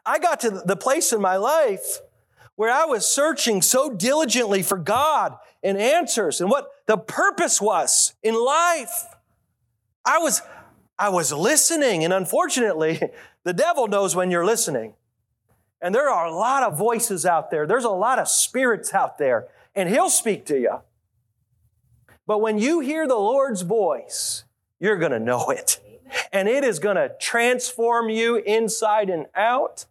I 0.06 0.20
got 0.20 0.39
to 0.42 0.50
the 0.65 0.76
place 0.76 1.13
in 1.13 1.22
my 1.22 1.38
life 1.38 2.00
where 2.56 2.72
I 2.72 2.86
was 2.86 3.08
searching 3.08 3.62
so 3.62 3.94
diligently 3.94 4.63
for 4.63 4.78
God 4.78 5.38
and 5.63 5.78
answers 5.78 6.42
and 6.42 6.50
what 6.50 6.70
the 6.88 6.98
purpose 6.98 7.62
was 7.62 8.13
in 8.24 8.34
life. 8.34 9.06
I 10.06 10.18
was, 10.18 10.42
I 10.98 11.10
was 11.10 11.32
listening, 11.32 12.04
and 12.04 12.12
unfortunately, 12.12 13.00
The 13.43 13.54
devil 13.54 13.88
knows 13.88 14.15
when 14.15 14.32
you're 14.32 14.45
listening. 14.45 14.93
And 15.82 15.95
there 15.95 16.10
are 16.10 16.25
a 16.25 16.36
lot 16.36 16.63
of 16.63 16.78
voices 16.78 17.25
out 17.25 17.52
there. 17.52 17.65
There's 17.65 17.86
a 17.86 17.89
lot 17.89 18.19
of 18.19 18.28
spirits 18.28 18.93
out 18.93 19.17
there, 19.17 19.47
and 19.75 19.88
he'll 19.88 20.10
speak 20.10 20.45
to 20.47 20.60
you. 20.60 20.82
But 22.28 22.41
when 22.41 22.60
you 22.60 22.82
hear 22.82 23.08
the 23.08 23.15
Lord's 23.15 23.62
voice, 23.62 24.43
you're 24.80 24.97
going 24.97 25.13
to 25.13 25.19
know 25.19 25.49
it. 25.49 25.80
And 26.34 26.49
it 26.49 26.63
is 26.63 26.80
going 26.80 26.95
to 26.95 27.12
transform 27.19 28.10
you 28.10 28.38
inside 28.38 29.10
and 29.10 29.28
out. 29.36 29.86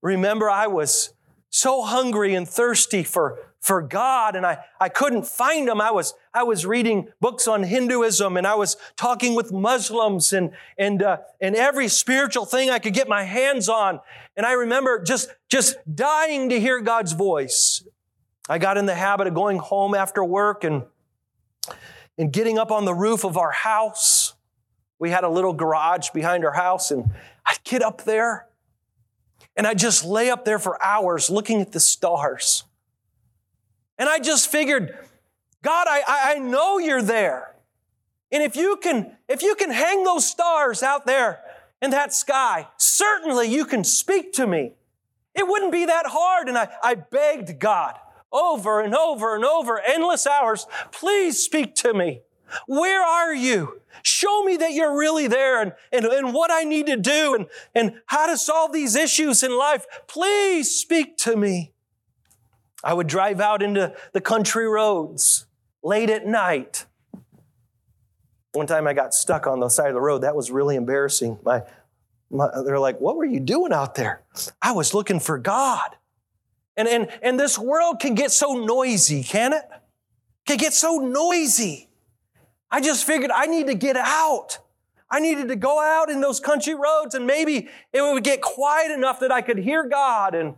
Remember, 0.00 0.48
I 0.48 0.66
was 0.66 1.14
so 1.50 1.82
hungry 1.82 2.34
and 2.34 2.48
thirsty 2.48 3.02
for, 3.02 3.47
for 3.60 3.82
God 3.82 4.36
and 4.36 4.46
I, 4.46 4.58
I 4.80 4.88
couldn't 4.88 5.26
find 5.26 5.68
him. 5.68 5.80
I 5.80 5.90
was, 5.90 6.14
I 6.32 6.44
was 6.44 6.64
reading 6.64 7.08
books 7.20 7.48
on 7.48 7.64
Hinduism 7.64 8.36
and 8.36 8.46
I 8.46 8.54
was 8.54 8.76
talking 8.96 9.34
with 9.34 9.52
Muslims 9.52 10.32
and, 10.32 10.52
and, 10.78 11.02
uh, 11.02 11.18
and 11.40 11.56
every 11.56 11.88
spiritual 11.88 12.46
thing 12.46 12.70
I 12.70 12.78
could 12.78 12.94
get 12.94 13.08
my 13.08 13.24
hands 13.24 13.68
on. 13.68 14.00
And 14.36 14.46
I 14.46 14.52
remember 14.52 15.02
just, 15.02 15.30
just 15.48 15.76
dying 15.92 16.48
to 16.50 16.60
hear 16.60 16.80
God's 16.80 17.12
voice. 17.12 17.84
I 18.48 18.58
got 18.58 18.78
in 18.78 18.86
the 18.86 18.94
habit 18.94 19.26
of 19.26 19.34
going 19.34 19.58
home 19.58 19.94
after 19.94 20.24
work 20.24 20.62
and, 20.64 20.84
and 22.16 22.32
getting 22.32 22.58
up 22.58 22.70
on 22.70 22.84
the 22.84 22.94
roof 22.94 23.24
of 23.24 23.36
our 23.36 23.50
house. 23.50 24.34
We 25.00 25.10
had 25.10 25.24
a 25.24 25.28
little 25.28 25.52
garage 25.52 26.10
behind 26.10 26.44
our 26.44 26.54
house 26.54 26.90
and 26.90 27.10
I'd 27.44 27.62
get 27.64 27.82
up 27.82 28.04
there 28.04 28.46
and 29.56 29.66
I'd 29.66 29.78
just 29.78 30.04
lay 30.04 30.30
up 30.30 30.44
there 30.44 30.60
for 30.60 30.82
hours 30.82 31.28
looking 31.28 31.60
at 31.60 31.72
the 31.72 31.80
stars. 31.80 32.64
And 33.98 34.08
I 34.08 34.18
just 34.18 34.50
figured, 34.50 34.96
God, 35.62 35.86
I, 35.88 36.02
I 36.06 36.38
know 36.38 36.78
you're 36.78 37.02
there. 37.02 37.54
And 38.30 38.42
if 38.42 38.56
you 38.56 38.76
can, 38.76 39.16
if 39.28 39.42
you 39.42 39.54
can 39.54 39.70
hang 39.70 40.04
those 40.04 40.26
stars 40.26 40.82
out 40.82 41.06
there 41.06 41.40
in 41.82 41.90
that 41.90 42.12
sky, 42.12 42.68
certainly 42.76 43.48
you 43.48 43.64
can 43.64 43.84
speak 43.84 44.32
to 44.34 44.46
me. 44.46 44.74
It 45.34 45.46
wouldn't 45.46 45.72
be 45.72 45.86
that 45.86 46.06
hard. 46.06 46.48
And 46.48 46.58
I, 46.58 46.68
I 46.82 46.94
begged 46.94 47.58
God 47.58 47.98
over 48.32 48.80
and 48.80 48.94
over 48.94 49.34
and 49.34 49.44
over, 49.44 49.80
endless 49.80 50.26
hours, 50.26 50.66
please 50.92 51.42
speak 51.42 51.74
to 51.76 51.94
me. 51.94 52.20
Where 52.66 53.02
are 53.02 53.34
you? 53.34 53.80
Show 54.02 54.42
me 54.42 54.56
that 54.58 54.72
you're 54.72 54.96
really 54.96 55.26
there 55.26 55.60
and, 55.60 55.72
and, 55.92 56.04
and 56.04 56.32
what 56.32 56.50
I 56.50 56.64
need 56.64 56.86
to 56.86 56.96
do 56.96 57.34
and, 57.34 57.46
and 57.74 58.00
how 58.06 58.26
to 58.26 58.38
solve 58.38 58.72
these 58.72 58.94
issues 58.94 59.42
in 59.42 59.56
life. 59.56 59.86
Please 60.06 60.74
speak 60.74 61.16
to 61.18 61.36
me. 61.36 61.72
I 62.84 62.94
would 62.94 63.06
drive 63.06 63.40
out 63.40 63.62
into 63.62 63.94
the 64.12 64.20
country 64.20 64.66
roads 64.66 65.46
late 65.82 66.10
at 66.10 66.26
night. 66.26 66.86
One 68.52 68.66
time 68.66 68.86
I 68.86 68.92
got 68.92 69.14
stuck 69.14 69.46
on 69.46 69.60
the 69.60 69.68
side 69.68 69.88
of 69.88 69.94
the 69.94 70.00
road. 70.00 70.22
That 70.22 70.36
was 70.36 70.50
really 70.50 70.76
embarrassing. 70.76 71.38
My, 71.44 71.62
my, 72.30 72.48
they're 72.64 72.78
like, 72.78 73.00
What 73.00 73.16
were 73.16 73.24
you 73.24 73.40
doing 73.40 73.72
out 73.72 73.94
there? 73.94 74.22
I 74.62 74.72
was 74.72 74.94
looking 74.94 75.20
for 75.20 75.38
God. 75.38 75.96
And, 76.76 76.86
and, 76.86 77.08
and 77.22 77.40
this 77.40 77.58
world 77.58 77.98
can 77.98 78.14
get 78.14 78.30
so 78.30 78.54
noisy, 78.54 79.24
can 79.24 79.52
it? 79.52 79.64
it? 79.70 79.80
Can 80.46 80.56
get 80.58 80.72
so 80.72 80.98
noisy. 80.98 81.88
I 82.70 82.80
just 82.80 83.04
figured 83.04 83.32
I 83.32 83.46
need 83.46 83.66
to 83.66 83.74
get 83.74 83.96
out. 83.96 84.58
I 85.10 85.20
needed 85.20 85.48
to 85.48 85.56
go 85.56 85.80
out 85.80 86.10
in 86.10 86.20
those 86.20 86.38
country 86.38 86.74
roads 86.74 87.14
and 87.14 87.26
maybe 87.26 87.68
it 87.92 88.02
would 88.02 88.22
get 88.22 88.42
quiet 88.42 88.92
enough 88.92 89.20
that 89.20 89.32
I 89.32 89.40
could 89.40 89.58
hear 89.58 89.88
God. 89.88 90.34
And 90.34 90.54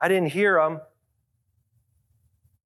I 0.00 0.08
didn't 0.08 0.30
hear 0.30 0.58
him. 0.58 0.80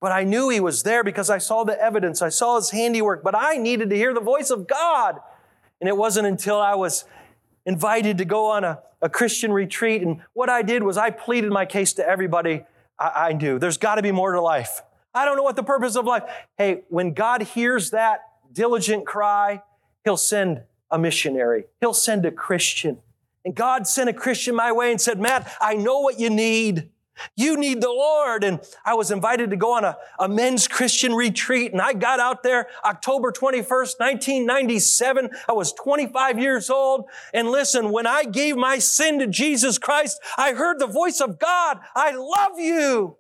But 0.01 0.13
I 0.13 0.25
knew 0.25 0.49
he 0.49 0.61
was 0.61 0.83
there 0.85 1.03
because 1.03 1.29
I 1.29 1.39
saw 1.39 1.65
the 1.65 1.81
evidence. 1.81 2.23
I 2.23 2.29
saw 2.29 2.57
his 2.57 2.71
handiwork, 2.71 3.25
but 3.25 3.35
I 3.35 3.57
needed 3.57 3.91
to 3.91 3.97
hear 3.97 4.15
the 4.15 4.21
voice 4.21 4.51
of 4.51 4.67
God. 4.67 5.19
And 5.81 5.89
it 5.89 5.97
wasn't 5.97 6.27
until 6.27 6.61
I 6.61 6.75
was 6.75 7.05
invited 7.67 8.19
to 8.19 8.25
go 8.25 8.47
on 8.47 8.65
a, 8.65 8.81
a 9.03 9.09
Christian 9.09 9.53
retreat. 9.53 10.03
And 10.03 10.21
what 10.33 10.49
I 10.49 10.63
did 10.63 10.83
was 10.83 10.97
I 10.97 11.11
pleaded 11.11 11.51
my 11.51 11.67
case 11.67 11.93
to 11.95 12.09
everybody 12.09 12.65
I, 12.99 13.29
I 13.29 13.33
knew. 13.33 13.59
There's 13.59 13.77
got 13.77 13.97
to 13.97 14.03
be 14.03 14.13
more 14.13 14.33
to 14.33 14.41
life. 14.41 14.83
I 15.15 15.25
don't 15.25 15.37
know 15.37 15.43
what 15.43 15.57
the 15.57 15.63
purpose 15.65 15.97
of 15.97 16.05
life. 16.05 16.23
Hey, 16.57 16.83
when 16.89 17.13
God 17.13 17.43
hears 17.43 17.91
that 17.91 18.21
diligent 18.53 19.05
cry, 19.05 19.63
he'll 20.05 20.17
send 20.17 20.63
a 20.91 20.99
missionary. 20.99 21.65
He'll 21.81 21.95
send 21.95 22.25
a 22.25 22.31
Christian. 22.31 22.99
And 23.45 23.55
God 23.55 23.87
sent 23.87 24.09
a 24.09 24.13
Christian 24.13 24.55
my 24.55 24.73
way 24.73 24.91
and 24.91 25.01
said, 25.01 25.19
Matt, 25.19 25.51
I 25.61 25.75
know 25.75 26.01
what 26.01 26.21
you 26.21 26.31
need. 26.31 26.91
You 27.37 27.57
need 27.57 27.81
the 27.81 27.89
Lord. 27.89 28.45
And 28.45 28.61
I 28.85 28.95
was 28.95 29.11
invited 29.11 29.51
to 29.51 29.57
go 29.57 29.75
on 29.75 29.85
a, 29.85 29.97
a 30.19 30.29
men's 30.29 30.69
Christian 30.69 31.15
retreat. 31.15 31.73
And 31.73 31.81
I 31.81 31.93
got 31.93 32.21
out 32.21 32.43
there 32.43 32.69
October 32.85 33.33
21st, 33.33 33.99
1997. 33.99 35.31
I 35.49 35.53
was 35.53 35.73
25 35.73 36.39
years 36.39 36.71
old. 36.71 37.07
And 37.33 37.51
listen, 37.51 37.91
when 37.91 38.07
I 38.07 38.25
gave 38.25 38.57
my 38.57 38.79
sin 38.79 39.19
to 39.21 39.27
Jesus 39.27 39.79
Christ, 39.79 40.21
I 40.37 40.53
heard 40.53 40.79
the 40.79 40.87
voice 40.87 41.21
of 41.21 41.39
God. 41.39 41.79
I 41.95 42.13
love 42.13 42.59
you. 42.59 43.17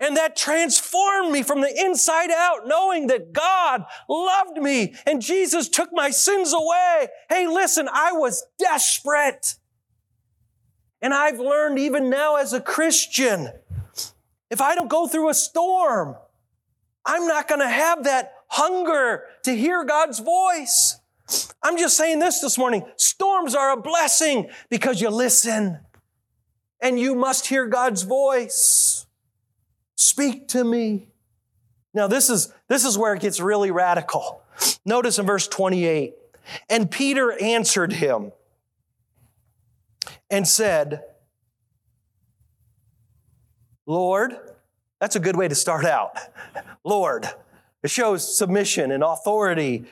And 0.00 0.16
that 0.16 0.36
transformed 0.36 1.30
me 1.32 1.42
from 1.42 1.60
the 1.60 1.72
inside 1.80 2.30
out, 2.30 2.66
knowing 2.66 3.06
that 3.06 3.32
God 3.32 3.84
loved 4.08 4.58
me 4.58 4.94
and 5.06 5.22
Jesus 5.22 5.68
took 5.68 5.90
my 5.92 6.10
sins 6.10 6.52
away. 6.52 7.08
Hey, 7.28 7.46
listen, 7.46 7.88
I 7.90 8.12
was 8.12 8.44
desperate. 8.58 9.54
And 11.04 11.12
I've 11.12 11.38
learned 11.38 11.78
even 11.78 12.08
now 12.08 12.36
as 12.36 12.54
a 12.54 12.62
Christian, 12.62 13.50
if 14.48 14.62
I 14.62 14.74
don't 14.74 14.88
go 14.88 15.06
through 15.06 15.28
a 15.28 15.34
storm, 15.34 16.16
I'm 17.04 17.28
not 17.28 17.46
going 17.46 17.60
to 17.60 17.68
have 17.68 18.04
that 18.04 18.32
hunger 18.48 19.24
to 19.42 19.54
hear 19.54 19.84
God's 19.84 20.20
voice. 20.20 20.98
I'm 21.62 21.76
just 21.76 21.98
saying 21.98 22.20
this 22.20 22.40
this 22.40 22.56
morning. 22.56 22.86
Storms 22.96 23.54
are 23.54 23.72
a 23.72 23.76
blessing 23.76 24.48
because 24.70 25.02
you 25.02 25.10
listen 25.10 25.80
and 26.80 26.98
you 26.98 27.14
must 27.14 27.48
hear 27.48 27.66
God's 27.66 28.00
voice. 28.04 29.04
Speak 29.96 30.48
to 30.48 30.64
me. 30.64 31.08
Now 31.92 32.06
this 32.06 32.30
is, 32.30 32.50
this 32.68 32.86
is 32.86 32.96
where 32.96 33.12
it 33.12 33.20
gets 33.20 33.40
really 33.40 33.70
radical. 33.70 34.40
Notice 34.86 35.18
in 35.18 35.26
verse 35.26 35.48
28, 35.48 36.14
and 36.70 36.90
Peter 36.90 37.30
answered 37.42 37.92
him, 37.92 38.32
and 40.30 40.46
said, 40.46 41.02
Lord, 43.86 44.36
that's 45.00 45.16
a 45.16 45.20
good 45.20 45.36
way 45.36 45.48
to 45.48 45.54
start 45.54 45.84
out. 45.84 46.18
Lord, 46.84 47.28
it 47.82 47.90
shows 47.90 48.36
submission 48.36 48.90
and 48.90 49.02
authority. 49.02 49.84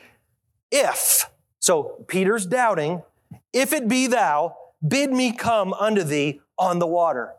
If, 0.71 1.29
so 1.59 2.03
Peter's 2.07 2.45
doubting, 2.45 3.03
if 3.51 3.73
it 3.73 3.87
be 3.87 4.07
thou, 4.07 4.57
bid 4.85 5.11
me 5.11 5.31
come 5.31 5.73
unto 5.73 6.03
thee 6.03 6.41
on 6.57 6.79
the 6.79 6.87
water. 6.87 7.33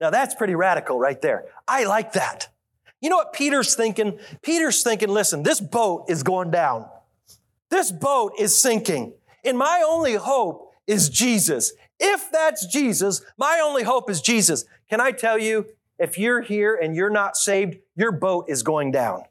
Now 0.00 0.10
that's 0.10 0.34
pretty 0.34 0.54
radical 0.54 0.98
right 0.98 1.20
there. 1.20 1.44
I 1.68 1.84
like 1.84 2.14
that. 2.14 2.48
You 3.00 3.08
know 3.08 3.16
what 3.16 3.32
Peter's 3.32 3.74
thinking? 3.74 4.18
Peter's 4.42 4.82
thinking, 4.82 5.08
listen, 5.08 5.42
this 5.42 5.60
boat 5.60 6.06
is 6.08 6.22
going 6.22 6.50
down. 6.50 6.86
This 7.70 7.90
boat 7.90 8.32
is 8.38 8.56
sinking. 8.60 9.14
And 9.44 9.56
my 9.56 9.82
only 9.86 10.14
hope 10.14 10.74
is 10.86 11.08
Jesus. 11.08 11.72
If 12.00 12.32
that's 12.32 12.66
Jesus, 12.66 13.22
my 13.36 13.60
only 13.62 13.82
hope 13.82 14.10
is 14.10 14.20
Jesus. 14.20 14.64
Can 14.88 15.00
I 15.00 15.12
tell 15.12 15.38
you, 15.38 15.66
if 15.98 16.16
you're 16.16 16.40
here 16.40 16.74
and 16.74 16.96
you're 16.96 17.10
not 17.10 17.36
saved, 17.36 17.76
your 17.94 18.10
boat 18.10 18.46
is 18.48 18.62
going 18.62 18.90
down. 18.90 19.24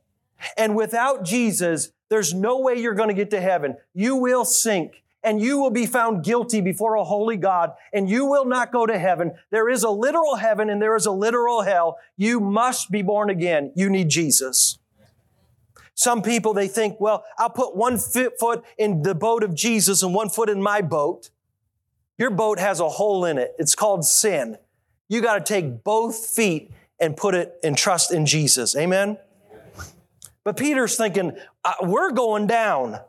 And 0.55 0.75
without 0.75 1.25
Jesus, 1.25 1.91
there's 2.09 2.33
no 2.33 2.59
way 2.59 2.75
you're 2.75 2.93
going 2.93 3.09
to 3.09 3.15
get 3.15 3.31
to 3.31 3.41
heaven. 3.41 3.75
You 3.93 4.15
will 4.15 4.45
sink 4.45 5.03
and 5.23 5.41
you 5.41 5.57
will 5.57 5.71
be 5.71 5.85
found 5.85 6.23
guilty 6.23 6.61
before 6.61 6.95
a 6.95 7.03
holy 7.03 7.37
God 7.37 7.73
and 7.91 8.09
you 8.09 8.25
will 8.25 8.45
not 8.45 8.71
go 8.71 8.85
to 8.85 8.97
heaven. 8.97 9.33
There 9.49 9.67
is 9.67 9.83
a 9.83 9.89
literal 9.89 10.35
heaven 10.35 10.69
and 10.69 10.81
there 10.81 10.95
is 10.95 11.07
a 11.07 11.11
literal 11.11 11.63
hell. 11.63 11.97
You 12.17 12.39
must 12.39 12.91
be 12.91 13.01
born 13.01 13.29
again. 13.29 13.71
You 13.75 13.89
need 13.89 14.09
Jesus. 14.09 14.77
Some 15.95 16.21
people, 16.21 16.53
they 16.53 16.69
think, 16.69 17.01
well, 17.01 17.25
I'll 17.37 17.49
put 17.49 17.75
one 17.75 17.97
foot 17.97 18.63
in 18.77 19.01
the 19.01 19.13
boat 19.13 19.43
of 19.43 19.53
Jesus 19.53 20.01
and 20.01 20.13
one 20.13 20.29
foot 20.29 20.49
in 20.49 20.61
my 20.61 20.81
boat. 20.81 21.29
Your 22.19 22.29
boat 22.29 22.59
has 22.59 22.81
a 22.81 22.89
hole 22.89 23.25
in 23.25 23.37
it. 23.37 23.55
It's 23.57 23.73
called 23.73 24.05
sin. 24.05 24.57
You 25.07 25.21
got 25.21 25.43
to 25.43 25.53
take 25.53 25.83
both 25.83 26.27
feet 26.27 26.71
and 26.99 27.15
put 27.15 27.33
it 27.33 27.57
and 27.63 27.77
trust 27.77 28.13
in 28.13 28.25
Jesus. 28.25 28.75
Amen? 28.75 29.17
But 30.43 30.57
Peter's 30.57 30.97
thinking, 30.97 31.31
uh, 31.63 31.73
we're 31.81 32.11
going 32.11 32.45
down. 32.45 32.99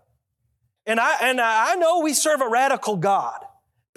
And 0.87 1.01
I, 1.01 1.29
and 1.29 1.40
I 1.40 1.75
know 1.75 2.01
we 2.01 2.14
serve 2.14 2.40
a 2.40 2.49
radical 2.49 2.96
God. 2.96 3.44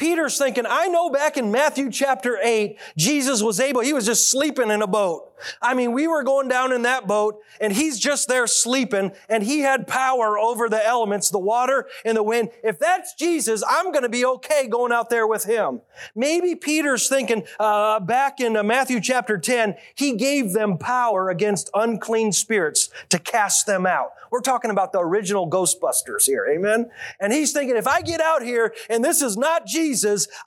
Peter's 0.04 0.38
thinking, 0.38 0.66
I 0.68 0.90
know 0.90 1.10
back 1.10 1.38
in 1.38 1.50
Matthew 1.50 1.90
chapter 1.90 2.38
8, 2.44 2.78
Jesus 2.98 3.42
was 3.42 3.62
able, 3.62 3.80
he 3.80 3.94
was 3.94 4.06
just 4.06 4.30
sleeping 4.30 4.70
in 4.70 4.82
a 4.82 4.88
boat. 4.88 5.34
I 5.62 5.74
mean, 5.74 5.94
we 5.94 6.08
were 6.08 6.24
going 6.24 6.48
down 6.48 6.74
in 6.74 6.82
that 6.84 7.08
boat 7.08 7.42
and 7.62 7.74
he's 7.74 8.00
just 8.00 8.28
there 8.28 8.48
sleeping 8.48 9.14
and 9.30 9.44
he 9.44 9.60
had 9.60 9.88
power 9.88 10.38
over 10.38 10.70
the 10.70 10.86
elements, 10.86 11.30
the 11.30 11.40
water 11.40 11.88
and 12.06 12.18
the 12.18 12.24
wind. 12.24 12.50
If 12.64 12.80
that's 12.80 13.14
Jesus, 13.14 13.64
I'm 13.68 13.92
going 13.92 14.04
to 14.04 14.10
be 14.10 14.26
okay 14.26 14.68
going 14.68 14.92
out 14.92 15.10
there 15.10 15.28
with 15.28 15.46
him. 15.46 15.82
Maybe 16.16 16.56
Peter's 16.56 17.08
thinking, 17.08 17.46
uh, 17.60 18.00
back 18.00 18.40
in 18.40 18.58
uh, 18.58 18.64
Matthew 18.64 19.00
chapter 19.00 19.38
10, 19.38 19.76
he 19.96 20.16
gave 20.16 20.54
them 20.54 20.78
power 20.78 21.30
against 21.30 21.70
unclean 21.74 22.32
spirits 22.32 22.90
to 23.10 23.20
cast 23.20 23.66
them 23.66 23.86
out. 23.86 24.12
We're 24.32 24.42
talking 24.42 24.72
about 24.72 24.94
the 24.94 25.00
original 25.00 25.50
Ghostbusters 25.50 26.26
here. 26.26 26.48
Amen. 26.50 26.90
And 27.20 27.32
he's 27.32 27.52
thinking, 27.52 27.78
if 27.78 27.88
I 27.88 28.02
get 28.02 28.20
out 28.20 28.42
here 28.42 28.74
and 28.90 29.04
this 29.04 29.22
is 29.22 29.38
not 29.38 29.68
Jesus, 29.68 29.93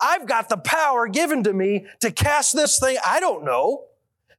I've 0.00 0.26
got 0.26 0.48
the 0.48 0.56
power 0.56 1.08
given 1.08 1.42
to 1.44 1.52
me 1.52 1.86
to 2.00 2.10
cast 2.10 2.54
this 2.54 2.78
thing. 2.78 2.96
I 3.04 3.20
don't 3.20 3.44
know. 3.44 3.84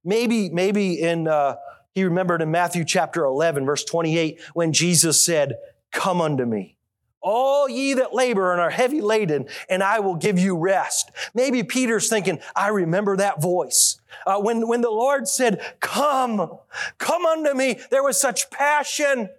Maybe, 0.04 0.50
maybe 0.50 1.02
in, 1.02 1.28
uh, 1.28 1.56
he 1.94 2.04
remembered 2.04 2.42
in 2.42 2.52
Matthew 2.52 2.86
chapter 2.86 3.26
11, 3.26 3.66
verse 3.66 3.84
28, 3.84 4.40
when 4.54 4.72
Jesus 4.72 5.24
said, 5.24 5.58
Come 5.92 6.22
unto 6.22 6.46
me, 6.46 6.78
all 7.22 7.68
ye 7.68 7.94
that 7.96 8.14
labor 8.14 8.52
and 8.52 8.62
are 8.62 8.70
heavy 8.70 9.02
laden, 9.02 9.48
and 9.70 9.84
I 9.84 10.00
will 10.00 10.16
give 10.16 10.40
you 10.40 10.58
rest. 10.58 11.12
Maybe 11.34 11.64
Peter's 11.64 12.10
thinking, 12.10 12.40
I 12.56 12.70
remember 12.70 13.18
that 13.18 13.42
voice. 13.42 14.00
Uh, 14.26 14.40
when, 14.40 14.68
when 14.68 14.82
the 14.82 14.92
Lord 14.92 15.28
said, 15.28 15.62
Come, 15.80 16.58
come 17.00 17.26
unto 17.26 17.54
me, 17.54 17.80
there 17.92 18.04
was 18.04 18.20
such 18.20 18.50
passion 18.50 19.30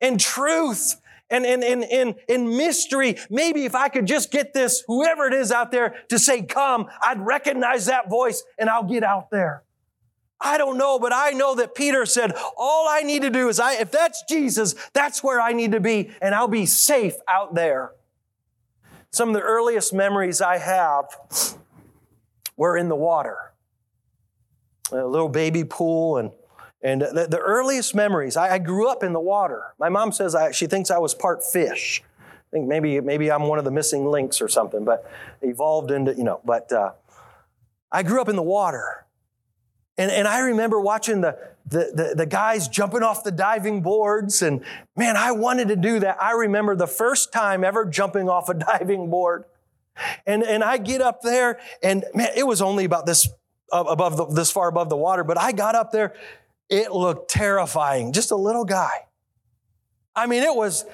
and 0.00 0.18
truth 0.18 1.00
and 1.32 1.44
in, 1.44 1.82
in, 1.82 2.14
in, 2.28 2.56
mystery. 2.56 3.16
Maybe 3.30 3.64
if 3.64 3.74
I 3.74 3.88
could 3.88 4.06
just 4.06 4.30
get 4.30 4.52
this, 4.52 4.84
whoever 4.86 5.26
it 5.26 5.34
is 5.34 5.50
out 5.50 5.72
there, 5.72 5.96
to 6.10 6.18
say, 6.18 6.42
Come, 6.42 6.86
I'd 7.02 7.20
recognize 7.20 7.86
that 7.86 8.08
voice 8.08 8.44
and 8.58 8.68
I'll 8.68 8.84
get 8.84 9.02
out 9.02 9.30
there. 9.30 9.64
I 10.42 10.58
don't 10.58 10.76
know, 10.76 10.98
but 10.98 11.12
I 11.14 11.30
know 11.30 11.54
that 11.54 11.74
Peter 11.74 12.04
said, 12.04 12.32
all 12.56 12.88
I 12.88 13.02
need 13.02 13.22
to 13.22 13.30
do 13.30 13.48
is 13.48 13.60
I, 13.60 13.74
if 13.74 13.92
that's 13.92 14.24
Jesus, 14.28 14.74
that's 14.92 15.22
where 15.22 15.40
I 15.40 15.52
need 15.52 15.70
to 15.72 15.80
be, 15.80 16.10
and 16.20 16.34
I'll 16.34 16.48
be 16.48 16.66
safe 16.66 17.14
out 17.28 17.54
there. 17.54 17.92
Some 19.12 19.28
of 19.28 19.34
the 19.34 19.40
earliest 19.40 19.92
memories 19.92 20.40
I 20.40 20.58
have 20.58 21.04
were 22.56 22.76
in 22.76 22.88
the 22.88 22.96
water. 22.96 23.52
A 24.90 25.06
little 25.06 25.28
baby 25.28 25.62
pool 25.64 26.18
and 26.18 26.32
and 26.82 27.02
the, 27.02 27.26
the 27.30 27.38
earliest 27.38 27.94
memories, 27.94 28.36
I, 28.36 28.54
I, 28.54 28.58
grew 28.58 28.88
up 28.88 29.04
in 29.04 29.12
the 29.12 29.20
water. 29.20 29.74
My 29.78 29.88
mom 29.88 30.10
says 30.10 30.34
I, 30.34 30.50
she 30.50 30.66
thinks 30.66 30.90
I 30.90 30.98
was 30.98 31.14
part 31.14 31.44
fish. 31.44 32.02
I 32.18 32.50
think 32.50 32.66
maybe 32.66 33.00
maybe 33.00 33.30
I'm 33.30 33.44
one 33.44 33.58
of 33.58 33.64
the 33.64 33.70
missing 33.70 34.06
links 34.06 34.40
or 34.40 34.48
something, 34.48 34.84
but 34.84 35.08
evolved 35.40 35.90
into, 35.90 36.14
you 36.14 36.24
know, 36.24 36.40
but 36.44 36.72
uh, 36.72 36.92
I 37.90 38.02
grew 38.02 38.20
up 38.20 38.28
in 38.28 38.36
the 38.36 38.42
water. 38.42 39.06
And, 39.96 40.10
and 40.10 40.26
I 40.26 40.40
remember 40.40 40.80
watching 40.80 41.20
the, 41.20 41.38
the, 41.66 41.92
the, 41.94 42.14
the, 42.16 42.26
guys 42.26 42.66
jumping 42.66 43.02
off 43.02 43.24
the 43.24 43.30
diving 43.30 43.82
boards, 43.82 44.42
and 44.42 44.64
man, 44.96 45.16
I 45.16 45.32
wanted 45.32 45.68
to 45.68 45.76
do 45.76 46.00
that. 46.00 46.20
I 46.20 46.32
remember 46.32 46.74
the 46.74 46.86
first 46.86 47.32
time 47.32 47.62
ever 47.62 47.84
jumping 47.84 48.28
off 48.28 48.48
a 48.48 48.54
diving 48.78 49.10
board. 49.10 49.44
And, 50.26 50.42
and 50.42 50.64
I 50.64 50.78
get 50.78 51.02
up 51.02 51.20
there, 51.20 51.60
and 51.82 52.04
man, 52.14 52.30
it 52.34 52.46
was 52.46 52.62
only 52.62 52.84
about 52.84 53.04
this 53.04 53.28
above 53.70 54.16
the, 54.16 54.26
this 54.26 54.50
far 54.50 54.68
above 54.68 54.88
the 54.88 54.96
water, 54.96 55.24
but 55.24 55.38
I 55.38 55.52
got 55.52 55.74
up 55.74 55.92
there. 55.92 56.14
It 56.68 56.92
looked 56.92 57.30
terrifying, 57.30 58.12
just 58.12 58.30
a 58.30 58.36
little 58.36 58.64
guy. 58.64 59.06
I 60.14 60.26
mean, 60.26 60.42
it 60.42 60.54
was, 60.54 60.84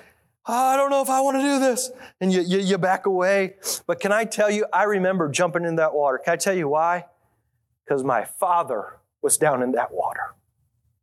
oh, 0.46 0.52
I 0.52 0.76
don't 0.76 0.90
know 0.90 1.02
if 1.02 1.10
I 1.10 1.20
want 1.20 1.36
to 1.36 1.42
do 1.42 1.58
this. 1.58 1.90
And 2.20 2.32
you, 2.32 2.40
you, 2.40 2.58
you 2.58 2.78
back 2.78 3.06
away. 3.06 3.56
But 3.86 4.00
can 4.00 4.12
I 4.12 4.24
tell 4.24 4.50
you, 4.50 4.66
I 4.72 4.84
remember 4.84 5.28
jumping 5.28 5.64
in 5.64 5.76
that 5.76 5.94
water. 5.94 6.18
Can 6.18 6.32
I 6.32 6.36
tell 6.36 6.54
you 6.54 6.68
why? 6.68 7.04
because 7.88 8.04
my 8.04 8.24
father 8.24 8.98
was 9.22 9.38
down 9.38 9.62
in 9.62 9.72
that 9.72 9.92
water. 9.92 10.34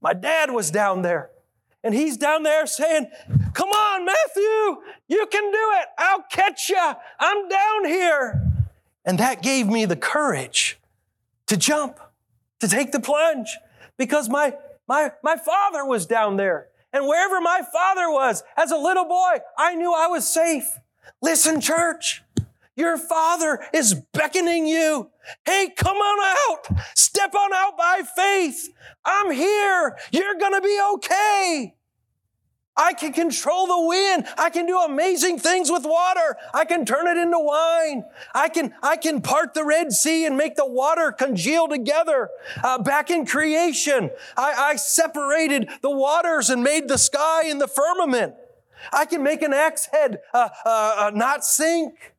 My 0.02 0.14
dad 0.14 0.52
was 0.52 0.70
down 0.70 1.02
there. 1.02 1.32
And 1.84 1.94
he's 1.94 2.18
down 2.18 2.44
there 2.44 2.66
saying, 2.66 3.08
Come 3.54 3.70
on, 3.70 4.06
Matthew, 4.06 4.82
you 5.08 5.26
can 5.32 5.52
do 5.52 5.72
it. 5.80 5.88
I'll 5.98 6.24
catch 6.32 6.70
you. 6.70 6.94
I'm 7.20 7.50
down 7.50 7.86
here. 7.86 8.52
And 9.04 9.20
that 9.20 9.44
gave 9.44 9.68
me 9.68 9.86
the 9.86 9.96
courage 9.96 10.80
to 11.48 11.58
jump, 11.58 12.00
to 12.60 12.68
take 12.68 12.92
the 12.92 13.00
plunge, 13.00 13.58
because 13.98 14.30
my, 14.30 14.56
my, 14.88 15.12
my 15.24 15.36
father 15.36 15.86
was 15.86 16.06
down 16.06 16.38
there. 16.38 16.68
And 16.94 17.08
wherever 17.08 17.42
my 17.42 17.62
father 17.74 18.10
was, 18.10 18.44
as 18.56 18.72
a 18.72 18.78
little 18.78 19.06
boy, 19.06 19.40
I 19.58 19.76
knew 19.76 19.94
I 19.94 20.08
was 20.08 20.28
safe. 20.28 20.80
Listen, 21.22 21.60
church, 21.60 22.24
your 22.76 22.98
father 22.98 23.66
is 23.74 23.94
beckoning 24.14 24.66
you. 24.66 25.10
Hey, 25.46 25.74
come 25.76 25.98
on 25.98 26.36
out. 26.50 26.80
Step 26.96 27.34
on 27.36 27.54
out 27.54 27.78
by 27.78 28.02
faith. 28.16 28.70
I'm 29.04 29.32
here. 29.32 29.98
You're 30.12 30.36
going 30.36 30.54
to 30.54 30.62
be 30.62 30.80
okay. 30.94 31.75
I 32.78 32.94
can 32.94 33.14
control 33.14 33.68
the 33.68 33.88
wind. 33.88 34.28
I 34.38 34.50
can 34.50 34.66
do 34.66 34.78
amazing 34.80 35.40
things 35.40 35.72
with 35.72 35.86
water. 35.86 36.38
I 36.54 36.66
can 36.66 36.86
turn 36.86 37.08
it 37.08 37.18
into 37.18 37.40
wine. 37.40 38.04
I 38.34 38.50
can, 38.50 38.74
I 38.84 38.98
can 38.98 39.22
part 39.22 39.54
the 39.54 39.64
Red 39.64 39.94
Sea 39.94 40.26
and 40.26 40.36
make 40.36 40.56
the 40.56 40.66
water 40.66 41.12
congeal 41.12 41.70
together. 41.70 42.30
Uh, 42.62 42.80
back 42.80 43.10
in 43.10 43.26
creation, 43.26 44.12
I, 44.36 44.54
I 44.54 44.76
separated 44.76 45.70
the 45.82 45.90
waters 45.90 46.50
and 46.50 46.64
made 46.64 46.90
the 46.90 46.98
sky 46.98 47.44
and 47.46 47.62
the 47.62 47.68
firmament. 47.68 48.36
I 48.92 49.06
can 49.06 49.24
make 49.24 49.42
an 49.42 49.54
axe 49.54 49.86
head 49.86 50.20
uh, 50.34 50.50
uh, 50.66 50.96
uh 50.98 51.12
not 51.14 51.46
sink. 51.46 52.14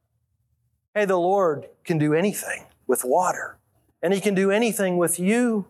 Hey, 0.94 1.04
the 1.04 1.18
Lord 1.18 1.68
can 1.84 1.98
do 1.98 2.14
anything 2.14 2.64
with 2.86 3.04
water, 3.04 3.58
and 4.02 4.14
He 4.14 4.20
can 4.20 4.34
do 4.34 4.50
anything 4.50 4.96
with 4.96 5.20
you. 5.20 5.66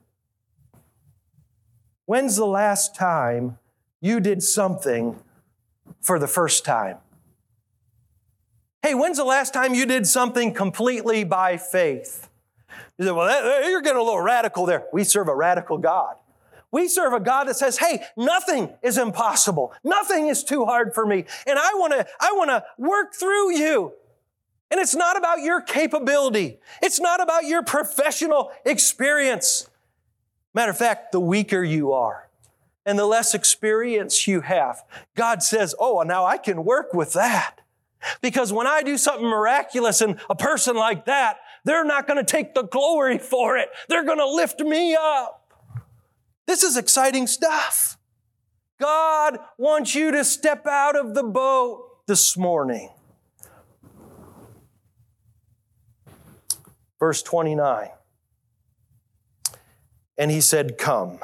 When's 2.05 2.37
the 2.37 2.47
last 2.47 2.95
time 2.95 3.59
you 4.07 4.21
did 4.21 4.43
something 4.43 5.19
for 6.01 6.19
the 6.19 6.29
first 6.29 6.65
time? 6.65 6.99
Hey, 8.83 8.95
when's 8.95 9.17
the 9.17 9.25
last 9.25 9.53
time 9.53 9.75
you 9.75 9.85
did 9.85 10.07
something 10.07 10.55
completely 10.55 11.25
by 11.25 11.57
faith? 11.57 12.29
You 12.99 13.07
say, 13.07 13.11
well, 13.11 13.27
that, 13.27 13.69
you're 13.69 13.83
getting 13.83 13.99
a 13.99 14.03
little 14.03 14.21
radical 14.21 14.65
there. 14.65 14.85
We 14.93 15.03
serve 15.03 15.29
a 15.29 15.35
radical 15.35 15.79
God. 15.79 16.17
We 16.71 16.89
serve 16.89 17.13
a 17.13 17.21
God 17.21 17.49
that 17.49 17.57
says, 17.57 17.79
hey, 17.79 18.05
nothing 18.17 18.73
is 18.83 18.99
impossible. 18.99 19.73
Nothing 19.83 20.29
is 20.29 20.45
too 20.45 20.65
hard 20.65 20.95
for 20.95 21.05
me. 21.05 21.25
And 21.47 21.59
I 21.59 21.75
want 21.75 21.93
to, 21.95 22.07
I 22.21 22.33
want 22.33 22.51
to 22.51 22.65
work 22.79 23.15
through 23.15 23.57
you. 23.57 23.93
And 24.71 24.81
it's 24.81 24.95
not 24.95 25.17
about 25.17 25.41
your 25.41 25.61
capability. 25.61 26.59
It's 26.83 27.01
not 27.01 27.21
about 27.21 27.45
your 27.45 27.63
professional 27.63 28.51
experience. 28.65 29.69
Matter 30.55 30.71
of 30.71 30.79
fact, 30.79 31.13
the 31.13 31.21
weaker 31.21 31.63
you 31.63 31.93
are 31.93 32.26
and 32.87 32.99
the 32.99 33.05
less 33.05 33.35
experience 33.35 34.27
you 34.27 34.41
have, 34.43 34.83
God 35.17 35.43
says, 35.43 35.75
Oh, 35.79 36.03
now 36.03 36.25
I 36.25 36.39
can 36.39 36.65
work 36.65 36.95
with 36.95 37.13
that. 37.15 37.61
Because 38.23 38.53
when 38.53 38.69
I 38.69 38.83
do 38.83 38.97
something 38.97 39.27
miraculous 39.27 40.01
and 40.01 40.21
a 40.31 40.37
person 40.37 40.77
like 40.77 41.07
that, 41.07 41.39
they're 41.65 41.85
not 41.85 42.07
going 42.07 42.25
to 42.25 42.25
take 42.25 42.55
the 42.55 42.63
glory 42.63 43.19
for 43.19 43.59
it. 43.59 43.69
They're 43.89 44.05
going 44.05 44.19
to 44.19 44.29
lift 44.29 44.61
me 44.61 44.95
up. 44.95 45.53
This 46.47 46.63
is 46.63 46.77
exciting 46.77 47.27
stuff. 47.27 47.99
God 48.79 49.39
wants 49.59 49.95
you 49.95 50.13
to 50.13 50.25
step 50.25 50.67
out 50.67 50.97
of 50.97 51.15
the 51.15 51.25
boat 51.25 52.07
this 52.07 52.37
morning. 52.37 52.91
Verse 57.01 57.23
29. 57.23 57.89
And 60.19 60.31
he 60.31 60.41
said, 60.41 60.79
Come. 60.79 61.19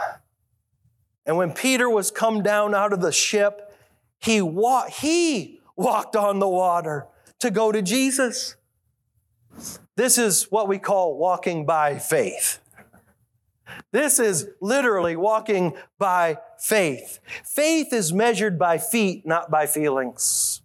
And 1.26 1.36
when 1.36 1.52
Peter 1.52 1.88
was 1.88 2.10
come 2.10 2.42
down 2.42 2.74
out 2.74 2.92
of 2.92 3.00
the 3.00 3.12
ship, 3.12 3.72
he, 4.20 4.42
wa- 4.42 4.88
he 4.88 5.60
walked 5.76 6.16
on 6.16 6.38
the 6.38 6.48
water 6.48 7.06
to 7.40 7.50
go 7.50 7.72
to 7.72 7.82
Jesus. 7.82 8.56
This 9.96 10.18
is 10.18 10.44
what 10.44 10.68
we 10.68 10.78
call 10.78 11.16
walking 11.16 11.66
by 11.66 11.98
faith. 11.98 12.58
This 13.90 14.18
is 14.18 14.48
literally 14.60 15.16
walking 15.16 15.74
by 15.98 16.38
faith. 16.58 17.20
Faith 17.44 17.92
is 17.92 18.12
measured 18.12 18.58
by 18.58 18.78
feet, 18.78 19.26
not 19.26 19.50
by 19.50 19.66
feelings. 19.66 20.62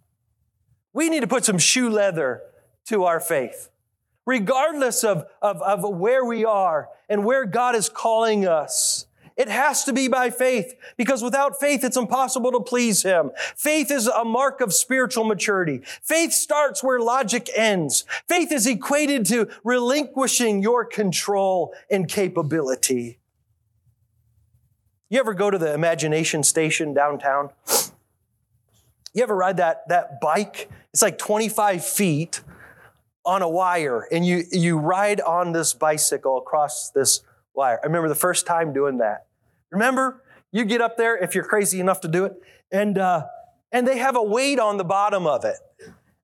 We 0.92 1.08
need 1.08 1.20
to 1.20 1.26
put 1.26 1.44
some 1.44 1.58
shoe 1.58 1.88
leather 1.88 2.42
to 2.86 3.04
our 3.04 3.20
faith 3.20 3.70
regardless 4.28 5.04
of, 5.04 5.24
of, 5.40 5.62
of 5.62 5.82
where 5.96 6.22
we 6.22 6.44
are 6.44 6.90
and 7.08 7.24
where 7.24 7.46
God 7.46 7.74
is 7.74 7.88
calling 7.88 8.46
us. 8.46 9.06
It 9.38 9.48
has 9.48 9.84
to 9.84 9.92
be 9.92 10.08
by 10.08 10.30
faith 10.30 10.74
because 10.96 11.22
without 11.22 11.60
faith, 11.60 11.84
it's 11.84 11.96
impossible 11.96 12.50
to 12.50 12.60
please 12.60 13.04
Him. 13.04 13.30
Faith 13.56 13.88
is 13.88 14.08
a 14.08 14.24
mark 14.24 14.60
of 14.60 14.74
spiritual 14.74 15.22
maturity. 15.22 15.80
Faith 16.02 16.32
starts 16.32 16.82
where 16.82 16.98
logic 16.98 17.48
ends. 17.54 18.04
Faith 18.28 18.50
is 18.50 18.66
equated 18.66 19.24
to 19.26 19.48
relinquishing 19.62 20.60
your 20.60 20.84
control 20.84 21.72
and 21.88 22.08
capability. 22.08 23.20
You 25.08 25.20
ever 25.20 25.34
go 25.34 25.52
to 25.52 25.56
the 25.56 25.72
imagination 25.72 26.42
station 26.42 26.92
downtown? 26.92 27.50
You 29.14 29.22
ever 29.22 29.36
ride 29.36 29.58
that, 29.58 29.88
that 29.88 30.20
bike? 30.20 30.68
It's 30.92 31.00
like 31.00 31.16
25 31.16 31.84
feet 31.84 32.40
on 33.24 33.42
a 33.42 33.48
wire 33.48 34.08
and 34.10 34.26
you, 34.26 34.42
you 34.50 34.78
ride 34.78 35.20
on 35.20 35.52
this 35.52 35.74
bicycle 35.74 36.38
across 36.38 36.90
this 36.90 37.22
wire. 37.54 37.78
I 37.80 37.86
remember 37.86 38.08
the 38.08 38.16
first 38.16 38.44
time 38.44 38.72
doing 38.72 38.98
that. 38.98 39.27
Remember, 39.70 40.22
you 40.52 40.64
get 40.64 40.80
up 40.80 40.96
there 40.96 41.16
if 41.16 41.34
you're 41.34 41.44
crazy 41.44 41.80
enough 41.80 42.00
to 42.02 42.08
do 42.08 42.24
it, 42.24 42.34
and, 42.70 42.98
uh, 42.98 43.24
and 43.72 43.86
they 43.86 43.98
have 43.98 44.16
a 44.16 44.22
weight 44.22 44.58
on 44.58 44.76
the 44.76 44.84
bottom 44.84 45.26
of 45.26 45.44
it. 45.44 45.56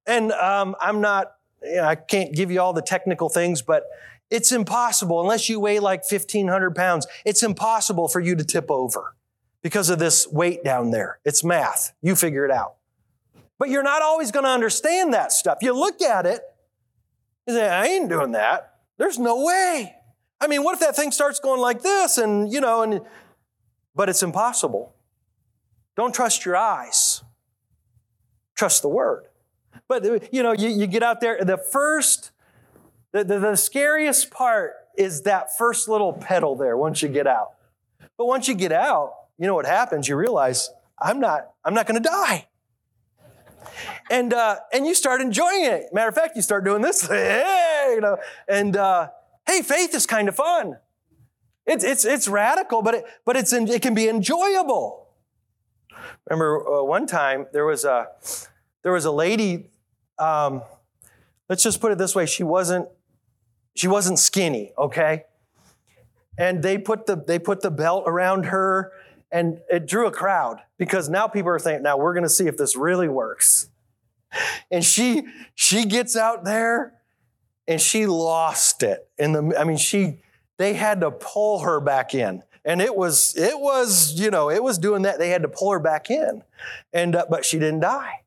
And 0.06 0.32
um, 0.32 0.76
I'm 0.80 1.00
not, 1.00 1.32
you 1.62 1.76
know, 1.76 1.84
I 1.84 1.94
can't 1.94 2.34
give 2.34 2.50
you 2.50 2.60
all 2.60 2.72
the 2.72 2.82
technical 2.82 3.28
things, 3.28 3.62
but 3.62 3.84
it's 4.30 4.52
impossible 4.52 5.20
unless 5.20 5.48
you 5.48 5.60
weigh 5.60 5.80
like 5.80 6.02
1,500 6.10 6.74
pounds. 6.74 7.06
It's 7.24 7.42
impossible 7.42 8.08
for 8.08 8.20
you 8.20 8.34
to 8.36 8.44
tip 8.44 8.70
over 8.70 9.14
because 9.62 9.90
of 9.90 9.98
this 9.98 10.26
weight 10.26 10.64
down 10.64 10.90
there. 10.90 11.20
It's 11.24 11.44
math. 11.44 11.92
You 12.02 12.16
figure 12.16 12.44
it 12.44 12.50
out. 12.50 12.74
But 13.58 13.68
you're 13.68 13.82
not 13.82 14.02
always 14.02 14.30
going 14.30 14.44
to 14.44 14.50
understand 14.50 15.14
that 15.14 15.32
stuff. 15.32 15.58
You 15.62 15.72
look 15.72 16.02
at 16.02 16.26
it 16.26 16.42
you 17.46 17.54
say, 17.54 17.68
I 17.68 17.86
ain't 17.86 18.08
doing 18.08 18.32
that. 18.32 18.78
There's 18.96 19.18
no 19.18 19.44
way. 19.44 19.94
I 20.40 20.46
mean, 20.46 20.62
what 20.62 20.74
if 20.74 20.80
that 20.80 20.96
thing 20.96 21.12
starts 21.12 21.40
going 21.40 21.60
like 21.60 21.82
this 21.82 22.18
and, 22.18 22.52
you 22.52 22.60
know, 22.60 22.82
and, 22.82 23.00
but 23.94 24.08
it's 24.08 24.22
impossible. 24.22 24.94
Don't 25.96 26.14
trust 26.14 26.44
your 26.44 26.56
eyes. 26.56 27.22
trust 28.56 28.82
the 28.82 28.88
word. 28.88 29.26
But 29.88 30.32
you 30.32 30.42
know, 30.42 30.52
you, 30.52 30.68
you 30.68 30.86
get 30.86 31.02
out 31.02 31.20
there, 31.20 31.44
the 31.44 31.58
first, 31.58 32.30
the, 33.12 33.24
the, 33.24 33.38
the 33.38 33.56
scariest 33.56 34.30
part 34.30 34.74
is 34.96 35.22
that 35.22 35.56
first 35.56 35.88
little 35.88 36.12
pedal 36.12 36.56
there 36.56 36.76
once 36.76 37.02
you 37.02 37.08
get 37.08 37.26
out. 37.26 37.54
But 38.16 38.26
once 38.26 38.46
you 38.46 38.54
get 38.54 38.72
out, 38.72 39.12
you 39.38 39.46
know 39.46 39.54
what 39.54 39.66
happens? 39.66 40.08
You 40.08 40.16
realize 40.16 40.70
I'm 41.00 41.18
not, 41.18 41.50
I'm 41.64 41.74
not 41.74 41.86
to 41.86 42.00
die. 42.00 42.46
And 44.10 44.32
uh, 44.32 44.56
and 44.72 44.86
you 44.86 44.94
start 44.94 45.20
enjoying 45.20 45.64
it. 45.64 45.86
Matter 45.92 46.08
of 46.08 46.14
fact, 46.14 46.36
you 46.36 46.42
start 46.42 46.64
doing 46.64 46.82
this, 46.82 47.02
hey, 47.08 47.92
you 47.94 48.00
know, 48.00 48.18
and 48.46 48.76
uh, 48.76 49.08
hey, 49.46 49.62
faith 49.62 49.94
is 49.94 50.06
kind 50.06 50.28
of 50.28 50.36
fun. 50.36 50.76
It's 51.66 51.84
it's 51.84 52.04
it's 52.04 52.28
radical, 52.28 52.82
but 52.82 52.94
it 52.94 53.04
but 53.24 53.36
it's 53.36 53.52
it 53.52 53.82
can 53.82 53.94
be 53.94 54.08
enjoyable. 54.08 55.08
Remember 56.28 56.80
uh, 56.80 56.82
one 56.84 57.06
time 57.06 57.46
there 57.52 57.64
was 57.64 57.84
a 57.84 58.08
there 58.82 58.92
was 58.92 59.04
a 59.04 59.10
lady. 59.10 59.70
Um, 60.18 60.62
let's 61.48 61.62
just 61.62 61.80
put 61.80 61.90
it 61.92 61.98
this 61.98 62.14
way: 62.14 62.26
she 62.26 62.42
wasn't 62.42 62.88
she 63.74 63.88
wasn't 63.88 64.18
skinny, 64.18 64.72
okay? 64.78 65.24
And 66.36 66.62
they 66.62 66.78
put 66.78 67.06
the 67.06 67.16
they 67.16 67.38
put 67.38 67.60
the 67.60 67.70
belt 67.70 68.04
around 68.06 68.46
her, 68.46 68.92
and 69.30 69.60
it 69.70 69.86
drew 69.86 70.06
a 70.06 70.10
crowd 70.10 70.60
because 70.78 71.08
now 71.08 71.28
people 71.28 71.50
are 71.50 71.58
thinking, 71.58 71.82
now 71.82 71.96
we're 71.96 72.14
going 72.14 72.24
to 72.24 72.30
see 72.30 72.46
if 72.46 72.56
this 72.56 72.76
really 72.76 73.08
works. 73.08 73.68
And 74.70 74.84
she 74.84 75.26
she 75.54 75.84
gets 75.84 76.16
out 76.16 76.44
there, 76.44 76.94
and 77.68 77.80
she 77.80 78.06
lost 78.06 78.82
it. 78.82 79.08
In 79.18 79.32
the 79.32 79.56
I 79.58 79.64
mean, 79.64 79.76
she 79.76 80.20
they 80.56 80.74
had 80.74 81.00
to 81.00 81.10
pull 81.10 81.60
her 81.60 81.80
back 81.80 82.14
in. 82.14 82.42
And 82.64 82.80
it 82.80 82.96
was 82.96 83.36
it 83.36 83.58
was 83.58 84.18
you 84.18 84.30
know 84.30 84.50
it 84.50 84.62
was 84.62 84.78
doing 84.78 85.02
that. 85.02 85.18
They 85.18 85.30
had 85.30 85.42
to 85.42 85.48
pull 85.48 85.72
her 85.72 85.78
back 85.78 86.10
in. 86.10 86.42
And 86.92 87.14
uh, 87.16 87.26
but 87.28 87.44
she 87.44 87.58
didn't 87.58 87.80
die. 87.80 88.22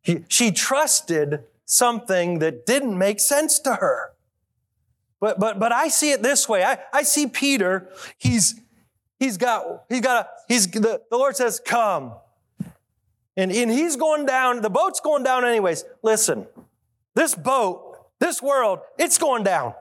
He, 0.00 0.24
she 0.28 0.50
trusted 0.50 1.44
something 1.64 2.38
that 2.40 2.66
didn't 2.66 2.96
make 2.96 3.20
sense 3.20 3.58
to 3.60 3.76
her. 3.76 4.12
But 5.20 5.38
but 5.38 5.58
but 5.58 5.72
i 5.72 5.88
see 5.88 6.12
it 6.12 6.22
this 6.22 6.48
way. 6.48 6.64
I, 6.64 6.78
I 6.92 7.02
see 7.02 7.26
peter. 7.26 7.88
He's 8.16 8.60
he's 9.18 9.36
got 9.36 9.84
he's 9.88 10.00
got 10.00 10.26
a 10.26 10.28
he's 10.48 10.66
the, 10.66 11.02
the 11.10 11.16
lord 11.16 11.36
says 11.36 11.60
come. 11.64 12.14
And, 13.36 13.52
and 13.52 13.70
he's 13.70 13.94
going 13.94 14.26
down 14.26 14.62
the 14.62 14.70
boat's 14.70 14.98
going 14.98 15.22
down 15.22 15.44
anyways. 15.44 15.84
Listen 16.02 16.46
this 17.18 17.34
boat 17.34 17.96
this 18.20 18.40
world 18.40 18.78
it's 18.96 19.18
going 19.18 19.42
down 19.42 19.74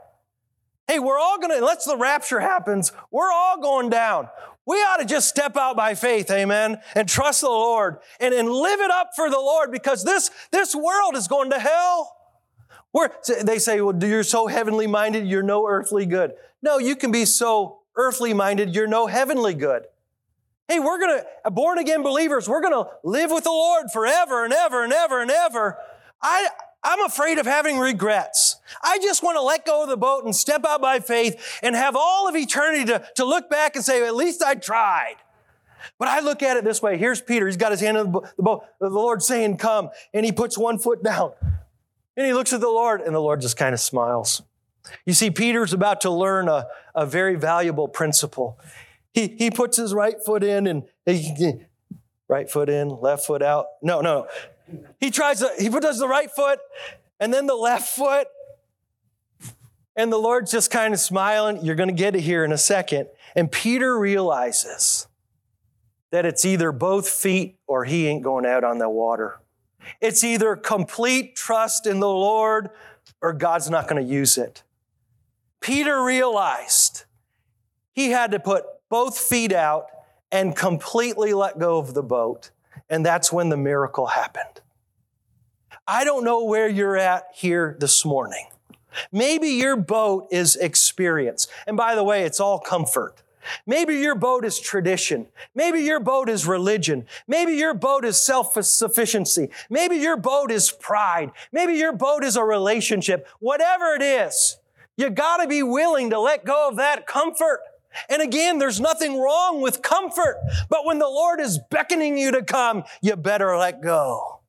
Hey, 0.88 1.00
we're 1.00 1.20
all 1.20 1.38
gonna, 1.40 1.56
unless 1.56 1.84
the 1.84 1.98
rapture 1.98 2.40
happens, 2.40 2.94
we're 3.12 3.32
all 3.32 3.62
going 3.62 3.90
down. 3.90 4.30
We 4.66 4.78
ought 4.78 4.98
to 4.98 5.06
just 5.06 5.30
step 5.30 5.56
out 5.58 5.76
by 5.76 5.96
faith, 5.96 6.32
amen, 6.32 6.82
and 6.96 7.08
trust 7.08 7.42
the 7.42 7.50
Lord 7.50 7.98
and, 8.20 8.34
and 8.34 8.50
live 8.50 8.80
it 8.80 8.92
up 8.92 9.12
for 9.16 9.30
the 9.30 9.38
Lord 9.38 9.72
because 9.72 10.04
this, 10.04 10.30
this 10.52 10.76
world 10.76 11.16
is 11.16 11.28
going 11.28 11.52
to 11.52 11.60
hell. 11.60 12.16
We're, 12.94 13.10
they 13.44 13.60
say, 13.60 13.82
well, 13.82 13.98
you're 14.02 14.24
so 14.24 14.48
heavenly 14.48 14.88
minded, 14.88 15.28
you're 15.28 15.44
no 15.44 15.68
earthly 15.68 16.06
good. 16.06 16.34
No, 16.62 16.80
you 16.80 16.96
can 16.96 17.12
be 17.12 17.26
so 17.26 17.80
earthly 17.96 18.34
minded, 18.34 18.74
you're 18.74 18.88
no 18.88 19.08
heavenly 19.08 19.54
good. 19.54 19.84
Hey, 20.68 20.80
we're 20.80 21.00
gonna, 21.00 21.24
uh, 21.46 21.50
born 21.50 21.78
again 21.78 22.02
believers, 22.02 22.50
we're 22.50 22.62
gonna 22.62 22.88
live 23.04 23.32
with 23.32 23.46
the 23.46 23.52
Lord 23.52 23.86
forever 23.92 24.44
and 24.44 24.54
ever 24.54 24.84
and 24.84 24.92
ever 24.92 25.22
and 25.22 25.32
ever. 25.32 25.78
I, 26.22 26.50
I'm 26.84 27.02
afraid 27.02 27.38
of 27.38 27.46
having 27.46 27.80
regrets. 27.80 28.58
I 28.84 29.00
just 29.00 29.24
want 29.24 29.36
to 29.36 29.42
let 29.42 29.66
go 29.66 29.84
of 29.84 29.90
the 29.90 29.98
boat 29.98 30.24
and 30.26 30.36
step 30.36 30.66
out 30.66 30.82
by 30.82 31.00
faith 31.00 31.60
and 31.62 31.76
have 31.76 31.96
all 31.96 32.28
of 32.28 32.36
eternity 32.36 32.86
to, 32.86 33.06
to 33.16 33.26
look 33.26 33.50
back 33.50 33.76
and 33.76 33.84
say, 33.84 34.06
at 34.06 34.16
least 34.16 34.42
I 34.44 34.56
tried. 34.56 35.16
But 36.00 36.08
I 36.08 36.20
look 36.20 36.44
at 36.44 36.58
it 36.58 36.64
this 36.64 36.82
way. 36.82 36.98
Here's 36.98 37.22
Peter. 37.22 37.48
He's 37.48 37.58
got 37.58 37.72
his 37.72 37.82
hand 37.82 37.98
on 37.98 38.12
the 38.12 38.44
boat. 38.44 38.64
The 38.80 38.90
Lord's 38.90 39.26
saying, 39.26 39.58
come. 39.58 39.90
And 40.14 40.26
he 40.26 40.32
puts 40.32 40.58
one 40.58 40.78
foot 40.78 41.04
down. 41.04 41.34
And 42.16 42.26
he 42.26 42.34
looks 42.34 42.54
at 42.54 42.62
the 42.62 42.68
Lord 42.68 43.02
and 43.02 43.14
the 43.14 43.20
Lord 43.20 43.42
just 43.42 43.58
kind 43.58 43.74
of 43.74 43.80
smiles. 43.80 44.42
You 45.06 45.14
see, 45.14 45.30
Peter's 45.30 45.74
about 45.74 46.02
to 46.02 46.10
learn 46.10 46.48
a, 46.48 46.68
a 46.96 47.06
very 47.06 47.36
valuable 47.36 47.88
principle. 47.88 48.60
He, 49.14 49.28
he 49.28 49.52
puts 49.52 49.78
his 49.78 49.94
right 49.94 50.16
foot 50.26 50.44
in 50.44 50.68
and 50.68 50.84
he, 51.06 51.66
right 52.28 52.50
foot 52.50 52.70
in, 52.70 52.90
left 52.90 53.26
foot 53.26 53.42
out. 53.42 53.66
No, 53.82 54.02
no. 54.02 54.28
He 55.00 55.12
tries 55.12 55.40
to, 55.40 55.52
he 55.58 55.70
does 55.70 56.00
the 56.00 56.08
right 56.08 56.30
foot 56.32 56.60
and 57.20 57.34
then 57.34 57.48
the 57.48 57.56
left 57.56 57.88
foot. 57.96 58.28
And 59.96 60.12
the 60.12 60.18
Lord's 60.18 60.52
just 60.52 60.70
kind 60.70 60.94
of 60.94 61.00
smiling. 61.00 61.66
You're 61.66 61.76
going 61.76 61.90
to 61.90 61.96
get 61.96 62.16
it 62.16 62.22
here 62.22 62.46
in 62.46 62.52
a 62.52 62.58
second. 62.58 63.08
And 63.36 63.52
Peter 63.52 63.98
realizes 63.98 65.08
that 66.12 66.26
it's 66.26 66.46
either 66.46 66.72
both 66.72 67.10
feet 67.10 67.58
or 67.68 67.86
he 67.86 68.08
ain't 68.08 68.24
going 68.24 68.46
out 68.46 68.64
on 68.64 68.78
the 68.78 68.90
water. 68.90 69.40
It's 70.02 70.24
either 70.24 70.56
complete 70.56 71.36
trust 71.36 71.88
in 71.88 72.00
the 72.00 72.10
Lord 72.10 72.70
or 73.22 73.34
God's 73.34 73.70
not 73.70 73.88
going 73.88 74.06
to 74.06 74.12
use 74.12 74.38
it. 74.38 74.64
Peter 75.60 76.04
realized 76.04 77.06
he 77.94 78.12
had 78.12 78.32
to 78.32 78.40
put 78.40 78.64
both 78.90 79.18
feet 79.18 79.52
out 79.52 79.88
and 80.32 80.56
completely 80.56 81.34
let 81.34 81.58
go 81.58 81.78
of 81.78 81.94
the 81.94 82.04
boat. 82.04 82.52
And 82.90 83.06
that's 83.06 83.32
when 83.32 83.50
the 83.50 83.58
miracle 83.58 84.08
happened. 84.08 84.62
I 85.88 86.04
don't 86.04 86.24
know 86.24 86.44
where 86.44 86.68
you're 86.68 86.98
at 86.98 87.28
here 87.34 87.78
this 87.80 88.04
morning. 88.04 88.48
Maybe 89.12 89.50
your 89.50 89.76
boat 89.76 90.28
is 90.32 90.56
experience. 90.56 91.48
And 91.66 91.78
by 91.78 91.96
the 91.96 92.04
way, 92.04 92.24
it's 92.24 92.40
all 92.40 92.60
comfort. 92.60 93.22
Maybe 93.66 93.96
your 93.96 94.16
boat 94.16 94.44
is 94.44 94.60
tradition. 94.60 95.28
Maybe 95.56 95.80
your 95.80 96.00
boat 96.02 96.28
is 96.30 96.46
religion. 96.46 97.06
Maybe 97.28 97.54
your 97.54 97.74
boat 97.74 98.04
is 98.04 98.20
self-sufficiency. 98.20 99.50
Maybe 99.70 99.96
your 99.98 100.18
boat 100.18 100.52
is 100.52 100.72
pride. 100.72 101.32
Maybe 101.52 101.74
your 101.76 101.94
boat 101.94 102.24
is 102.26 102.36
a 102.36 102.44
relationship. 102.44 103.28
Whatever 103.40 103.94
it 103.94 104.02
is, 104.02 104.58
you 104.98 105.10
gotta 105.10 105.48
be 105.48 105.64
willing 105.64 106.10
to 106.10 106.20
let 106.20 106.44
go 106.44 106.68
of 106.68 106.76
that 106.78 107.08
comfort. 107.08 107.62
And 108.10 108.22
again, 108.22 108.60
there's 108.60 108.80
nothing 108.80 109.20
wrong 109.20 109.62
with 109.62 109.82
comfort, 109.82 110.38
but 110.70 110.86
when 110.86 111.00
the 111.00 111.08
Lord 111.08 111.40
is 111.40 111.60
beckoning 111.70 112.18
you 112.18 112.32
to 112.32 112.44
come, 112.44 112.84
you 113.02 113.16
better 113.16 113.58
let 113.58 113.82
go 113.82 114.42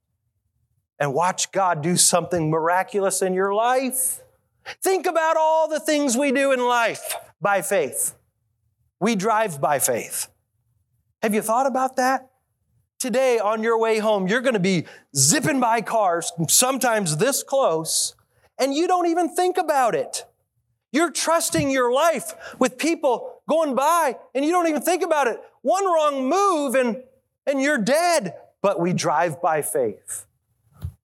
and 0.99 1.14
watch 1.14 1.53
God 1.53 1.82
do 1.82 1.96
something 1.96 2.51
miraculous 2.51 3.22
in 3.22 3.34
your 3.34 3.55
life. 3.55 4.20
Think 4.82 5.07
about 5.07 5.36
all 5.36 5.68
the 5.68 5.80
things 5.80 6.16
we 6.16 6.32
do 6.32 6.53
in 6.53 6.61
life 6.61 7.14
by 7.40 7.62
faith. 7.62 8.14
We 9.01 9.14
drive 9.14 9.61
by 9.61 9.78
faith. 9.78 10.28
Have 11.22 11.34
you 11.34 11.42
thought 11.42 11.66
about 11.66 11.96
that? 11.96 12.28
Today, 12.99 13.38
on 13.38 13.62
your 13.62 13.78
way 13.78 13.99
home, 13.99 14.26
you're 14.26 14.40
going 14.40 14.55
to 14.55 14.61
be 14.61 14.84
zipping 15.16 15.61
by 15.61 15.82
cars, 15.82 16.32
sometimes 16.49 17.18
this 17.18 17.44
close, 17.44 18.16
and 18.59 18.74
you 18.74 18.88
don't 18.88 19.07
even 19.07 19.34
think 19.34 19.57
about 19.57 19.94
it. 19.94 20.24
You're 20.90 21.12
trusting 21.12 21.70
your 21.70 21.92
life 21.92 22.34
with 22.59 22.76
people 22.76 23.38
going 23.49 23.74
by 23.74 24.16
and 24.34 24.44
you 24.44 24.53
don't 24.53 24.68
even 24.68 24.82
think 24.82 25.03
about 25.03 25.26
it. 25.26 25.40
One 25.62 25.84
wrong 25.84 26.28
move 26.28 26.74
and, 26.74 27.03
and 27.46 27.61
you're 27.61 27.78
dead. 27.78 28.34
But 28.61 28.80
we 28.80 28.92
drive 28.92 29.40
by 29.40 29.62
faith. 29.62 30.26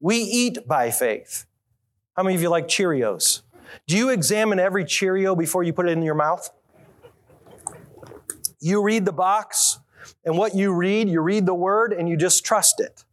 We 0.01 0.17
eat 0.17 0.67
by 0.67 0.91
faith. 0.91 1.47
How 2.17 2.23
many 2.23 2.35
of 2.35 2.43
you 2.43 2.49
like 2.49 2.67
Cheerios? 2.67 3.43
Do 3.87 3.97
you 3.97 4.11
examine 4.11 4.59
every 4.59 4.85
Cheerio 4.85 5.35
before 5.35 5.63
you 5.63 5.73
put 5.73 5.89
it 5.89 5.93
in 5.93 6.03
your 6.03 6.15
mouth? 6.15 6.51
You 8.61 8.83
read 8.83 9.05
the 9.05 9.13
box, 9.13 9.79
and 10.25 10.39
what 10.39 10.55
you 10.55 10.73
read, 10.73 11.09
you 11.09 11.21
read 11.21 11.47
the 11.47 11.55
word, 11.55 11.93
and 11.93 12.09
you 12.09 12.17
just 12.17 12.45
trust 12.45 12.81
it. 12.81 13.05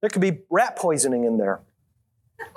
There 0.00 0.10
could 0.10 0.22
be 0.22 0.40
rat 0.50 0.76
poisoning 0.76 1.24
in 1.24 1.38
there. 1.38 1.60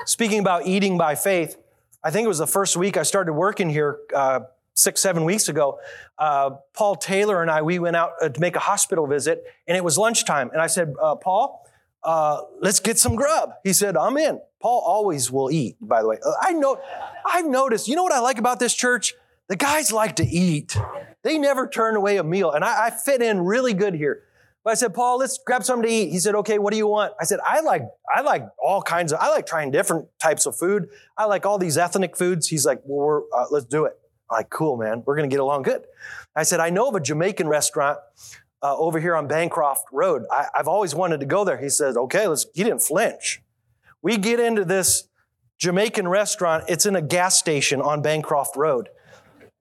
Speaking 0.05 0.39
about 0.39 0.65
eating 0.65 0.97
by 0.97 1.15
faith, 1.15 1.57
I 2.03 2.11
think 2.11 2.25
it 2.25 2.27
was 2.27 2.37
the 2.37 2.47
first 2.47 2.77
week 2.77 2.97
I 2.97 3.03
started 3.03 3.33
working 3.33 3.69
here 3.69 3.99
uh, 4.13 4.41
six, 4.75 5.01
seven 5.01 5.23
weeks 5.23 5.49
ago, 5.49 5.79
uh, 6.19 6.51
Paul 6.73 6.95
Taylor 6.95 7.41
and 7.41 7.49
I, 7.49 7.61
we 7.61 7.79
went 7.79 7.95
out 7.95 8.11
uh, 8.21 8.29
to 8.29 8.39
make 8.39 8.55
a 8.55 8.59
hospital 8.59 9.07
visit, 9.07 9.43
and 9.67 9.75
it 9.75 9.83
was 9.83 9.97
lunchtime. 9.97 10.51
And 10.51 10.61
I 10.61 10.67
said, 10.67 10.93
uh, 11.01 11.15
Paul, 11.15 11.65
uh, 12.03 12.41
let's 12.61 12.79
get 12.79 12.99
some 12.99 13.15
grub. 13.15 13.51
He 13.63 13.73
said, 13.73 13.97
I'm 13.97 14.17
in. 14.17 14.39
Paul 14.61 14.83
always 14.85 15.31
will 15.31 15.49
eat, 15.51 15.77
by 15.81 16.01
the 16.01 16.07
way. 16.07 16.17
Uh, 16.23 16.33
I 16.39 16.53
know, 16.53 16.79
I've 17.25 17.45
noticed, 17.45 17.87
you 17.87 17.95
know 17.95 18.03
what 18.03 18.13
I 18.13 18.19
like 18.19 18.37
about 18.37 18.59
this 18.59 18.75
church? 18.75 19.13
The 19.47 19.55
guys 19.55 19.91
like 19.91 20.17
to 20.17 20.25
eat. 20.25 20.77
They 21.23 21.37
never 21.37 21.67
turn 21.67 21.95
away 21.95 22.17
a 22.17 22.23
meal. 22.23 22.51
And 22.51 22.63
I, 22.63 22.87
I 22.87 22.89
fit 22.89 23.21
in 23.21 23.41
really 23.41 23.73
good 23.73 23.95
here. 23.95 24.23
But 24.63 24.71
I 24.71 24.73
said, 24.73 24.95
Paul, 24.95 25.19
let's 25.19 25.39
grab 25.45 25.63
something 25.63 25.87
to 25.87 25.93
eat. 25.93 26.09
He 26.09 26.17
said, 26.17 26.33
okay, 26.35 26.57
what 26.57 26.71
do 26.71 26.77
you 26.77 26.87
want? 26.87 27.13
I 27.21 27.23
said, 27.23 27.39
I 27.45 27.61
like, 27.61 27.83
I 28.13 28.21
like 28.21 28.47
all 28.61 28.81
kinds 28.81 29.13
of, 29.13 29.19
I 29.19 29.29
like 29.29 29.45
trying 29.45 29.69
different 29.69 30.07
types 30.19 30.47
of 30.47 30.57
food. 30.57 30.89
I 31.15 31.25
like 31.25 31.45
all 31.45 31.59
these 31.59 31.77
ethnic 31.77 32.17
foods. 32.17 32.47
He's 32.47 32.65
like, 32.65 32.81
well, 32.83 33.27
uh, 33.31 33.45
let's 33.51 33.65
do 33.65 33.85
it. 33.85 33.93
Like, 34.31 34.49
cool, 34.49 34.77
man. 34.77 35.03
We're 35.05 35.15
going 35.15 35.29
to 35.29 35.33
get 35.33 35.39
along 35.39 35.63
good. 35.63 35.83
I 36.35 36.43
said, 36.43 36.59
I 36.59 36.69
know 36.69 36.89
of 36.89 36.95
a 36.95 36.99
Jamaican 36.99 37.47
restaurant 37.47 37.99
uh, 38.61 38.75
over 38.75 38.99
here 38.99 39.15
on 39.15 39.27
Bancroft 39.27 39.85
Road. 39.91 40.23
I, 40.31 40.47
have 40.55 40.67
always 40.67 40.95
wanted 40.95 41.19
to 41.19 41.25
go 41.25 41.43
there. 41.45 41.57
He 41.57 41.69
said, 41.69 41.95
okay, 41.95 42.27
let's, 42.27 42.45
he 42.53 42.63
didn't 42.63 42.81
flinch. 42.81 43.41
We 44.01 44.17
get 44.17 44.39
into 44.39 44.65
this 44.65 45.07
Jamaican 45.57 46.07
restaurant. 46.07 46.65
It's 46.67 46.85
in 46.85 46.95
a 46.95 47.01
gas 47.01 47.37
station 47.37 47.81
on 47.81 48.01
Bancroft 48.01 48.55
Road. 48.55 48.89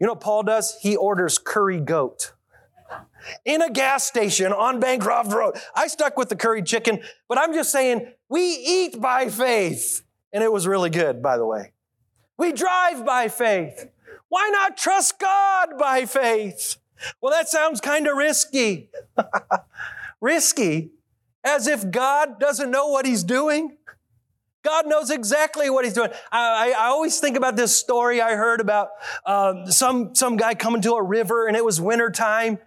You 0.01 0.07
know 0.07 0.15
what 0.15 0.23
Paul 0.23 0.43
does? 0.43 0.77
He 0.81 0.97
orders 0.97 1.39
curry 1.39 1.81
goat. 1.81 2.33
in 3.45 3.63
a 3.63 3.71
gas 3.71 4.05
station 4.05 4.53
on 4.53 4.81
Bancroft 4.81 5.33
Road. 5.33 5.57
I 5.75 5.87
stuck 5.87 6.17
with 6.17 6.29
the 6.29 6.37
curry 6.37 6.63
chicken, 6.63 7.01
but 7.29 7.39
I'm 7.39 7.55
just 7.55 7.71
saying 7.71 8.13
we 8.29 8.43
eat 8.43 9.01
by 9.01 9.29
faith. 9.29 10.03
And 10.33 10.43
it 10.43 10.53
was 10.53 10.67
really 10.67 10.91
good, 10.91 11.23
by 11.23 11.37
the 11.37 11.47
way. 11.47 11.73
We 12.37 12.53
drive 12.53 13.07
by 13.07 13.29
faith. 13.29 13.87
Why 14.35 14.51
not 14.51 14.77
trust 14.77 15.21
God 15.21 15.79
by 15.79 16.07
faith? 16.07 16.79
Well, 17.21 17.33
that 17.33 17.49
sounds 17.49 17.81
kind 17.81 18.09
of 18.09 18.17
risky. 18.17 18.91
risky, 20.21 20.91
as 21.45 21.69
if 21.69 21.89
God 21.89 22.41
doesn't 22.41 22.69
know 22.69 22.89
what 22.89 23.07
He's 23.07 23.23
doing. 23.23 23.77
God 24.65 24.89
knows 24.89 25.13
exactly 25.13 25.71
what 25.71 25.85
He's 25.85 25.95
doing. 25.95 26.11
I, 26.33 26.75
I, 26.77 26.87
always 26.87 27.21
think 27.21 27.37
about 27.37 27.55
this 27.55 27.77
story 27.77 28.21
I 28.21 28.35
heard 28.35 28.61
about 28.61 28.89
um, 29.25 29.71
some, 29.71 30.17
some 30.17 30.37
guy 30.37 30.57
coming 30.57 30.83
to 30.83 30.95
a 30.95 31.03
river 31.03 31.47
and 31.47 31.57
it 31.57 31.65
was 31.65 31.81
winter 31.81 32.11
time 32.11 32.59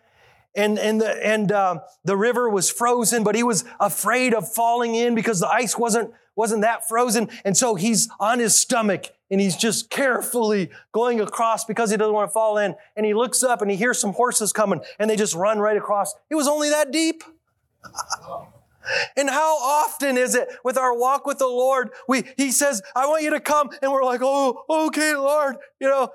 and, 0.56 0.80
and, 0.80 1.02
the, 1.02 1.28
and 1.28 1.52
um, 1.52 1.82
the 2.06 2.16
river 2.16 2.50
was 2.50 2.70
frozen, 2.70 3.26
but 3.26 3.36
he 3.36 3.44
was 3.44 3.66
afraid 3.78 4.34
of 4.34 4.50
falling 4.50 4.96
in 4.96 5.16
because 5.16 5.42
the 5.42 5.50
ice 5.50 5.78
wasn't, 5.78 6.14
wasn't 6.34 6.62
that 6.62 6.88
frozen. 6.88 7.28
And 7.44 7.58
so 7.58 7.76
he's 7.76 8.08
on 8.22 8.40
his 8.40 8.58
stomach 8.58 9.12
and 9.30 9.42
he's 9.42 9.58
just 9.58 9.90
carefully 9.90 10.70
going 10.92 11.20
across 11.20 11.66
because 11.66 11.92
he 11.92 11.98
doesn't 11.98 12.14
want 12.14 12.30
to 12.30 12.34
fall 12.34 12.58
in. 12.58 12.76
And 12.96 13.06
he 13.06 13.14
looks 13.14 13.44
up 13.44 13.62
and 13.62 13.70
he 13.70 13.78
hears 13.78 14.00
some 14.00 14.14
horses 14.14 14.54
coming 14.54 14.82
and 15.00 15.10
they 15.10 15.16
just 15.16 15.34
run 15.34 15.60
right 15.60 15.78
across. 15.78 16.14
It 16.30 16.36
was 16.36 16.48
only 16.48 16.70
that 16.70 16.92
deep. 16.92 17.24
And 19.18 19.30
how 19.30 19.58
often 19.58 20.18
is 20.18 20.34
it 20.34 20.48
with 20.64 20.78
our 20.78 20.98
walk 20.98 21.26
with 21.26 21.40
the 21.40 21.48
Lord? 21.48 21.90
We, 22.08 22.24
he 22.38 22.52
says, 22.52 22.82
I 22.96 23.06
want 23.08 23.22
you 23.24 23.32
to 23.32 23.40
come. 23.42 23.70
And 23.82 23.92
we're 23.92 24.06
like, 24.06 24.22
oh, 24.24 24.64
okay, 24.70 25.14
Lord. 25.14 25.58
You 25.82 25.90
know, 25.90 26.10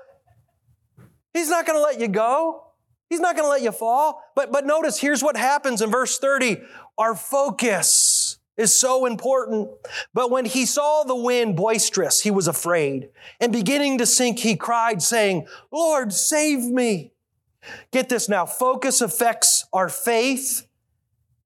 he's 1.33 1.49
not 1.49 1.67
going 1.67 1.77
to 1.77 1.83
let 1.83 1.99
you 1.99 2.07
go. 2.07 2.63
He's 3.09 3.19
not 3.19 3.35
going 3.35 3.45
to 3.45 3.51
let 3.51 3.61
you 3.61 3.71
fall. 3.71 4.23
But, 4.35 4.51
but 4.51 4.65
notice 4.65 4.99
here's 4.99 5.21
what 5.21 5.37
happens 5.37 5.83
in 5.83 5.91
verse 5.91 6.17
30. 6.17 6.63
Our 6.97 7.15
focus 7.15 8.22
is 8.57 8.75
so 8.75 9.05
important. 9.05 9.69
But 10.13 10.31
when 10.31 10.45
he 10.45 10.65
saw 10.65 11.03
the 11.03 11.15
wind 11.15 11.55
boisterous, 11.55 12.21
he 12.21 12.31
was 12.31 12.47
afraid. 12.47 13.09
And 13.39 13.51
beginning 13.51 13.97
to 13.97 14.05
sink, 14.05 14.39
he 14.39 14.55
cried, 14.55 15.01
saying, 15.01 15.47
Lord, 15.71 16.13
save 16.13 16.65
me. 16.65 17.13
Get 17.91 18.09
this 18.09 18.27
now. 18.27 18.45
Focus 18.45 19.01
affects 19.01 19.65
our 19.73 19.89
faith 19.89 20.67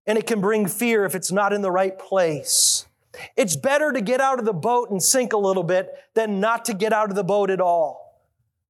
and 0.08 0.18
it 0.18 0.26
can 0.26 0.40
bring 0.40 0.66
fear 0.66 1.04
if 1.04 1.14
it's 1.14 1.32
not 1.32 1.52
in 1.52 1.62
the 1.62 1.70
right 1.70 2.00
place. 2.00 2.88
It's 3.36 3.56
better 3.56 3.92
to 3.92 4.02
get 4.02 4.22
out 4.22 4.40
of 4.40 4.46
the 4.46 4.54
boat 4.54 4.90
and 4.90 5.04
sink 5.04 5.34
a 5.34 5.38
little 5.38 5.64
bit 5.64 5.90
than 6.14 6.40
not 6.40 6.66
to 6.66 6.74
get 6.74 6.94
out 6.94 7.10
of 7.10 7.16
the 7.16 7.24
boat 7.24 7.50
at 7.50 7.60
all. 7.60 8.22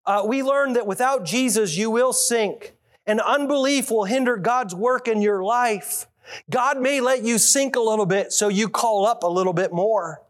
Uh, 0.06 0.24
we 0.26 0.42
learned 0.42 0.76
that 0.76 0.88
without 0.88 1.26
Jesus, 1.26 1.78
you 1.78 1.92
will 1.92 2.14
sink, 2.14 2.74
and 3.06 3.22
unbelief 3.22 3.92
will 3.92 4.06
hinder 4.06 4.38
God's 4.38 4.74
work 4.74 5.08
in 5.08 5.22
your 5.22 5.44
life. 5.44 6.08
God 6.50 6.80
may 6.80 7.02
let 7.02 7.24
you 7.24 7.38
sink 7.38 7.76
a 7.76 7.82
little 7.82 8.06
bit 8.06 8.32
so 8.32 8.48
you 8.48 8.70
call 8.70 9.06
up 9.06 9.24
a 9.24 9.28
little 9.28 9.54
bit 9.54 9.72
more. 9.72 10.22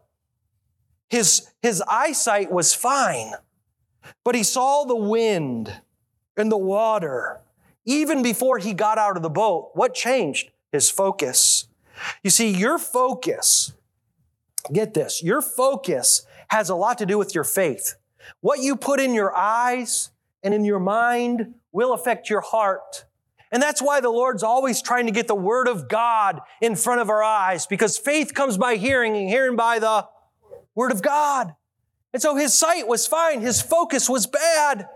His, 1.10 1.48
his 1.62 1.82
eyesight 1.88 2.52
was 2.52 2.74
fine, 2.74 3.32
but 4.24 4.34
he 4.34 4.42
saw 4.42 4.84
the 4.84 4.96
wind 4.96 5.80
and 6.36 6.52
the 6.52 6.58
water 6.58 7.40
even 7.84 8.22
before 8.22 8.58
he 8.58 8.74
got 8.74 8.98
out 8.98 9.16
of 9.16 9.22
the 9.22 9.30
boat. 9.30 9.70
What 9.74 9.94
changed? 9.94 10.50
his 10.72 10.90
focus. 10.90 11.68
You 12.22 12.30
see, 12.30 12.50
your 12.50 12.78
focus, 12.78 13.72
get 14.72 14.94
this, 14.94 15.22
your 15.22 15.42
focus 15.42 16.26
has 16.48 16.68
a 16.68 16.74
lot 16.74 16.98
to 16.98 17.06
do 17.06 17.18
with 17.18 17.34
your 17.34 17.44
faith. 17.44 17.96
What 18.40 18.60
you 18.60 18.76
put 18.76 19.00
in 19.00 19.14
your 19.14 19.34
eyes 19.34 20.10
and 20.42 20.54
in 20.54 20.64
your 20.64 20.78
mind 20.78 21.54
will 21.72 21.92
affect 21.92 22.30
your 22.30 22.40
heart. 22.40 23.04
And 23.50 23.62
that's 23.62 23.80
why 23.80 24.00
the 24.00 24.10
Lord's 24.10 24.42
always 24.42 24.82
trying 24.82 25.06
to 25.06 25.12
get 25.12 25.26
the 25.26 25.34
Word 25.34 25.68
of 25.68 25.88
God 25.88 26.40
in 26.60 26.76
front 26.76 27.00
of 27.00 27.08
our 27.08 27.22
eyes 27.22 27.66
because 27.66 27.96
faith 27.96 28.34
comes 28.34 28.58
by 28.58 28.76
hearing 28.76 29.16
and 29.16 29.28
hearing 29.28 29.56
by 29.56 29.78
the 29.78 30.06
Word 30.74 30.92
of 30.92 31.02
God. 31.02 31.54
And 32.12 32.22
so 32.22 32.36
his 32.36 32.56
sight 32.56 32.86
was 32.86 33.06
fine, 33.06 33.40
his 33.40 33.60
focus 33.60 34.08
was 34.08 34.26
bad. 34.26 34.88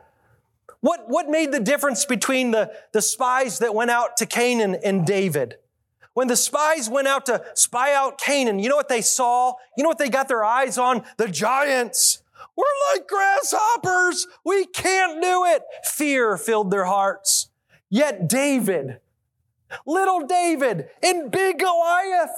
What, 0.80 1.04
what 1.06 1.28
made 1.28 1.52
the 1.52 1.60
difference 1.60 2.04
between 2.04 2.50
the, 2.50 2.72
the 2.92 3.02
spies 3.02 3.60
that 3.60 3.74
went 3.74 3.90
out 3.90 4.16
to 4.16 4.26
Canaan 4.26 4.76
and 4.84 5.06
David? 5.06 5.56
When 6.14 6.28
the 6.28 6.36
spies 6.36 6.90
went 6.90 7.08
out 7.08 7.26
to 7.26 7.42
spy 7.54 7.94
out 7.94 8.18
Canaan, 8.18 8.58
you 8.58 8.68
know 8.68 8.76
what 8.76 8.88
they 8.88 9.00
saw? 9.00 9.54
You 9.76 9.84
know 9.84 9.88
what 9.88 9.98
they 9.98 10.10
got 10.10 10.28
their 10.28 10.44
eyes 10.44 10.76
on? 10.76 11.04
The 11.16 11.28
giants. 11.28 12.22
We're 12.56 12.64
like 12.92 13.08
grasshoppers. 13.08 14.26
We 14.44 14.66
can't 14.66 15.22
do 15.22 15.44
it. 15.46 15.62
Fear 15.84 16.36
filled 16.36 16.70
their 16.70 16.84
hearts. 16.84 17.41
Yet 17.92 18.26
David, 18.26 19.00
little 19.86 20.26
David, 20.26 20.88
and 21.02 21.30
big 21.30 21.58
Goliath, 21.58 22.34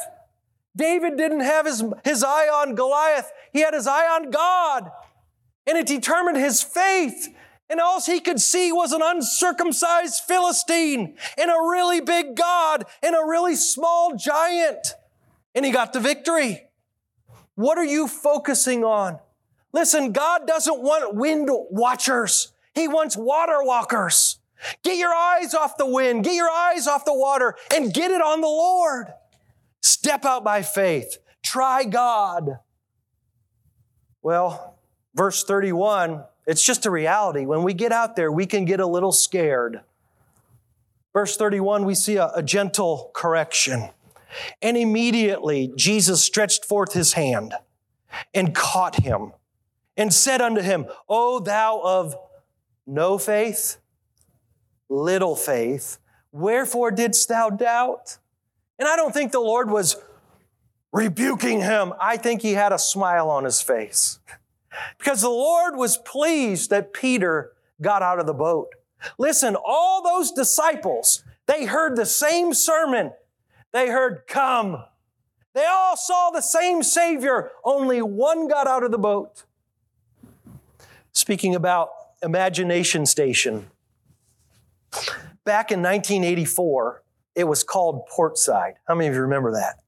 David 0.77 1.17
didn't 1.17 1.41
have 1.41 1.65
his, 1.65 1.85
his 2.03 2.25
eye 2.25 2.49
on 2.49 2.75
Goliath. 2.75 3.31
He 3.53 3.61
had 3.61 3.73
his 3.73 3.87
eye 3.87 4.07
on 4.07 4.33
God. 4.33 4.91
And 5.65 5.79
it 5.79 5.87
determined 5.87 6.39
his 6.39 6.61
faith 6.61 7.29
and 7.71 7.79
all 7.79 8.01
he 8.01 8.19
could 8.19 8.41
see 8.41 8.73
was 8.73 8.91
an 8.93 9.01
uncircumcised 9.03 10.25
Philistine 10.25 11.17
and 11.39 11.51
a 11.51 11.69
really 11.71 12.01
big 12.01 12.35
God 12.35 12.85
and 13.01 13.15
a 13.15 13.25
really 13.25 13.55
small 13.55 14.17
giant. 14.17 14.95
And 15.55 15.65
he 15.65 15.71
got 15.71 15.93
the 15.93 16.01
victory. 16.01 16.67
What 17.55 17.79
are 17.79 17.85
you 17.85 18.09
focusing 18.09 18.83
on? 18.83 19.21
Listen, 19.73 20.11
God 20.11 20.49
doesn't 20.49 20.83
want 20.83 21.15
wind 21.15 21.49
watchers. 21.71 22.53
He 22.75 22.89
wants 22.89 23.17
water 23.17 23.63
walkers. 23.63 24.41
Get 24.83 24.99
your 24.99 25.15
eyes 25.15 25.55
off 25.55 25.77
the 25.77 25.87
wind, 25.87 26.25
get 26.25 26.35
your 26.35 26.51
eyes 26.51 26.87
off 26.87 27.05
the 27.05 27.15
water, 27.15 27.55
and 27.75 27.93
get 27.93 28.11
it 28.11 28.21
on 28.21 28.41
the 28.41 28.47
Lord. 28.47 29.13
Step 29.81 30.25
out 30.25 30.45
by 30.45 30.63
faith. 30.63 31.19
Try 31.43 31.85
God. 31.85 32.59
Well, 34.23 34.79
verse 35.15 35.45
31 35.45 36.25
it's 36.47 36.63
just 36.63 36.87
a 36.87 36.91
reality. 36.91 37.47
When 37.47 37.63
we 37.63 37.73
get 37.73 37.93
out 37.93 38.17
there, 38.17 38.31
we 38.31 38.47
can 38.47 38.65
get 38.65 38.81
a 38.81 38.87
little 38.87 39.13
scared. 39.13 39.81
Verse 41.13 41.37
31, 41.37 41.85
we 41.85 41.95
see 41.95 42.17
a, 42.17 42.31
a 42.35 42.43
gentle 42.43 43.11
correction. 43.15 43.91
And 44.61 44.77
immediately 44.77 45.73
Jesus 45.77 46.23
stretched 46.23 46.65
forth 46.65 46.93
his 46.93 47.13
hand 47.13 47.55
and 48.35 48.55
caught 48.55 48.97
him 48.97 49.33
and 49.97 50.13
said 50.13 50.41
unto 50.41 50.61
him, 50.61 50.87
O 51.09 51.39
thou 51.39 51.81
of 51.83 52.17
no 52.87 53.17
faith, 53.17 53.79
little 54.89 55.37
faith, 55.37 55.99
wherefore 56.33 56.91
didst 56.91 57.29
thou 57.29 57.51
doubt? 57.51 58.19
And 58.79 58.89
I 58.89 58.97
don't 58.97 59.13
think 59.13 59.33
the 59.33 59.41
Lord 59.41 59.71
was 59.71 59.97
rebuking 60.93 61.61
him. 61.61 61.93
I 62.01 62.17
think 62.17 62.43
he 62.43 62.53
had 62.53 62.73
a 62.73 62.79
smile 62.79 63.29
on 63.31 63.45
his 63.45 63.61
face. 63.61 64.19
Because 64.99 65.21
the 65.21 65.29
Lord 65.29 65.77
was 65.77 65.99
pleased 65.99 66.71
that 66.71 66.93
Peter 66.93 67.53
got 67.81 68.03
out 68.03 68.19
of 68.19 68.27
the 68.27 68.35
boat. 68.35 68.69
Listen, 69.19 69.57
all 69.57 70.03
those 70.03 70.33
disciples, 70.33 71.23
they 71.47 71.67
heard 71.67 71.97
the 71.97 72.07
same 72.07 72.55
sermon. 72.55 73.13
They 73.73 73.89
heard, 73.89 74.23
Come. 74.27 74.85
They 75.55 75.67
all 75.67 75.97
saw 75.97 76.31
the 76.31 76.41
same 76.41 76.83
Savior, 76.83 77.51
only 77.65 78.03
one 78.03 78.49
got 78.49 78.67
out 78.67 78.83
of 78.83 78.91
the 78.91 78.99
boat. 78.99 79.45
Speaking 81.13 81.55
about 81.55 81.91
Imagination 82.23 83.07
Station, 83.07 83.71
back 85.45 85.71
in 85.71 85.81
1984, 85.81 87.03
it 87.35 87.45
was 87.45 87.63
called 87.63 88.07
Portside. 88.07 88.75
How 88.87 88.95
many 88.95 89.09
of 89.09 89.15
you 89.15 89.21
remember 89.23 89.53
that? 89.53 89.81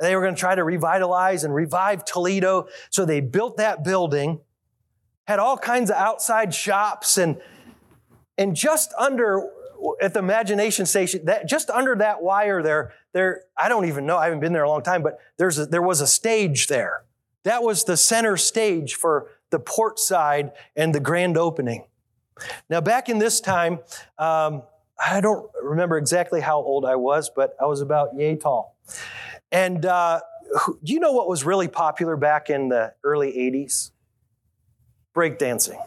They 0.00 0.14
were 0.14 0.22
going 0.22 0.34
to 0.34 0.40
try 0.40 0.54
to 0.54 0.64
revitalize 0.64 1.44
and 1.44 1.54
revive 1.54 2.04
Toledo. 2.04 2.68
So 2.90 3.04
they 3.04 3.20
built 3.20 3.58
that 3.58 3.84
building, 3.84 4.40
had 5.26 5.38
all 5.38 5.58
kinds 5.58 5.90
of 5.90 5.96
outside 5.96 6.54
shops, 6.54 7.18
and, 7.18 7.40
and 8.38 8.56
just 8.56 8.92
under 8.98 9.50
at 10.00 10.14
the 10.14 10.20
imagination 10.20 10.86
station, 10.86 11.24
that 11.26 11.46
just 11.46 11.68
under 11.70 11.94
that 11.96 12.22
wire 12.22 12.62
there, 12.62 12.92
there, 13.12 13.42
I 13.56 13.68
don't 13.68 13.86
even 13.86 14.06
know, 14.06 14.16
I 14.16 14.24
haven't 14.24 14.40
been 14.40 14.52
there 14.52 14.64
a 14.64 14.68
long 14.68 14.82
time, 14.82 15.02
but 15.02 15.18
there's 15.36 15.58
a, 15.58 15.66
there 15.66 15.82
was 15.82 16.00
a 16.00 16.06
stage 16.06 16.66
there. 16.66 17.04
That 17.44 17.62
was 17.62 17.84
the 17.84 17.96
center 17.96 18.36
stage 18.36 18.94
for 18.94 19.28
the 19.50 19.58
port 19.58 19.98
side 19.98 20.52
and 20.74 20.94
the 20.94 21.00
grand 21.00 21.36
opening. 21.36 21.84
Now, 22.68 22.80
back 22.80 23.08
in 23.08 23.18
this 23.18 23.40
time, 23.40 23.80
um, 24.18 24.62
I 25.02 25.20
don't 25.20 25.50
remember 25.62 25.98
exactly 25.98 26.40
how 26.40 26.58
old 26.58 26.84
I 26.84 26.96
was, 26.96 27.30
but 27.34 27.56
I 27.60 27.66
was 27.66 27.80
about 27.80 28.14
yay 28.16 28.36
tall. 28.36 28.76
And 29.52 29.84
uh, 29.84 30.20
do 30.84 30.92
you 30.92 31.00
know 31.00 31.12
what 31.12 31.28
was 31.28 31.44
really 31.44 31.68
popular 31.68 32.16
back 32.16 32.50
in 32.50 32.68
the 32.68 32.94
early 33.04 33.32
80s? 33.32 33.90
Breakdancing. 35.14 35.82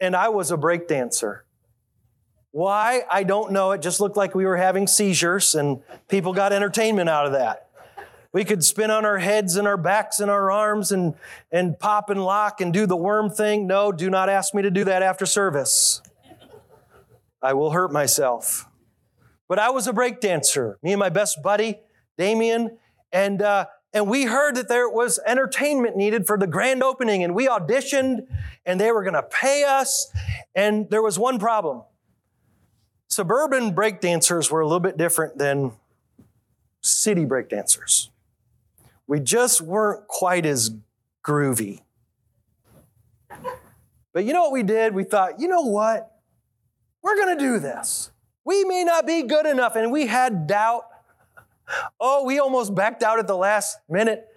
And 0.00 0.16
I 0.16 0.28
was 0.28 0.50
a 0.50 0.56
breakdancer. 0.56 1.40
Why? 2.52 3.02
I 3.10 3.22
don't 3.22 3.52
know. 3.52 3.70
It 3.72 3.82
just 3.82 4.00
looked 4.00 4.16
like 4.16 4.34
we 4.34 4.44
were 4.44 4.56
having 4.56 4.86
seizures 4.86 5.54
and 5.54 5.82
people 6.08 6.32
got 6.32 6.52
entertainment 6.52 7.08
out 7.08 7.26
of 7.26 7.32
that. 7.32 7.69
We 8.32 8.44
could 8.44 8.62
spin 8.62 8.90
on 8.90 9.04
our 9.04 9.18
heads 9.18 9.56
and 9.56 9.66
our 9.66 9.76
backs 9.76 10.20
and 10.20 10.30
our 10.30 10.50
arms 10.50 10.92
and, 10.92 11.14
and 11.50 11.78
pop 11.78 12.10
and 12.10 12.24
lock 12.24 12.60
and 12.60 12.72
do 12.72 12.86
the 12.86 12.96
worm 12.96 13.28
thing. 13.28 13.66
No, 13.66 13.90
do 13.90 14.08
not 14.08 14.28
ask 14.28 14.54
me 14.54 14.62
to 14.62 14.70
do 14.70 14.84
that 14.84 15.02
after 15.02 15.26
service. 15.26 16.00
I 17.42 17.54
will 17.54 17.72
hurt 17.72 17.92
myself. 17.92 18.68
But 19.48 19.58
I 19.58 19.70
was 19.70 19.88
a 19.88 19.92
break 19.92 20.20
dancer, 20.20 20.78
me 20.80 20.92
and 20.92 21.00
my 21.00 21.08
best 21.08 21.42
buddy, 21.42 21.80
Damien, 22.16 22.78
and, 23.12 23.42
uh, 23.42 23.66
and 23.92 24.08
we 24.08 24.26
heard 24.26 24.54
that 24.54 24.68
there 24.68 24.88
was 24.88 25.18
entertainment 25.26 25.96
needed 25.96 26.24
for 26.28 26.38
the 26.38 26.46
grand 26.46 26.84
opening, 26.84 27.24
and 27.24 27.34
we 27.34 27.48
auditioned, 27.48 28.28
and 28.64 28.80
they 28.80 28.92
were 28.92 29.02
to 29.04 29.22
pay 29.24 29.64
us. 29.64 30.12
And 30.54 30.88
there 30.90 31.02
was 31.02 31.18
one 31.18 31.40
problem. 31.40 31.82
Suburban 33.08 33.74
break 33.74 34.00
dancers 34.00 34.52
were 34.52 34.60
a 34.60 34.66
little 34.66 34.78
bit 34.78 34.96
different 34.96 35.38
than 35.38 35.72
city 36.80 37.24
break 37.24 37.48
dancers. 37.48 38.10
We 39.10 39.18
just 39.18 39.60
weren't 39.60 40.06
quite 40.06 40.46
as 40.46 40.70
groovy. 41.26 41.80
But 44.12 44.24
you 44.24 44.32
know 44.32 44.42
what 44.42 44.52
we 44.52 44.62
did? 44.62 44.94
We 44.94 45.02
thought, 45.02 45.40
you 45.40 45.48
know 45.48 45.62
what? 45.62 46.12
We're 47.02 47.16
going 47.16 47.36
to 47.36 47.44
do 47.44 47.58
this. 47.58 48.12
We 48.44 48.62
may 48.62 48.84
not 48.84 49.08
be 49.08 49.24
good 49.24 49.46
enough, 49.46 49.74
and 49.74 49.90
we 49.90 50.06
had 50.06 50.46
doubt. 50.46 50.84
Oh, 51.98 52.24
we 52.24 52.38
almost 52.38 52.72
backed 52.72 53.02
out 53.02 53.18
at 53.18 53.26
the 53.26 53.36
last 53.36 53.78
minute, 53.88 54.28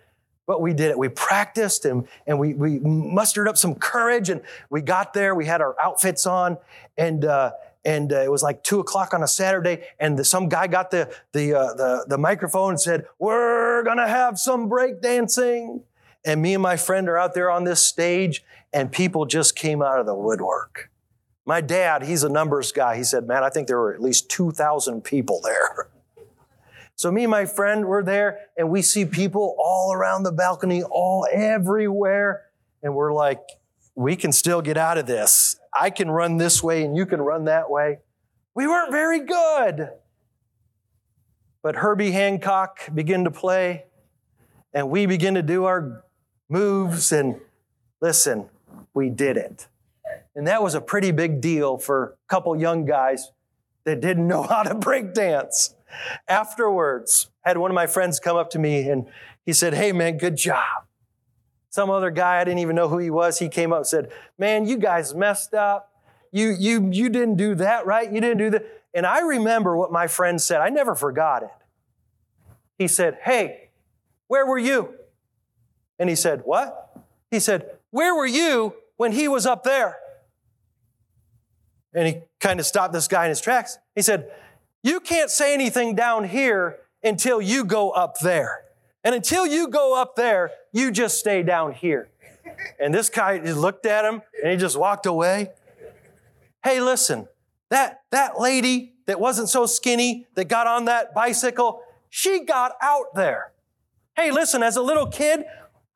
but 0.48 0.60
we 0.60 0.74
did 0.74 0.90
it. 0.90 0.98
We 0.98 1.08
practiced 1.08 1.86
and, 1.86 2.08
and 2.26 2.40
we, 2.40 2.56
we 2.56 2.80
mustered 2.80 3.48
up 3.48 3.58
some 3.58 3.76
courage, 3.76 4.32
and 4.32 4.42
we 4.72 4.82
got 4.82 5.14
there. 5.14 5.36
We 5.36 5.46
had 5.46 5.62
our 5.62 5.76
outfits 5.80 6.26
on, 6.26 6.58
and, 6.98 7.26
uh, 7.26 7.52
and 7.86 8.14
uh, 8.14 8.22
it 8.22 8.32
was 8.32 8.44
like 8.44 8.64
two 8.64 8.80
o'clock 8.80 9.14
on 9.14 9.24
a 9.24 9.28
Saturday, 9.28 9.84
and 10.00 10.18
the, 10.18 10.24
some 10.24 10.50
guy 10.50 10.68
got 10.68 10.92
the, 10.92 11.14
the, 11.34 11.54
uh, 11.54 11.74
the, 11.74 12.06
the 12.08 12.18
microphone 12.18 12.72
and 12.72 12.82
said, 12.82 13.06
We're 13.20 13.84
gonna 13.84 14.08
have 14.08 14.40
some 14.40 14.70
break 14.70 15.02
dancing. 15.02 15.84
And 16.26 16.42
me 16.42 16.54
and 16.54 16.64
my 16.64 16.78
friend 16.78 17.10
are 17.10 17.18
out 17.18 17.34
there 17.34 17.52
on 17.52 17.66
this 17.66 17.84
stage, 17.84 18.46
and 18.72 18.92
people 18.92 19.26
just 19.26 19.56
came 19.56 19.82
out 19.82 20.00
of 20.00 20.06
the 20.06 20.16
woodwork. 20.16 20.90
My 21.46 21.60
dad, 21.60 22.04
he's 22.04 22.24
a 22.24 22.30
numbers 22.30 22.72
guy. 22.72 22.96
He 22.96 23.04
said, 23.04 23.28
Man, 23.28 23.44
I 23.44 23.50
think 23.50 23.68
there 23.68 23.78
were 23.78 23.94
at 23.94 24.02
least 24.02 24.30
2,000 24.30 25.04
people 25.04 25.42
there. 25.44 25.90
So 26.96 27.12
me 27.12 27.24
and 27.24 27.32
my 27.32 27.46
friend 27.46 27.86
were 27.86 28.04
there, 28.04 28.42
and 28.56 28.70
we 28.70 28.84
see 28.84 29.04
people 29.04 29.56
all 29.58 29.94
around 29.94 30.24
the 30.24 30.32
balcony, 30.32 30.84
all 30.84 31.28
everywhere. 31.34 32.44
And 32.84 32.94
we're 32.94 33.12
like, 33.12 33.42
we 33.96 34.16
can 34.16 34.32
still 34.32 34.62
get 34.62 34.78
out 34.78 35.00
of 35.00 35.08
this. 35.08 35.60
I 35.80 35.90
can 35.90 36.10
run 36.10 36.38
this 36.38 36.62
way 36.62 36.84
and 36.84 36.96
you 36.96 37.06
can 37.06 37.22
run 37.22 37.46
that 37.46 37.70
way. 37.70 38.00
We 38.56 38.68
weren't 38.68 38.92
very 38.92 39.20
good. 39.20 39.90
But 41.64 41.78
Herbie 41.78 42.12
Hancock 42.12 42.94
began 42.94 43.24
to 43.24 43.32
play, 43.32 43.86
and 44.74 44.90
we 44.90 45.06
began 45.06 45.36
to 45.36 45.42
do 45.42 45.64
our 45.64 46.04
moves, 46.50 47.14
and 47.14 47.40
listen, 48.02 48.50
we 48.94 49.10
did 49.10 49.38
it. 49.38 49.68
And 50.36 50.46
that 50.48 50.62
was 50.62 50.76
a 50.76 50.82
pretty 50.82 51.12
big 51.12 51.40
deal 51.40 51.78
for 51.78 52.18
a 52.28 52.28
couple 52.28 52.54
young 52.60 52.86
guys 52.86 53.32
that 53.86 54.02
didn't 54.02 54.28
know 54.28 54.44
how 54.50 54.64
to 54.64 54.76
break 54.76 55.14
dance. 55.14 55.76
Afterwards, 56.28 57.30
I 57.46 57.50
had 57.50 57.58
one 57.58 57.72
of 57.72 57.76
my 57.76 57.88
friends 57.88 58.20
come 58.20 58.36
up 58.36 58.50
to 58.52 58.60
me 58.60 58.90
and 58.90 59.06
he 59.46 59.54
said, 59.54 59.74
Hey 59.74 59.92
man, 59.92 60.18
good 60.18 60.36
job. 60.36 60.83
Some 61.74 61.90
other 61.90 62.12
guy, 62.12 62.40
I 62.40 62.44
didn't 62.44 62.60
even 62.60 62.76
know 62.76 62.88
who 62.88 63.00
he 63.00 63.10
was, 63.10 63.40
he 63.40 63.50
came 63.50 63.74
up 63.74 63.80
and 63.80 63.88
said, 63.88 64.12
Man, 64.38 64.68
you 64.68 64.78
guys 64.78 65.16
messed 65.16 65.56
up. 65.56 65.92
You, 66.32 66.50
you, 66.50 66.92
you 66.92 67.10
didn't 67.10 67.36
do 67.38 67.56
that 67.56 67.88
right. 67.88 68.14
You 68.14 68.22
didn't 68.22 68.38
do 68.38 68.52
that. 68.52 68.84
And 68.94 69.08
I 69.08 69.22
remember 69.22 69.76
what 69.76 69.92
my 69.92 70.06
friend 70.06 70.40
said. 70.40 70.62
I 70.62 70.70
never 70.70 70.94
forgot 70.94 71.42
it. 71.42 71.50
He 72.78 72.88
said, 72.88 73.18
Hey, 73.24 73.72
where 74.28 74.46
were 74.46 74.60
you? 74.60 74.94
And 75.98 76.10
he 76.10 76.16
said, 76.16 76.44
What? 76.46 76.96
He 77.32 77.40
said, 77.40 77.72
Where 77.90 78.14
were 78.14 78.28
you 78.28 78.76
when 78.98 79.12
he 79.12 79.28
was 79.28 79.48
up 79.48 79.64
there? 79.64 79.98
And 81.92 82.08
he 82.08 82.22
kind 82.40 82.60
of 82.60 82.68
stopped 82.68 82.94
this 82.94 83.08
guy 83.08 83.26
in 83.26 83.30
his 83.30 83.42
tracks. 83.42 83.80
He 83.96 84.04
said, 84.04 84.30
You 84.84 85.00
can't 85.00 85.32
say 85.32 85.56
anything 85.56 85.96
down 85.96 86.26
here 86.26 86.82
until 87.02 87.42
you 87.42 87.66
go 87.66 87.90
up 87.90 88.20
there. 88.20 88.64
And 89.04 89.14
until 89.14 89.45
you 89.45 89.68
go 89.68 89.99
up 89.99 90.16
there, 90.16 90.51
you 90.72 90.91
just 90.91 91.20
stay 91.20 91.43
down 91.43 91.74
here. 91.74 92.10
And 92.80 92.93
this 92.93 93.10
guy 93.10 93.39
just 93.39 93.58
looked 93.58 93.86
at 93.86 94.06
him 94.06 94.22
and 94.41 94.51
he 94.51 94.58
just 94.58 94.78
walked 94.78 95.06
away. 95.06 95.51
Hey, 96.64 96.80
listen, 96.80 97.28
that, 97.70 98.04
that 98.12 98.39
lady 98.39 98.93
that 99.06 99.20
wasn't 99.20 99.49
so 99.49 99.66
skinny 99.66 100.28
that 100.36 100.45
got 100.45 100.68
on 100.68 100.86
that 100.86 101.14
bicycle, 101.14 101.82
she 102.10 102.45
got 102.45 102.74
out 102.82 103.16
there. 103.16 103.51
Hey, 104.16 104.32
listen, 104.32 104.64
as 104.64 104.78
a 104.78 104.82
little 104.82 105.08
kid, 105.08 105.43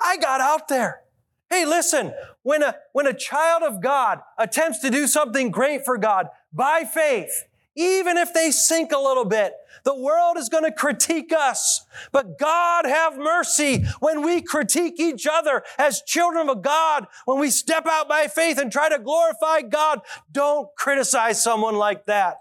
I 0.01 0.17
got 0.17 0.41
out 0.41 0.67
there. 0.67 1.01
Hey, 1.49 1.65
listen, 1.65 2.13
when 2.43 2.63
a, 2.63 2.75
when 2.91 3.07
a 3.07 3.13
child 3.13 3.63
of 3.63 3.81
God 3.81 4.19
attempts 4.37 4.79
to 4.79 4.89
do 4.89 5.07
something 5.07 5.51
great 5.51 5.85
for 5.85 5.97
God 5.97 6.27
by 6.51 6.83
faith, 6.83 7.45
even 7.77 8.17
if 8.17 8.33
they 8.33 8.51
sink 8.51 8.91
a 8.91 8.97
little 8.97 9.23
bit, 9.23 9.53
the 9.83 9.95
world 9.95 10.37
is 10.37 10.49
going 10.49 10.63
to 10.63 10.71
critique 10.71 11.31
us. 11.31 11.85
But 12.11 12.37
God 12.37 12.85
have 12.85 13.17
mercy 13.17 13.85
when 13.99 14.21
we 14.23 14.41
critique 14.41 14.99
each 14.99 15.25
other 15.25 15.63
as 15.77 16.01
children 16.01 16.49
of 16.49 16.61
God, 16.61 17.07
when 17.25 17.39
we 17.39 17.49
step 17.49 17.85
out 17.87 18.09
by 18.09 18.27
faith 18.27 18.57
and 18.57 18.71
try 18.71 18.89
to 18.89 18.99
glorify 18.99 19.61
God. 19.61 20.01
Don't 20.31 20.67
criticize 20.75 21.41
someone 21.41 21.75
like 21.75 22.05
that. 22.07 22.37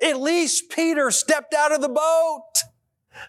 At 0.00 0.20
least 0.20 0.70
Peter 0.70 1.10
stepped 1.10 1.54
out 1.54 1.72
of 1.72 1.80
the 1.80 1.88
boat. 1.88 2.42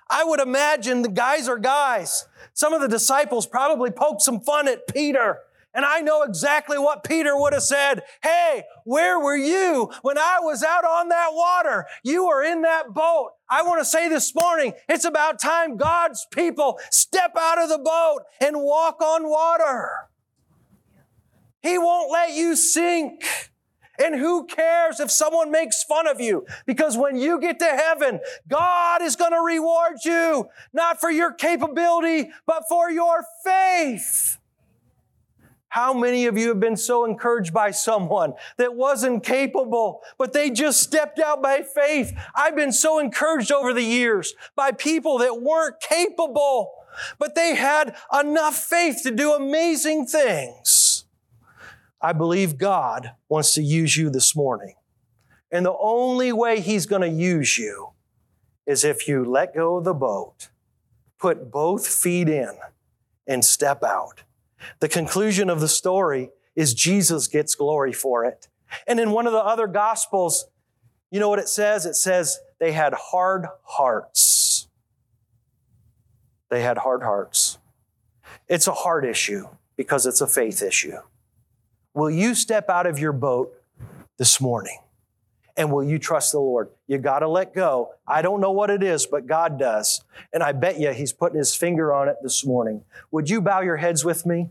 I 0.10 0.26
would 0.26 0.42
imagine 0.42 1.02
the 1.02 1.10
guys 1.10 1.48
are 1.48 1.58
guys. 1.58 2.28
Some 2.54 2.74
of 2.74 2.82
the 2.82 2.90
disciples 2.90 3.48
probably 3.48 3.90
poked 3.90 4.22
some 4.22 4.42
fun 4.42 4.68
at 4.68 4.86
Peter. 4.94 5.40
And 5.78 5.86
I 5.86 6.02
know 6.02 6.24
exactly 6.24 6.80
what 6.80 7.04
Peter 7.04 7.38
would 7.38 7.54
have 7.54 7.62
said. 7.62 8.02
Hey, 8.24 8.64
where 8.84 9.20
were 9.20 9.38
you 9.38 9.92
when 10.02 10.18
I 10.18 10.40
was 10.42 10.64
out 10.64 10.84
on 10.84 11.10
that 11.10 11.30
water? 11.34 11.86
You 12.04 12.26
were 12.26 12.44
in 12.44 12.64
that 12.64 12.96
boat. 12.96 13.34
I 13.48 13.62
want 13.62 13.80
to 13.82 13.86
say 13.86 14.10
this 14.10 14.34
morning, 14.34 14.74
it's 14.90 15.06
about 15.06 15.40
time 15.40 15.78
God's 15.78 16.26
people 16.34 16.80
step 16.90 17.34
out 17.40 17.62
of 17.62 17.70
the 17.70 17.78
boat 17.78 18.24
and 18.42 18.58
walk 18.58 19.04
on 19.04 19.30
water. 19.30 20.10
He 21.62 21.78
won't 21.78 22.12
let 22.12 22.34
you 22.34 22.56
sink. 22.56 23.24
And 24.00 24.16
who 24.16 24.48
cares 24.48 25.00
if 25.00 25.12
someone 25.12 25.52
makes 25.52 25.84
fun 25.84 26.08
of 26.08 26.20
you? 26.20 26.48
Because 26.66 26.98
when 26.98 27.18
you 27.18 27.40
get 27.40 27.60
to 27.60 27.66
heaven, 27.66 28.20
God 28.48 29.04
is 29.04 29.16
going 29.16 29.32
to 29.32 29.42
reward 29.42 29.98
you, 30.04 30.50
not 30.74 31.00
for 31.00 31.12
your 31.12 31.34
capability, 31.34 32.32
but 32.48 32.64
for 32.68 32.90
your 32.90 33.24
faith. 33.46 34.40
How 35.70 35.94
many 35.94 36.26
of 36.26 36.38
you 36.38 36.48
have 36.50 36.60
been 36.60 36.78
so 36.78 37.06
encouraged 37.06 37.54
by 37.54 37.72
someone 37.72 38.34
that 38.58 38.76
wasn't 38.76 39.24
capable, 39.24 40.02
but 40.18 40.34
they 40.34 40.50
just 40.50 40.82
stepped 40.82 41.20
out 41.20 41.42
by 41.42 41.62
faith? 41.62 42.18
I've 42.34 42.56
been 42.56 42.72
so 42.72 43.00
encouraged 43.00 43.52
over 43.52 43.74
the 43.74 43.84
years 43.84 44.34
by 44.56 44.72
people 44.72 45.18
that 45.20 45.42
weren't 45.42 45.80
capable, 45.82 46.72
but 47.20 47.36
they 47.36 47.56
had 47.56 47.96
enough 48.18 48.56
faith 48.56 49.02
to 49.04 49.12
do 49.12 49.34
amazing 49.34 50.08
things. 50.08 51.06
I 52.02 52.14
believe 52.14 52.58
God 52.58 53.12
wants 53.28 53.54
to 53.56 53.62
use 53.62 53.98
you 53.98 54.10
this 54.10 54.36
morning. 54.36 54.76
And 55.52 55.66
the 55.66 55.76
only 55.78 56.32
way 56.32 56.60
He's 56.62 56.86
going 56.86 57.02
to 57.02 57.10
use 57.10 57.58
you 57.58 57.90
is 58.66 58.84
if 58.84 59.08
you 59.08 59.26
let 59.26 59.56
go 59.56 59.78
of 59.78 59.84
the 59.84 59.94
boat, 59.94 60.50
put 61.20 61.52
both 61.52 61.88
feet 61.88 62.30
in, 62.30 62.52
and 63.26 63.44
step 63.44 63.84
out. 63.84 64.24
The 64.80 64.88
conclusion 64.88 65.50
of 65.50 65.60
the 65.60 65.68
story 65.68 66.32
is 66.56 66.74
Jesus 66.74 67.28
gets 67.28 67.56
glory 67.56 67.94
for 67.94 68.26
it. 68.26 68.48
And 68.88 69.00
in 69.00 69.12
one 69.12 69.28
of 69.28 69.34
the 69.34 69.44
other 69.44 69.68
gospels, 69.68 70.48
you 71.12 71.20
know 71.20 71.30
what 71.30 71.40
it 71.40 71.48
says? 71.48 71.86
It 71.86 71.96
says 71.96 72.40
they 72.60 72.72
had 72.72 72.94
hard 72.94 73.46
hearts. 73.64 74.68
They 76.50 76.62
had 76.62 76.80
hard 76.80 77.04
hearts. 77.04 77.60
It's 78.48 78.68
a 78.68 78.74
heart 78.74 79.06
issue 79.06 79.48
because 79.76 80.06
it's 80.06 80.22
a 80.22 80.28
faith 80.28 80.62
issue. 80.62 80.98
Will 81.94 82.10
you 82.10 82.36
step 82.36 82.70
out 82.70 82.86
of 82.86 83.00
your 83.00 83.14
boat 83.14 83.54
this 84.18 84.40
morning? 84.40 84.80
And 85.58 85.72
will 85.72 85.84
you 85.84 85.98
trust 85.98 86.32
the 86.32 86.40
Lord? 86.40 86.70
You 86.86 87.00
got 87.00 87.20
to 87.20 87.28
let 87.28 87.54
go. 87.54 87.94
I 88.08 88.22
don't 88.22 88.40
know 88.40 88.52
what 88.52 88.70
it 88.70 88.84
is, 88.84 89.08
but 89.08 89.26
God 89.26 89.58
does. 89.58 90.04
And 90.32 90.44
I 90.44 90.52
bet 90.52 90.80
you 90.80 90.94
He's 90.94 91.12
putting 91.12 91.38
His 91.38 91.56
finger 91.56 91.92
on 91.92 92.08
it 92.08 92.18
this 92.22 92.46
morning. 92.46 92.84
Would 93.12 93.30
you 93.30 93.42
bow 93.42 93.62
your 93.62 93.78
heads 93.78 94.06
with 94.06 94.26
me? 94.26 94.50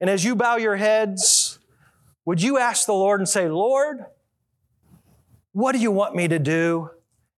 And 0.00 0.10
as 0.10 0.22
you 0.22 0.36
bow 0.36 0.56
your 0.56 0.76
heads, 0.76 1.58
would 2.26 2.42
you 2.42 2.58
ask 2.58 2.84
the 2.84 2.92
Lord 2.92 3.20
and 3.20 3.28
say, 3.28 3.48
Lord, 3.48 4.04
what 5.52 5.72
do 5.72 5.78
you 5.78 5.90
want 5.90 6.14
me 6.14 6.28
to 6.28 6.38
do? 6.38 6.90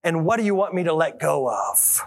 And 0.03 0.25
what 0.25 0.37
do 0.37 0.43
you 0.43 0.55
want 0.55 0.73
me 0.73 0.83
to 0.83 0.93
let 0.93 1.19
go 1.19 1.49
of? 1.49 2.01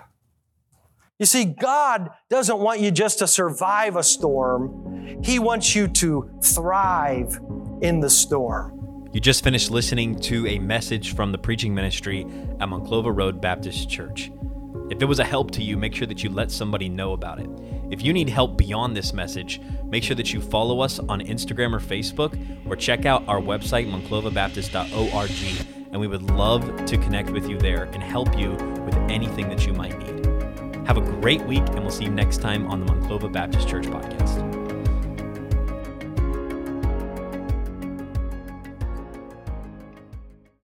You 1.19 1.27
see, 1.27 1.45
God 1.45 2.11
doesn't 2.29 2.59
want 2.59 2.81
you 2.81 2.91
just 2.91 3.19
to 3.19 3.27
survive 3.27 3.97
a 3.97 4.03
storm. 4.03 5.23
He 5.23 5.39
wants 5.39 5.75
you 5.75 5.87
to 5.89 6.31
thrive 6.43 7.39
in 7.83 8.01
the 8.01 8.09
storm. 8.09 8.80
You 9.13 9.19
just 9.21 9.43
finished 9.43 9.73
listening 9.73 10.21
to 10.21 10.47
a 10.47 10.61
message 10.61 11.17
from 11.17 11.33
the 11.33 11.39
preaching 11.39 11.75
ministry 11.75 12.23
at 12.61 12.69
Monclova 12.69 13.15
Road 13.15 13.41
Baptist 13.41 13.91
Church. 13.91 14.31
If 14.89 15.03
it 15.03 15.05
was 15.05 15.19
a 15.19 15.25
help 15.25 15.51
to 15.53 15.63
you, 15.65 15.77
make 15.77 15.97
sure 15.97 16.07
that 16.07 16.23
you 16.23 16.31
let 16.31 16.53
somebody 16.53 16.89
know 16.89 17.13
about 17.13 17.41
it. 17.41 17.51
If 17.91 18.05
you 18.05 18.13
need 18.13 18.29
help 18.29 18.57
beyond 18.57 18.97
this 18.97 19.13
message, 19.13 19.61
make 19.85 20.05
sure 20.05 20.15
that 20.15 20.33
you 20.33 20.41
follow 20.41 20.79
us 20.79 21.01
on 21.01 21.21
Instagram 21.23 21.75
or 21.75 21.81
Facebook 21.81 22.39
or 22.71 22.77
check 22.77 23.05
out 23.05 23.27
our 23.27 23.41
website, 23.41 23.91
monclovabaptist.org, 23.91 25.67
and 25.91 26.01
we 26.01 26.07
would 26.07 26.31
love 26.31 26.85
to 26.85 26.97
connect 26.97 27.31
with 27.31 27.49
you 27.49 27.59
there 27.59 27.85
and 27.93 28.05
help 28.05 28.39
you 28.39 28.53
with 28.85 28.95
anything 29.11 29.49
that 29.49 29.67
you 29.67 29.73
might 29.73 29.99
need. 29.99 30.25
Have 30.87 30.99
a 30.99 31.03
great 31.21 31.43
week, 31.43 31.67
and 31.71 31.81
we'll 31.81 31.91
see 31.91 32.05
you 32.05 32.11
next 32.11 32.39
time 32.39 32.69
on 32.69 32.79
the 32.79 32.93
Monclova 32.93 33.33
Baptist 33.33 33.69
Church 33.69 33.87
podcast. 33.87 34.50